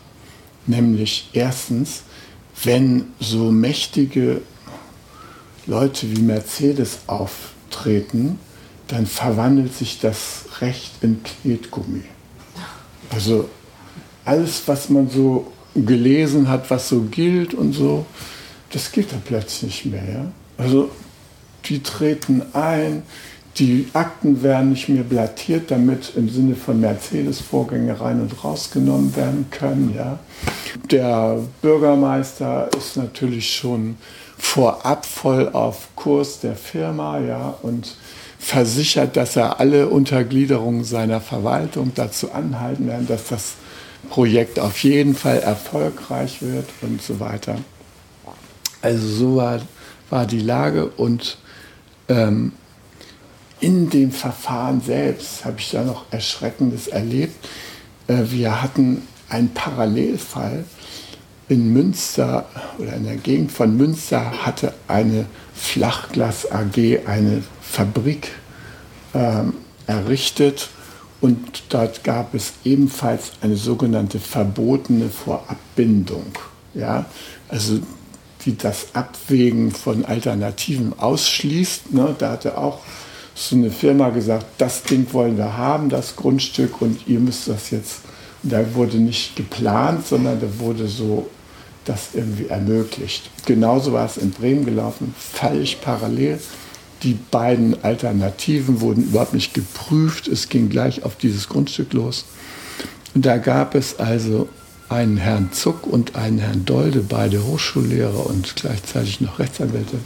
Nämlich 0.67 1.29
erstens, 1.33 2.03
wenn 2.63 3.05
so 3.19 3.51
mächtige 3.51 4.41
Leute 5.65 6.09
wie 6.15 6.21
Mercedes 6.21 6.99
auftreten, 7.07 8.39
dann 8.87 9.05
verwandelt 9.05 9.73
sich 9.73 9.99
das 9.99 10.45
Recht 10.61 10.91
in 11.01 11.21
Knetgummi. 11.23 12.03
Also 13.09 13.49
alles, 14.25 14.63
was 14.65 14.89
man 14.89 15.09
so 15.09 15.51
gelesen 15.75 16.47
hat, 16.47 16.69
was 16.69 16.89
so 16.89 17.01
gilt 17.01 17.53
und 17.53 17.73
so, 17.73 18.05
das 18.71 18.91
gilt 18.91 19.11
dann 19.11 19.21
plötzlich 19.21 19.63
nicht 19.63 19.85
mehr. 19.85 20.09
Ja? 20.09 20.31
Also 20.57 20.89
die 21.65 21.83
treten 21.83 22.41
ein, 22.53 23.03
die 23.59 23.87
Akten 23.93 24.43
werden 24.43 24.69
nicht 24.69 24.87
mehr 24.89 25.03
blattiert, 25.03 25.71
damit 25.71 26.13
im 26.15 26.29
Sinne 26.29 26.55
von 26.55 26.79
Mercedes-Vorgänge 26.79 27.99
rein 27.99 28.21
und 28.21 28.43
rausgenommen 28.43 29.15
werden 29.15 29.47
können. 29.49 29.93
Ja. 29.95 30.19
Der 30.91 31.39
Bürgermeister 31.61 32.69
ist 32.77 32.97
natürlich 32.97 33.55
schon 33.55 33.97
vorab 34.37 35.05
voll 35.05 35.49
auf 35.49 35.89
Kurs 35.95 36.39
der 36.39 36.55
Firma 36.55 37.19
ja, 37.19 37.55
und 37.63 37.95
versichert, 38.37 39.17
dass 39.17 39.35
er 39.35 39.59
alle 39.59 39.89
Untergliederungen 39.89 40.83
seiner 40.83 41.19
Verwaltung 41.19 41.91
dazu 41.95 42.31
anhalten 42.31 42.87
werden, 42.87 43.07
dass 43.07 43.29
das 43.29 43.53
Projekt 44.09 44.59
auf 44.59 44.83
jeden 44.83 45.15
Fall 45.15 45.39
erfolgreich 45.39 46.41
wird 46.41 46.69
und 46.81 47.01
so 47.01 47.19
weiter. 47.19 47.55
Also 48.81 49.07
so 49.07 49.35
war, 49.37 49.59
war 50.11 50.27
die 50.27 50.39
Lage 50.39 50.85
und 50.85 51.39
ähm, 52.07 52.51
in 53.59 53.89
dem 53.89 54.11
Verfahren 54.11 54.81
selbst 54.81 55.45
habe 55.45 55.59
ich 55.59 55.71
da 55.71 55.83
noch 55.83 56.05
Erschreckendes 56.11 56.87
erlebt. 56.87 57.35
Äh, 58.07 58.23
wir 58.27 58.61
hatten 58.61 59.03
einen 59.29 59.53
Parallelfall 59.53 60.63
in 61.49 61.71
Münster 61.73 62.45
oder 62.77 62.93
in 62.93 63.05
der 63.05 63.15
Gegend 63.15 63.51
von 63.51 63.75
Münster 63.77 64.45
hatte 64.45 64.73
eine 64.87 65.25
Flachglas 65.53 66.51
AG 66.51 66.99
eine 67.05 67.43
Fabrik 67.61 68.31
ähm, 69.13 69.53
errichtet 69.87 70.69
und 71.21 71.63
dort 71.69 72.03
gab 72.03 72.33
es 72.33 72.53
ebenfalls 72.63 73.31
eine 73.41 73.55
sogenannte 73.55 74.19
verbotene 74.19 75.09
Vorabbindung. 75.09 76.25
Ja? 76.73 77.05
Also 77.49 77.79
die 78.45 78.55
das 78.55 78.87
Abwägen 78.93 79.71
von 79.71 80.05
Alternativen 80.05 80.97
ausschließt. 80.97 81.93
Ne? 81.93 82.15
Da 82.17 82.31
hatte 82.31 82.57
auch 82.57 82.79
so 83.37 83.55
eine 83.55 83.69
Firma 83.69 84.09
gesagt, 84.09 84.47
das 84.57 84.81
Ding 84.81 85.05
wollen 85.11 85.37
wir 85.37 85.55
haben, 85.55 85.89
das 85.89 86.15
Grundstück, 86.15 86.81
und 86.81 87.07
ihr 87.07 87.19
müsst 87.19 87.47
das 87.47 87.69
jetzt. 87.69 87.99
Und 88.41 88.51
da 88.51 88.73
wurde 88.73 88.97
nicht 88.97 89.35
geplant, 89.35 90.07
sondern 90.07 90.39
da 90.39 90.47
wurde 90.59 90.87
so 90.87 91.29
das 91.85 92.09
irgendwie 92.13 92.47
ermöglicht. 92.47 93.29
Genauso 93.45 93.93
war 93.93 94.05
es 94.05 94.17
in 94.17 94.31
Bremen 94.31 94.65
gelaufen, 94.65 95.13
völlig 95.17 95.79
parallel. 95.81 96.39
Die 97.03 97.17
beiden 97.29 97.83
Alternativen 97.83 98.81
wurden 98.81 99.03
überhaupt 99.03 99.35
nicht 99.35 99.53
geprüft. 99.53 100.27
Es 100.27 100.49
ging 100.49 100.69
gleich 100.69 101.03
auf 101.03 101.15
dieses 101.15 101.47
Grundstück 101.47 101.93
los. 101.93 102.25
Und 103.13 103.25
da 103.25 103.37
gab 103.37 103.75
es 103.75 103.99
also 103.99 104.49
einen 104.89 105.17
Herrn 105.17 105.51
Zuck 105.51 105.85
und 105.85 106.15
einen 106.15 106.39
Herrn 106.39 106.65
Dolde, 106.65 107.01
beide 107.07 107.45
Hochschullehrer 107.45 108.25
und 108.25 108.55
gleichzeitig 108.55 109.21
noch 109.21 109.37
Rechtsanwälte. 109.37 109.97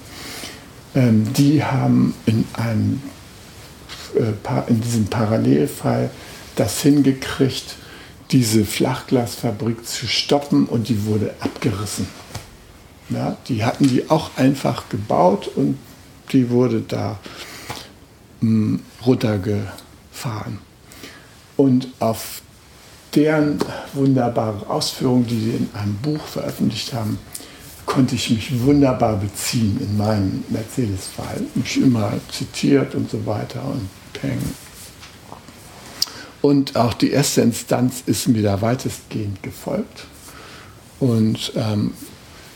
Ähm, 0.95 1.31
die 1.33 1.63
haben 1.63 2.13
in 2.25 2.43
einem 2.53 3.01
in 4.67 4.81
diesem 4.81 5.07
Parallelfall 5.07 6.09
das 6.55 6.81
hingekriegt, 6.81 7.75
diese 8.31 8.65
Flachglasfabrik 8.65 9.85
zu 9.85 10.07
stoppen 10.07 10.65
und 10.65 10.89
die 10.89 11.05
wurde 11.05 11.33
abgerissen. 11.39 12.07
Ja, 13.09 13.35
die 13.47 13.63
hatten 13.63 13.87
die 13.87 14.09
auch 14.09 14.31
einfach 14.37 14.87
gebaut 14.89 15.49
und 15.55 15.77
die 16.31 16.49
wurde 16.49 16.81
da 16.81 17.19
hm, 18.39 18.79
runtergefahren. 19.05 20.59
Und 21.57 21.87
auf 21.99 22.41
deren 23.13 23.59
wunderbare 23.93 24.69
Ausführungen, 24.69 25.27
die 25.27 25.39
sie 25.39 25.51
in 25.51 25.69
einem 25.73 25.95
Buch 25.95 26.25
veröffentlicht 26.25 26.93
haben, 26.93 27.19
konnte 27.85 28.15
ich 28.15 28.29
mich 28.29 28.61
wunderbar 28.61 29.17
beziehen 29.17 29.77
in 29.81 29.97
meinem 29.97 30.45
Mercedes-Fall. 30.47 31.41
Mich 31.55 31.77
immer 31.81 32.13
zitiert 32.31 32.95
und 32.95 33.11
so 33.11 33.25
weiter. 33.25 33.61
Und 33.65 33.89
Peng. 34.21 34.39
Und 36.41 36.75
auch 36.75 36.93
die 36.93 37.11
erste 37.11 37.41
Instanz 37.41 38.03
ist 38.05 38.27
mir 38.27 38.41
da 38.41 38.61
weitestgehend 38.61 39.43
gefolgt 39.43 40.05
und 40.99 41.53
ähm, 41.55 41.93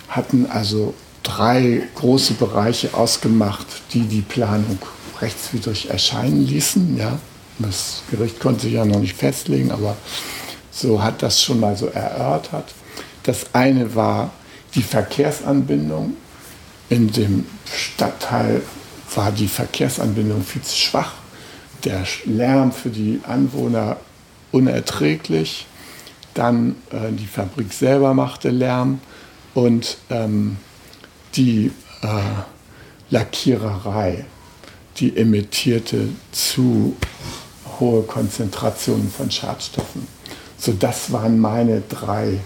hatten 0.08 0.48
also 0.48 0.94
drei 1.22 1.84
große 1.96 2.34
Bereiche 2.34 2.94
ausgemacht, 2.94 3.66
die 3.94 4.02
die 4.02 4.22
Planung 4.22 4.80
rechtswidrig 5.22 5.90
erscheinen 5.90 6.46
ließen. 6.48 6.98
Ja. 6.98 7.20
Das 7.60 8.04
Gericht 8.12 8.40
konnte 8.40 8.64
sich 8.64 8.74
ja 8.74 8.86
noch 8.86 9.00
nicht 9.00 9.16
festlegen, 9.16 9.72
aber 9.72 9.96
so 10.72 11.02
hat 11.02 11.22
das 11.22 11.42
schon 11.42 11.60
mal 11.60 11.78
so 11.78 11.88
erörtert. 11.88 12.74
Das 13.24 13.54
eine 13.54 13.96
war 13.96 14.32
die 14.74 14.84
Verkehrsanbindung. 14.84 16.16
In 16.90 17.12
dem 17.12 17.46
Stadtteil 17.66 18.62
war 19.16 19.32
die 19.32 19.48
Verkehrsanbindung 19.48 20.44
viel 20.44 20.62
zu 20.62 20.76
schwach 20.76 21.14
der 21.86 22.04
Lärm 22.26 22.72
für 22.72 22.90
die 22.90 23.22
Anwohner 23.28 23.98
unerträglich. 24.52 25.68
Dann 26.34 26.76
äh, 26.92 27.12
die 27.12 27.28
Fabrik 27.28 27.72
selber 27.72 28.14
machte 28.14 28.50
Lärm 28.50 29.00
und 29.54 29.98
ähm, 30.10 30.58
die 31.36 31.72
äh, 32.02 32.08
Lackiererei, 33.10 34.26
die 34.98 35.16
emittierte 35.16 36.10
zu 36.32 36.96
hohe 37.80 38.04
Konzentrationen 38.04 39.10
von 39.10 39.30
Schadstoffen. 39.32 40.08
So, 40.58 40.74
das 40.74 41.12
waren 41.12 41.40
meine 41.40 41.82
drei 41.82 42.40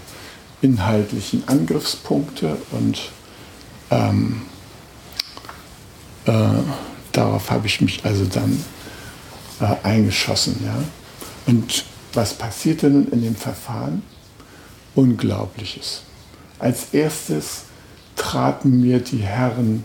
inhaltlichen 0.62 1.48
Angriffspunkte 1.48 2.56
und 2.72 3.10
ähm, 3.90 4.42
äh, 6.26 6.32
darauf 7.12 7.50
habe 7.50 7.66
ich 7.66 7.80
mich 7.80 8.04
also 8.04 8.24
dann 8.24 8.62
äh, 9.60 9.76
eingeschossen. 9.82 10.56
Ja? 10.64 10.82
Und 11.46 11.84
was 12.12 12.34
passierte 12.34 12.90
nun 12.90 13.08
in 13.12 13.22
dem 13.22 13.36
Verfahren? 13.36 14.02
Unglaubliches. 14.94 16.02
Als 16.58 16.88
erstes 16.92 17.62
traten 18.16 18.80
mir 18.80 18.98
die 18.98 19.18
Herren 19.18 19.84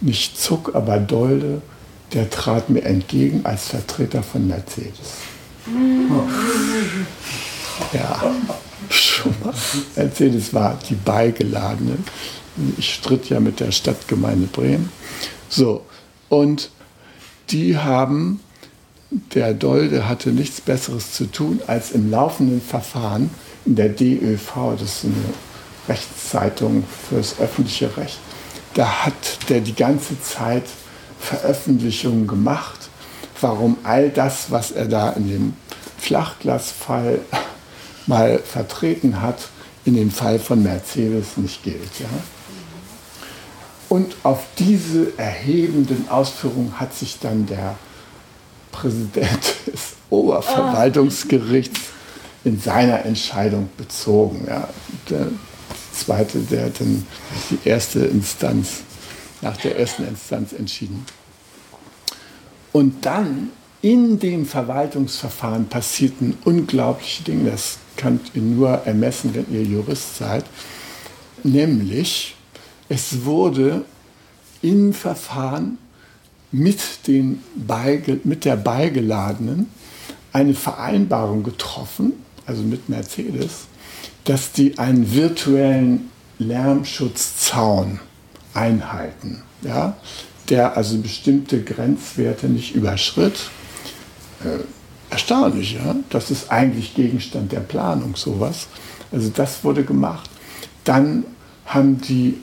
nicht 0.00 0.40
Zuck, 0.40 0.74
aber 0.74 0.98
Dolde, 0.98 1.60
der 2.12 2.30
trat 2.30 2.70
mir 2.70 2.82
entgegen 2.82 3.44
als 3.44 3.68
Vertreter 3.68 4.22
von 4.22 4.46
Mercedes. 4.46 5.14
Ja, 7.92 8.22
schon 8.88 9.34
mal. 9.42 9.54
Mercedes 9.96 10.54
war 10.54 10.78
die 10.88 10.94
Beigeladene. 10.94 11.96
Ich 12.78 12.94
stritt 12.94 13.28
ja 13.28 13.40
mit 13.40 13.60
der 13.60 13.72
Stadtgemeinde 13.72 14.46
Bremen. 14.46 14.90
So, 15.48 15.84
und 16.28 16.70
die 17.50 17.76
haben 17.76 18.40
der 19.34 19.54
Dolde 19.54 20.08
hatte 20.08 20.30
nichts 20.30 20.60
Besseres 20.60 21.12
zu 21.12 21.30
tun, 21.30 21.60
als 21.66 21.92
im 21.92 22.10
laufenden 22.10 22.60
Verfahren 22.60 23.30
in 23.64 23.76
der 23.76 23.88
DÖV, 23.88 24.76
das 24.78 24.82
ist 24.82 25.04
eine 25.04 25.14
Rechtszeitung 25.88 26.84
fürs 27.08 27.38
öffentliche 27.38 27.96
Recht, 27.96 28.18
da 28.74 29.04
hat 29.06 29.48
der 29.48 29.60
die 29.60 29.74
ganze 29.74 30.20
Zeit 30.20 30.64
Veröffentlichungen 31.20 32.26
gemacht 32.26 32.84
warum 33.44 33.76
all 33.82 34.08
das, 34.08 34.50
was 34.50 34.72
er 34.72 34.86
da 34.86 35.10
in 35.10 35.28
dem 35.28 35.52
Flachglasfall 35.98 37.20
mal 38.06 38.38
vertreten 38.38 39.20
hat, 39.20 39.48
in 39.84 39.94
dem 39.94 40.10
Fall 40.10 40.38
von 40.38 40.62
Mercedes 40.62 41.36
nicht 41.36 41.62
gilt. 41.62 42.00
Ja? 42.00 42.08
Und 43.90 44.16
auf 44.22 44.44
diese 44.58 45.16
erhebenden 45.18 46.08
Ausführungen 46.08 46.80
hat 46.80 46.94
sich 46.94 47.20
dann 47.20 47.46
der 47.46 47.76
Präsident 48.74 49.54
des 49.66 49.94
Oberverwaltungsgerichts 50.10 51.80
in 52.44 52.60
seiner 52.60 53.04
Entscheidung 53.04 53.68
bezogen. 53.76 54.46
Ja. 54.48 54.68
Der 55.08 55.28
zweite, 55.92 56.40
der 56.40 56.66
hat 56.66 56.80
dann 56.80 57.06
die 57.50 57.68
erste 57.68 58.00
Instanz, 58.00 58.82
nach 59.40 59.56
der 59.58 59.78
ersten 59.78 60.06
Instanz 60.06 60.52
entschieden. 60.52 61.06
Und 62.72 63.06
dann 63.06 63.50
in 63.80 64.18
dem 64.18 64.44
Verwaltungsverfahren 64.44 65.68
passierten 65.68 66.36
unglaubliche 66.44 67.22
Dinge, 67.22 67.50
das 67.50 67.78
könnt 67.96 68.32
ihr 68.34 68.42
nur 68.42 68.70
ermessen, 68.70 69.34
wenn 69.34 69.46
ihr 69.52 69.62
Jurist 69.62 70.16
seid, 70.16 70.44
nämlich 71.44 72.34
es 72.88 73.24
wurde 73.24 73.84
im 74.62 74.92
Verfahren 74.92 75.78
mit, 76.54 77.08
den 77.08 77.42
Beige, 77.56 78.20
mit 78.22 78.44
der 78.44 78.54
Beigeladenen 78.54 79.66
eine 80.32 80.54
Vereinbarung 80.54 81.42
getroffen, 81.42 82.12
also 82.46 82.62
mit 82.62 82.88
Mercedes, 82.88 83.66
dass 84.24 84.52
die 84.52 84.78
einen 84.78 85.12
virtuellen 85.12 86.10
Lärmschutzzaun 86.38 87.98
einhalten, 88.54 89.42
ja, 89.62 89.96
der 90.48 90.76
also 90.76 90.98
bestimmte 90.98 91.62
Grenzwerte 91.64 92.46
nicht 92.46 92.76
überschritt. 92.76 93.50
Äh, 94.44 94.62
erstaunlich, 95.10 95.74
ja, 95.74 95.96
das 96.10 96.30
ist 96.30 96.52
eigentlich 96.52 96.94
Gegenstand 96.94 97.50
der 97.50 97.60
Planung, 97.60 98.14
sowas. 98.14 98.68
Also 99.10 99.30
das 99.34 99.64
wurde 99.64 99.82
gemacht. 99.82 100.30
Dann 100.84 101.24
haben 101.66 102.00
die 102.00 102.38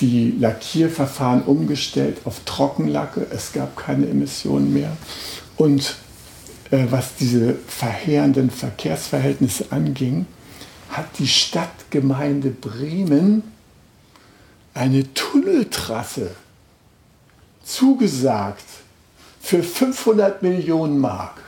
die 0.00 0.36
Lackierverfahren 0.38 1.42
umgestellt 1.42 2.18
auf 2.24 2.40
Trockenlacke. 2.44 3.26
Es 3.30 3.52
gab 3.52 3.76
keine 3.76 4.08
Emissionen 4.08 4.72
mehr. 4.72 4.96
Und 5.56 5.96
äh, 6.70 6.86
was 6.90 7.16
diese 7.16 7.54
verheerenden 7.66 8.50
Verkehrsverhältnisse 8.50 9.66
anging, 9.70 10.26
hat 10.90 11.18
die 11.18 11.28
Stadtgemeinde 11.28 12.50
Bremen 12.50 13.42
eine 14.74 15.12
Tunneltrasse 15.14 16.30
zugesagt 17.62 18.64
für 19.40 19.62
500 19.62 20.42
Millionen 20.42 20.98
Mark 20.98 21.42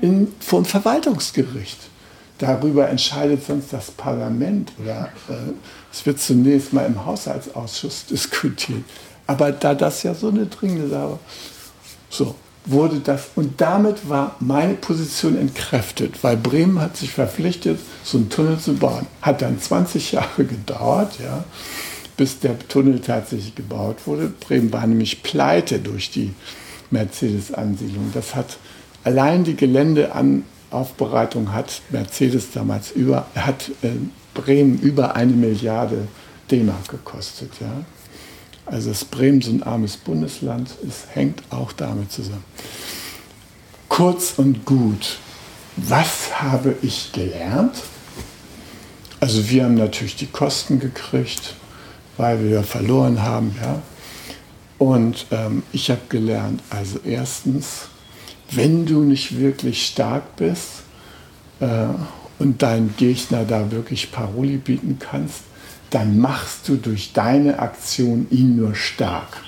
in, 0.00 0.32
vom 0.40 0.64
Verwaltungsgericht. 0.64 1.78
Darüber 2.38 2.88
entscheidet 2.88 3.44
sonst 3.44 3.72
das 3.72 3.90
Parlament 3.90 4.72
oder 4.80 5.10
äh, 5.28 5.52
es 5.92 6.04
wird 6.06 6.20
zunächst 6.20 6.72
mal 6.72 6.86
im 6.86 7.04
Haushaltsausschuss 7.04 8.06
diskutiert. 8.10 8.84
Aber 9.26 9.52
da 9.52 9.74
das 9.74 10.02
ja 10.02 10.14
so 10.14 10.28
eine 10.28 10.46
dringende 10.46 10.88
Sache 10.88 11.18
so 12.10 12.34
wurde 12.64 13.00
das 13.00 13.30
und 13.34 13.60
damit 13.60 14.08
war 14.08 14.36
meine 14.40 14.74
Position 14.74 15.38
entkräftet, 15.38 16.22
weil 16.22 16.36
Bremen 16.36 16.80
hat 16.80 16.96
sich 16.96 17.10
verpflichtet, 17.10 17.78
so 18.04 18.18
einen 18.18 18.28
Tunnel 18.28 18.58
zu 18.58 18.74
bauen. 18.74 19.06
Hat 19.22 19.42
dann 19.42 19.60
20 19.60 20.12
Jahre 20.12 20.44
gedauert, 20.44 21.18
ja, 21.22 21.44
bis 22.16 22.40
der 22.40 22.58
Tunnel 22.58 23.00
tatsächlich 23.00 23.54
gebaut 23.54 24.06
wurde. 24.06 24.28
Bremen 24.28 24.72
war 24.72 24.86
nämlich 24.86 25.22
pleite 25.22 25.78
durch 25.78 26.10
die 26.10 26.34
Mercedes-Ansiedlung. 26.90 28.10
Das 28.12 28.34
hat 28.34 28.58
allein 29.04 29.44
die 29.44 29.56
Geländeaufbereitung 29.56 31.52
hat 31.52 31.80
Mercedes 31.90 32.50
damals 32.52 32.90
über, 32.90 33.26
hat 33.34 33.70
äh, 33.82 33.90
Bremen 34.38 34.78
über 34.80 35.16
eine 35.16 35.32
Milliarde 35.32 36.06
D-Mark 36.50 36.88
gekostet. 36.88 37.50
Ja? 37.60 37.84
Also 38.66 38.90
dass 38.90 39.04
Bremen 39.04 39.40
so 39.40 39.50
ein 39.50 39.62
armes 39.62 39.96
Bundesland 39.96 40.70
ist, 40.86 41.06
hängt 41.14 41.42
auch 41.50 41.72
damit 41.72 42.12
zusammen. 42.12 42.44
Kurz 43.88 44.34
und 44.36 44.64
gut, 44.64 45.18
was 45.76 46.40
habe 46.40 46.76
ich 46.82 47.10
gelernt? 47.12 47.76
Also 49.20 49.48
wir 49.50 49.64
haben 49.64 49.74
natürlich 49.74 50.16
die 50.16 50.26
Kosten 50.26 50.78
gekriegt, 50.78 51.54
weil 52.16 52.44
wir 52.44 52.62
verloren 52.62 53.22
haben. 53.22 53.56
Ja? 53.60 53.82
Und 54.78 55.26
ähm, 55.32 55.64
ich 55.72 55.90
habe 55.90 56.02
gelernt, 56.08 56.62
also 56.70 57.00
erstens, 57.04 57.88
wenn 58.52 58.86
du 58.86 59.02
nicht 59.02 59.38
wirklich 59.38 59.84
stark 59.86 60.36
bist 60.36 60.82
äh, 61.60 61.88
und 62.38 62.62
deinen 62.62 62.94
Gegner 62.96 63.44
da 63.44 63.70
wirklich 63.70 64.12
Paroli 64.12 64.56
bieten 64.58 64.98
kannst, 64.98 65.40
dann 65.90 66.18
machst 66.18 66.68
du 66.68 66.76
durch 66.76 67.12
deine 67.12 67.58
Aktion 67.58 68.26
ihn 68.30 68.56
nur 68.56 68.74
stark. 68.74 69.42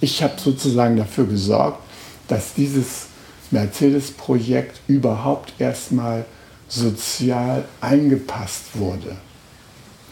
Ich 0.00 0.22
habe 0.22 0.34
sozusagen 0.36 0.96
dafür 0.96 1.26
gesorgt, 1.26 1.80
dass 2.28 2.54
dieses 2.54 3.06
Mercedes-Projekt 3.50 4.80
überhaupt 4.86 5.52
erstmal 5.58 6.24
sozial 6.68 7.64
eingepasst 7.80 8.64
wurde. 8.74 9.16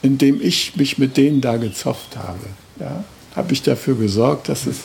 Indem 0.03 0.41
ich 0.41 0.77
mich 0.77 0.99
mit 0.99 1.17
denen 1.17 1.41
da 1.41 1.57
gezofft 1.57 2.17
habe, 2.17 2.47
ja, 2.81 3.05
habe 3.35 3.53
ich 3.53 3.63
dafür 3.63 3.97
gesorgt, 3.97 4.49
dass 4.49 4.67
es 4.67 4.85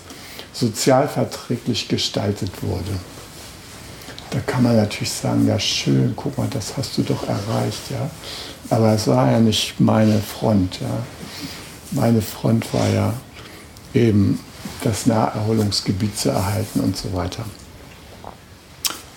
sozialverträglich 0.54 1.88
gestaltet 1.88 2.52
wurde. 2.62 3.00
Da 4.32 4.40
kann 4.40 4.64
man 4.64 4.78
natürlich 4.78 5.12
sagen, 5.12 5.46
ja 5.46 5.60
schön, 5.60 6.14
guck 6.16 6.38
mal, 6.38 6.48
das 6.50 6.78
hast 6.78 6.98
du 6.98 7.04
doch 7.04 7.28
erreicht, 7.28 7.92
ja. 7.92 8.10
Aber 8.70 8.94
es 8.94 9.06
war 9.08 9.30
ja 9.30 9.40
nicht 9.40 9.80
meine 9.80 10.20
Front, 10.20 10.80
ja. 10.80 11.04
Meine 11.92 12.22
Front 12.22 12.74
war 12.74 12.88
ja 12.88 13.14
eben 13.94 14.40
das 14.84 15.06
Naherholungsgebiet 15.06 16.18
zu 16.18 16.30
erhalten 16.30 16.80
und 16.80 16.96
so 16.96 17.14
weiter. 17.14 17.44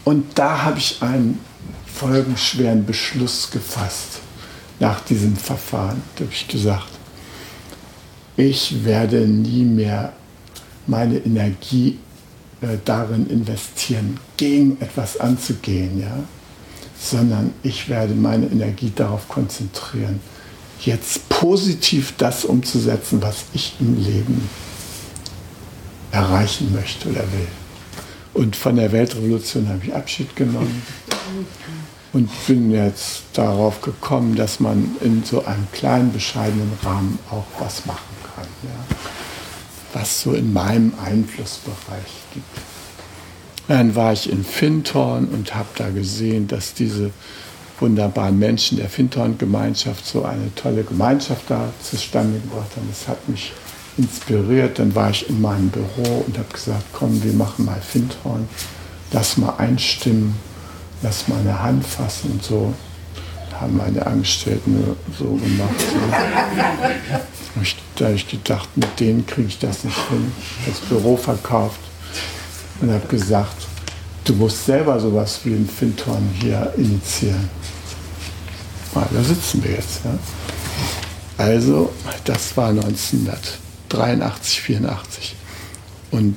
Und 0.03 0.37
da 0.37 0.65
habe 0.65 0.79
ich 0.79 1.01
einen 1.01 1.39
folgenschweren 1.87 2.85
Beschluss 2.85 3.51
gefasst 3.53 4.19
nach 4.81 5.01
diesem 5.03 5.37
Verfahren. 5.37 6.03
Da 6.17 6.25
habe 6.25 6.33
ich 6.33 6.49
gesagt, 6.49 6.91
ich 8.37 8.85
werde 8.85 9.21
nie 9.29 9.63
mehr 9.63 10.13
meine 10.89 11.19
Energie 11.19 11.99
äh, 12.61 12.79
darin 12.85 13.27
investieren, 13.29 14.19
gegen 14.37 14.81
etwas 14.81 15.19
anzugehen, 15.19 16.01
ja? 16.01 16.25
sondern 16.99 17.53
ich 17.63 17.89
werde 17.89 18.15
meine 18.15 18.47
Energie 18.47 18.93
darauf 18.95 19.29
konzentrieren, 19.29 20.21
jetzt 20.81 21.29
positiv 21.29 22.15
das 22.17 22.45
umzusetzen, 22.45 23.21
was 23.23 23.45
ich 23.53 23.75
im 23.81 24.03
Leben 24.03 24.49
erreichen 26.13 26.73
möchte 26.73 27.09
oder 27.09 27.23
will. 27.23 27.49
Und 28.33 28.57
von 28.57 28.77
der 28.77 28.93
Weltrevolution 28.93 29.69
habe 29.69 29.81
ich 29.85 29.95
Abschied 29.95 30.35
genommen 30.37 30.83
und 32.13 32.31
bin 32.47 32.71
jetzt 32.71 33.23
darauf 33.33 33.81
gekommen, 33.81 34.37
dass 34.37 34.61
man 34.61 34.97
in 35.01 35.25
so 35.25 35.45
einem 35.45 35.67
kleinen, 35.73 36.13
bescheidenen 36.13 36.73
Rahmen 36.83 37.19
auch 37.31 37.47
was 37.59 37.85
machen 37.87 38.17
kann. 38.35 38.47
Ja 38.63 38.94
was 39.95 40.23
so 40.23 40.33
in 40.33 40.53
meinem 40.53 40.93
Einflussbereich 41.03 42.25
gibt. 42.35 42.47
Dann 43.69 43.95
war 43.95 44.13
ich 44.13 44.31
in 44.31 44.45
Fintorn 44.45 45.27
und 45.27 45.55
habe 45.55 45.69
da 45.77 45.89
gesehen, 45.89 46.49
dass 46.49 46.75
diese 46.75 47.11
wunderbaren 47.81 48.39
Menschen 48.39 48.77
der 48.79 48.89
Fintorn-Gemeinschaft 48.89 50.07
so 50.07 50.25
eine 50.25 50.55
tolle 50.55 50.85
Gemeinschaft 50.85 51.45
da 51.49 51.73
zustande 51.83 52.39
gebracht 52.41 52.77
haben. 52.77 52.89
Das 52.91 53.09
hat 53.09 53.29
mich 53.29 53.53
inspiriert. 53.97 54.79
Dann 54.79 54.95
war 54.95 55.11
ich 55.11 55.29
in 55.29 55.41
meinem 55.41 55.71
Büro 55.71 56.25
und 56.27 56.37
habe 56.37 56.53
gesagt, 56.53 56.85
komm, 56.93 57.23
wir 57.23 57.33
machen 57.33 57.65
mal 57.65 57.81
Fintorn, 57.81 58.49
lass 59.13 59.37
mal 59.39 59.55
einstimmen, 59.57 60.35
lass 61.03 61.29
mal 61.29 61.39
eine 61.41 61.63
Hand 61.63 61.87
fassen 61.87 62.33
und 62.33 62.43
so. 62.43 62.75
Haben 63.61 63.77
meine 63.77 64.05
Angestellten 64.05 64.97
so 65.17 65.25
gemacht. 65.25 65.75
Ich, 67.63 67.77
da 67.97 68.07
habe 68.07 68.15
ich 68.17 68.29
gedacht, 68.29 68.69
mit 68.77 68.99
denen 68.99 69.27
kriege 69.27 69.49
ich 69.49 69.59
das 69.59 69.85
nicht 69.85 69.97
hin. 70.09 70.33
Das 70.67 70.81
Büro 70.81 71.17
verkauft 71.17 71.81
und 72.81 72.91
habe 72.91 73.07
gesagt, 73.07 73.67
du 74.25 74.35
musst 74.35 74.65
selber 74.67 74.99
sowas 74.99 75.41
wie 75.45 75.55
ein 75.55 75.69
Finton 75.69 76.31
hier 76.41 76.73
initiieren. 76.77 77.49
Ah, 78.95 79.07
da 79.11 79.23
sitzen 79.23 79.63
wir 79.63 79.73
jetzt. 79.73 80.05
Ja. 80.05 80.19
Also, 81.37 81.93
das 82.25 82.57
war 82.57 82.69
1983, 82.69 84.61
84. 84.61 85.37
Und 86.11 86.37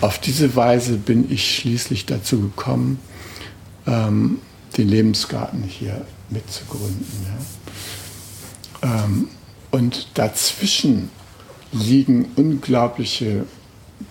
auf 0.00 0.20
diese 0.20 0.54
Weise 0.54 0.96
bin 0.96 1.30
ich 1.30 1.56
schließlich 1.56 2.06
dazu 2.06 2.40
gekommen, 2.40 3.00
ähm, 3.86 4.38
den 4.76 4.88
Lebensgarten 4.88 5.62
hier 5.64 6.06
mitzugründen. 6.30 7.06
Ja. 8.82 9.04
Ähm, 9.04 9.28
und 9.76 10.08
dazwischen 10.14 11.10
liegen 11.70 12.30
unglaubliche 12.36 13.44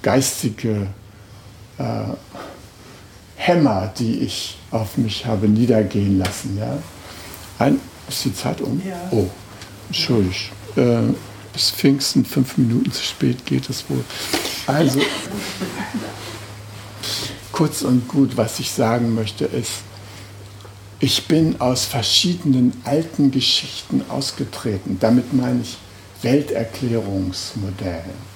geistige 0.03 0.88
äh, 1.80 1.84
Hämmer, 3.36 3.91
die 3.97 4.20
ich 4.20 4.57
auf 4.70 4.97
mich 4.97 5.26
habe 5.26 5.47
niedergehen 5.47 6.20
lassen. 6.20 6.55
Ja? 6.59 6.78
Ein, 7.57 7.80
ist 8.07 8.26
die 8.26 8.36
Zeit 8.36 8.61
um? 8.61 8.80
Ja. 8.88 8.95
Oh, 9.09 9.28
Entschuldigung. 9.88 10.36
Äh, 10.76 11.13
bis 11.51 11.72
Pfingsten, 11.72 12.26
fünf 12.26 12.57
Minuten 12.57 12.91
zu 12.91 13.03
spät 13.03 13.43
geht 13.47 13.68
es 13.68 13.89
wohl. 13.89 14.05
Also, 14.68 14.99
kurz 17.51 17.82
und 17.82 18.07
gut, 18.07 18.38
was 18.38 18.59
ich 18.59 18.70
sagen 18.70 19.16
möchte, 19.16 19.45
ist, 19.45 19.85
ich 21.00 21.28
bin 21.28 21.60
aus 21.60 21.86
verschiedenen 21.86 22.74
alten 22.86 23.32
Geschichten 23.32 24.04
ausgetreten. 24.10 24.98
Damit 25.00 25.34
meine 25.34 25.62
ich 25.62 25.78
Welterklärungsmodellen. 26.22 28.36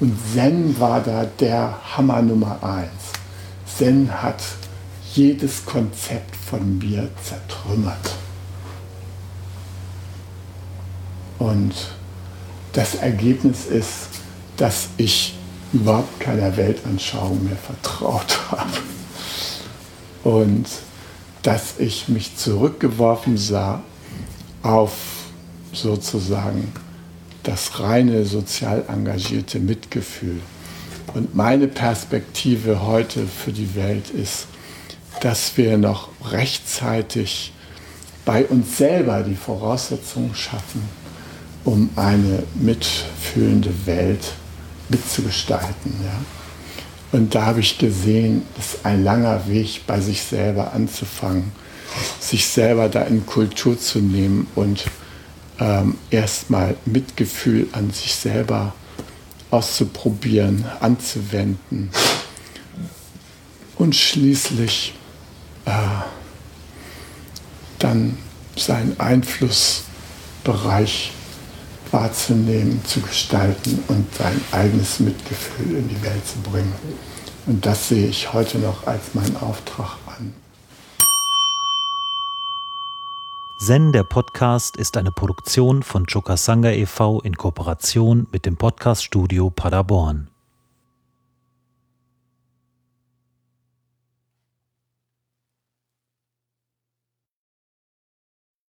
Und 0.00 0.16
Zen 0.32 0.78
war 0.78 1.00
da 1.00 1.24
der 1.24 1.78
Hammer 1.96 2.22
Nummer 2.22 2.62
eins. 2.62 3.12
Zen 3.76 4.22
hat 4.22 4.42
jedes 5.14 5.64
Konzept 5.64 6.36
von 6.36 6.78
mir 6.78 7.08
zertrümmert. 7.22 8.10
Und 11.38 11.74
das 12.72 12.96
Ergebnis 12.96 13.66
ist, 13.66 14.08
dass 14.56 14.88
ich 14.96 15.34
überhaupt 15.72 16.20
keiner 16.20 16.56
Weltanschauung 16.56 17.44
mehr 17.44 17.56
vertraut 17.56 18.38
habe. 18.50 18.70
Und 20.22 20.66
dass 21.44 21.78
ich 21.78 22.08
mich 22.08 22.36
zurückgeworfen 22.36 23.36
sah 23.36 23.82
auf 24.62 24.92
sozusagen 25.72 26.72
das 27.42 27.78
reine 27.80 28.24
sozial 28.24 28.84
engagierte 28.88 29.60
Mitgefühl. 29.60 30.40
Und 31.12 31.34
meine 31.34 31.68
Perspektive 31.68 32.86
heute 32.86 33.26
für 33.26 33.52
die 33.52 33.74
Welt 33.74 34.08
ist, 34.10 34.46
dass 35.20 35.56
wir 35.56 35.76
noch 35.76 36.08
rechtzeitig 36.32 37.52
bei 38.24 38.46
uns 38.46 38.78
selber 38.78 39.22
die 39.22 39.36
Voraussetzungen 39.36 40.34
schaffen, 40.34 40.82
um 41.64 41.90
eine 41.94 42.42
mitfühlende 42.54 43.86
Welt 43.86 44.32
mitzugestalten. 44.88 45.92
Ja? 46.02 46.43
Und 47.14 47.34
da 47.36 47.46
habe 47.46 47.60
ich 47.60 47.78
gesehen, 47.78 48.42
es 48.58 48.74
ist 48.74 48.84
ein 48.84 49.04
langer 49.04 49.46
Weg, 49.46 49.82
bei 49.86 50.00
sich 50.00 50.20
selber 50.20 50.72
anzufangen, 50.72 51.52
sich 52.18 52.48
selber 52.48 52.88
da 52.88 53.02
in 53.02 53.24
Kultur 53.24 53.78
zu 53.78 54.00
nehmen 54.00 54.48
und 54.56 54.86
ähm, 55.60 55.96
erstmal 56.10 56.74
Mitgefühl 56.84 57.68
an 57.70 57.92
sich 57.92 58.16
selber 58.16 58.74
auszuprobieren, 59.52 60.64
anzuwenden. 60.80 61.90
Und 63.76 63.94
schließlich 63.94 64.94
äh, 65.66 65.70
dann 67.78 68.18
seinen 68.56 68.98
Einflussbereich 68.98 71.12
wahrzunehmen, 71.94 72.84
zu 72.84 73.00
gestalten 73.00 73.82
und 73.88 74.12
sein 74.14 74.40
eigenes 74.50 74.98
Mitgefühl 74.98 75.76
in 75.76 75.88
die 75.88 76.02
Welt 76.02 76.26
zu 76.26 76.38
bringen. 76.50 76.74
Und 77.46 77.64
das 77.64 77.88
sehe 77.88 78.08
ich 78.08 78.32
heute 78.32 78.58
noch 78.58 78.86
als 78.86 79.14
meinen 79.14 79.36
Auftrag 79.36 79.96
an. 80.06 80.34
Zen, 83.58 83.92
der 83.92 84.02
Podcast, 84.02 84.76
ist 84.76 84.96
eine 84.96 85.12
Produktion 85.12 85.82
von 85.82 86.04
Chokasanga 86.06 86.70
e.V. 86.70 87.20
in 87.20 87.36
Kooperation 87.36 88.26
mit 88.32 88.44
dem 88.44 88.56
Podcaststudio 88.56 89.50
Paderborn. 89.50 90.33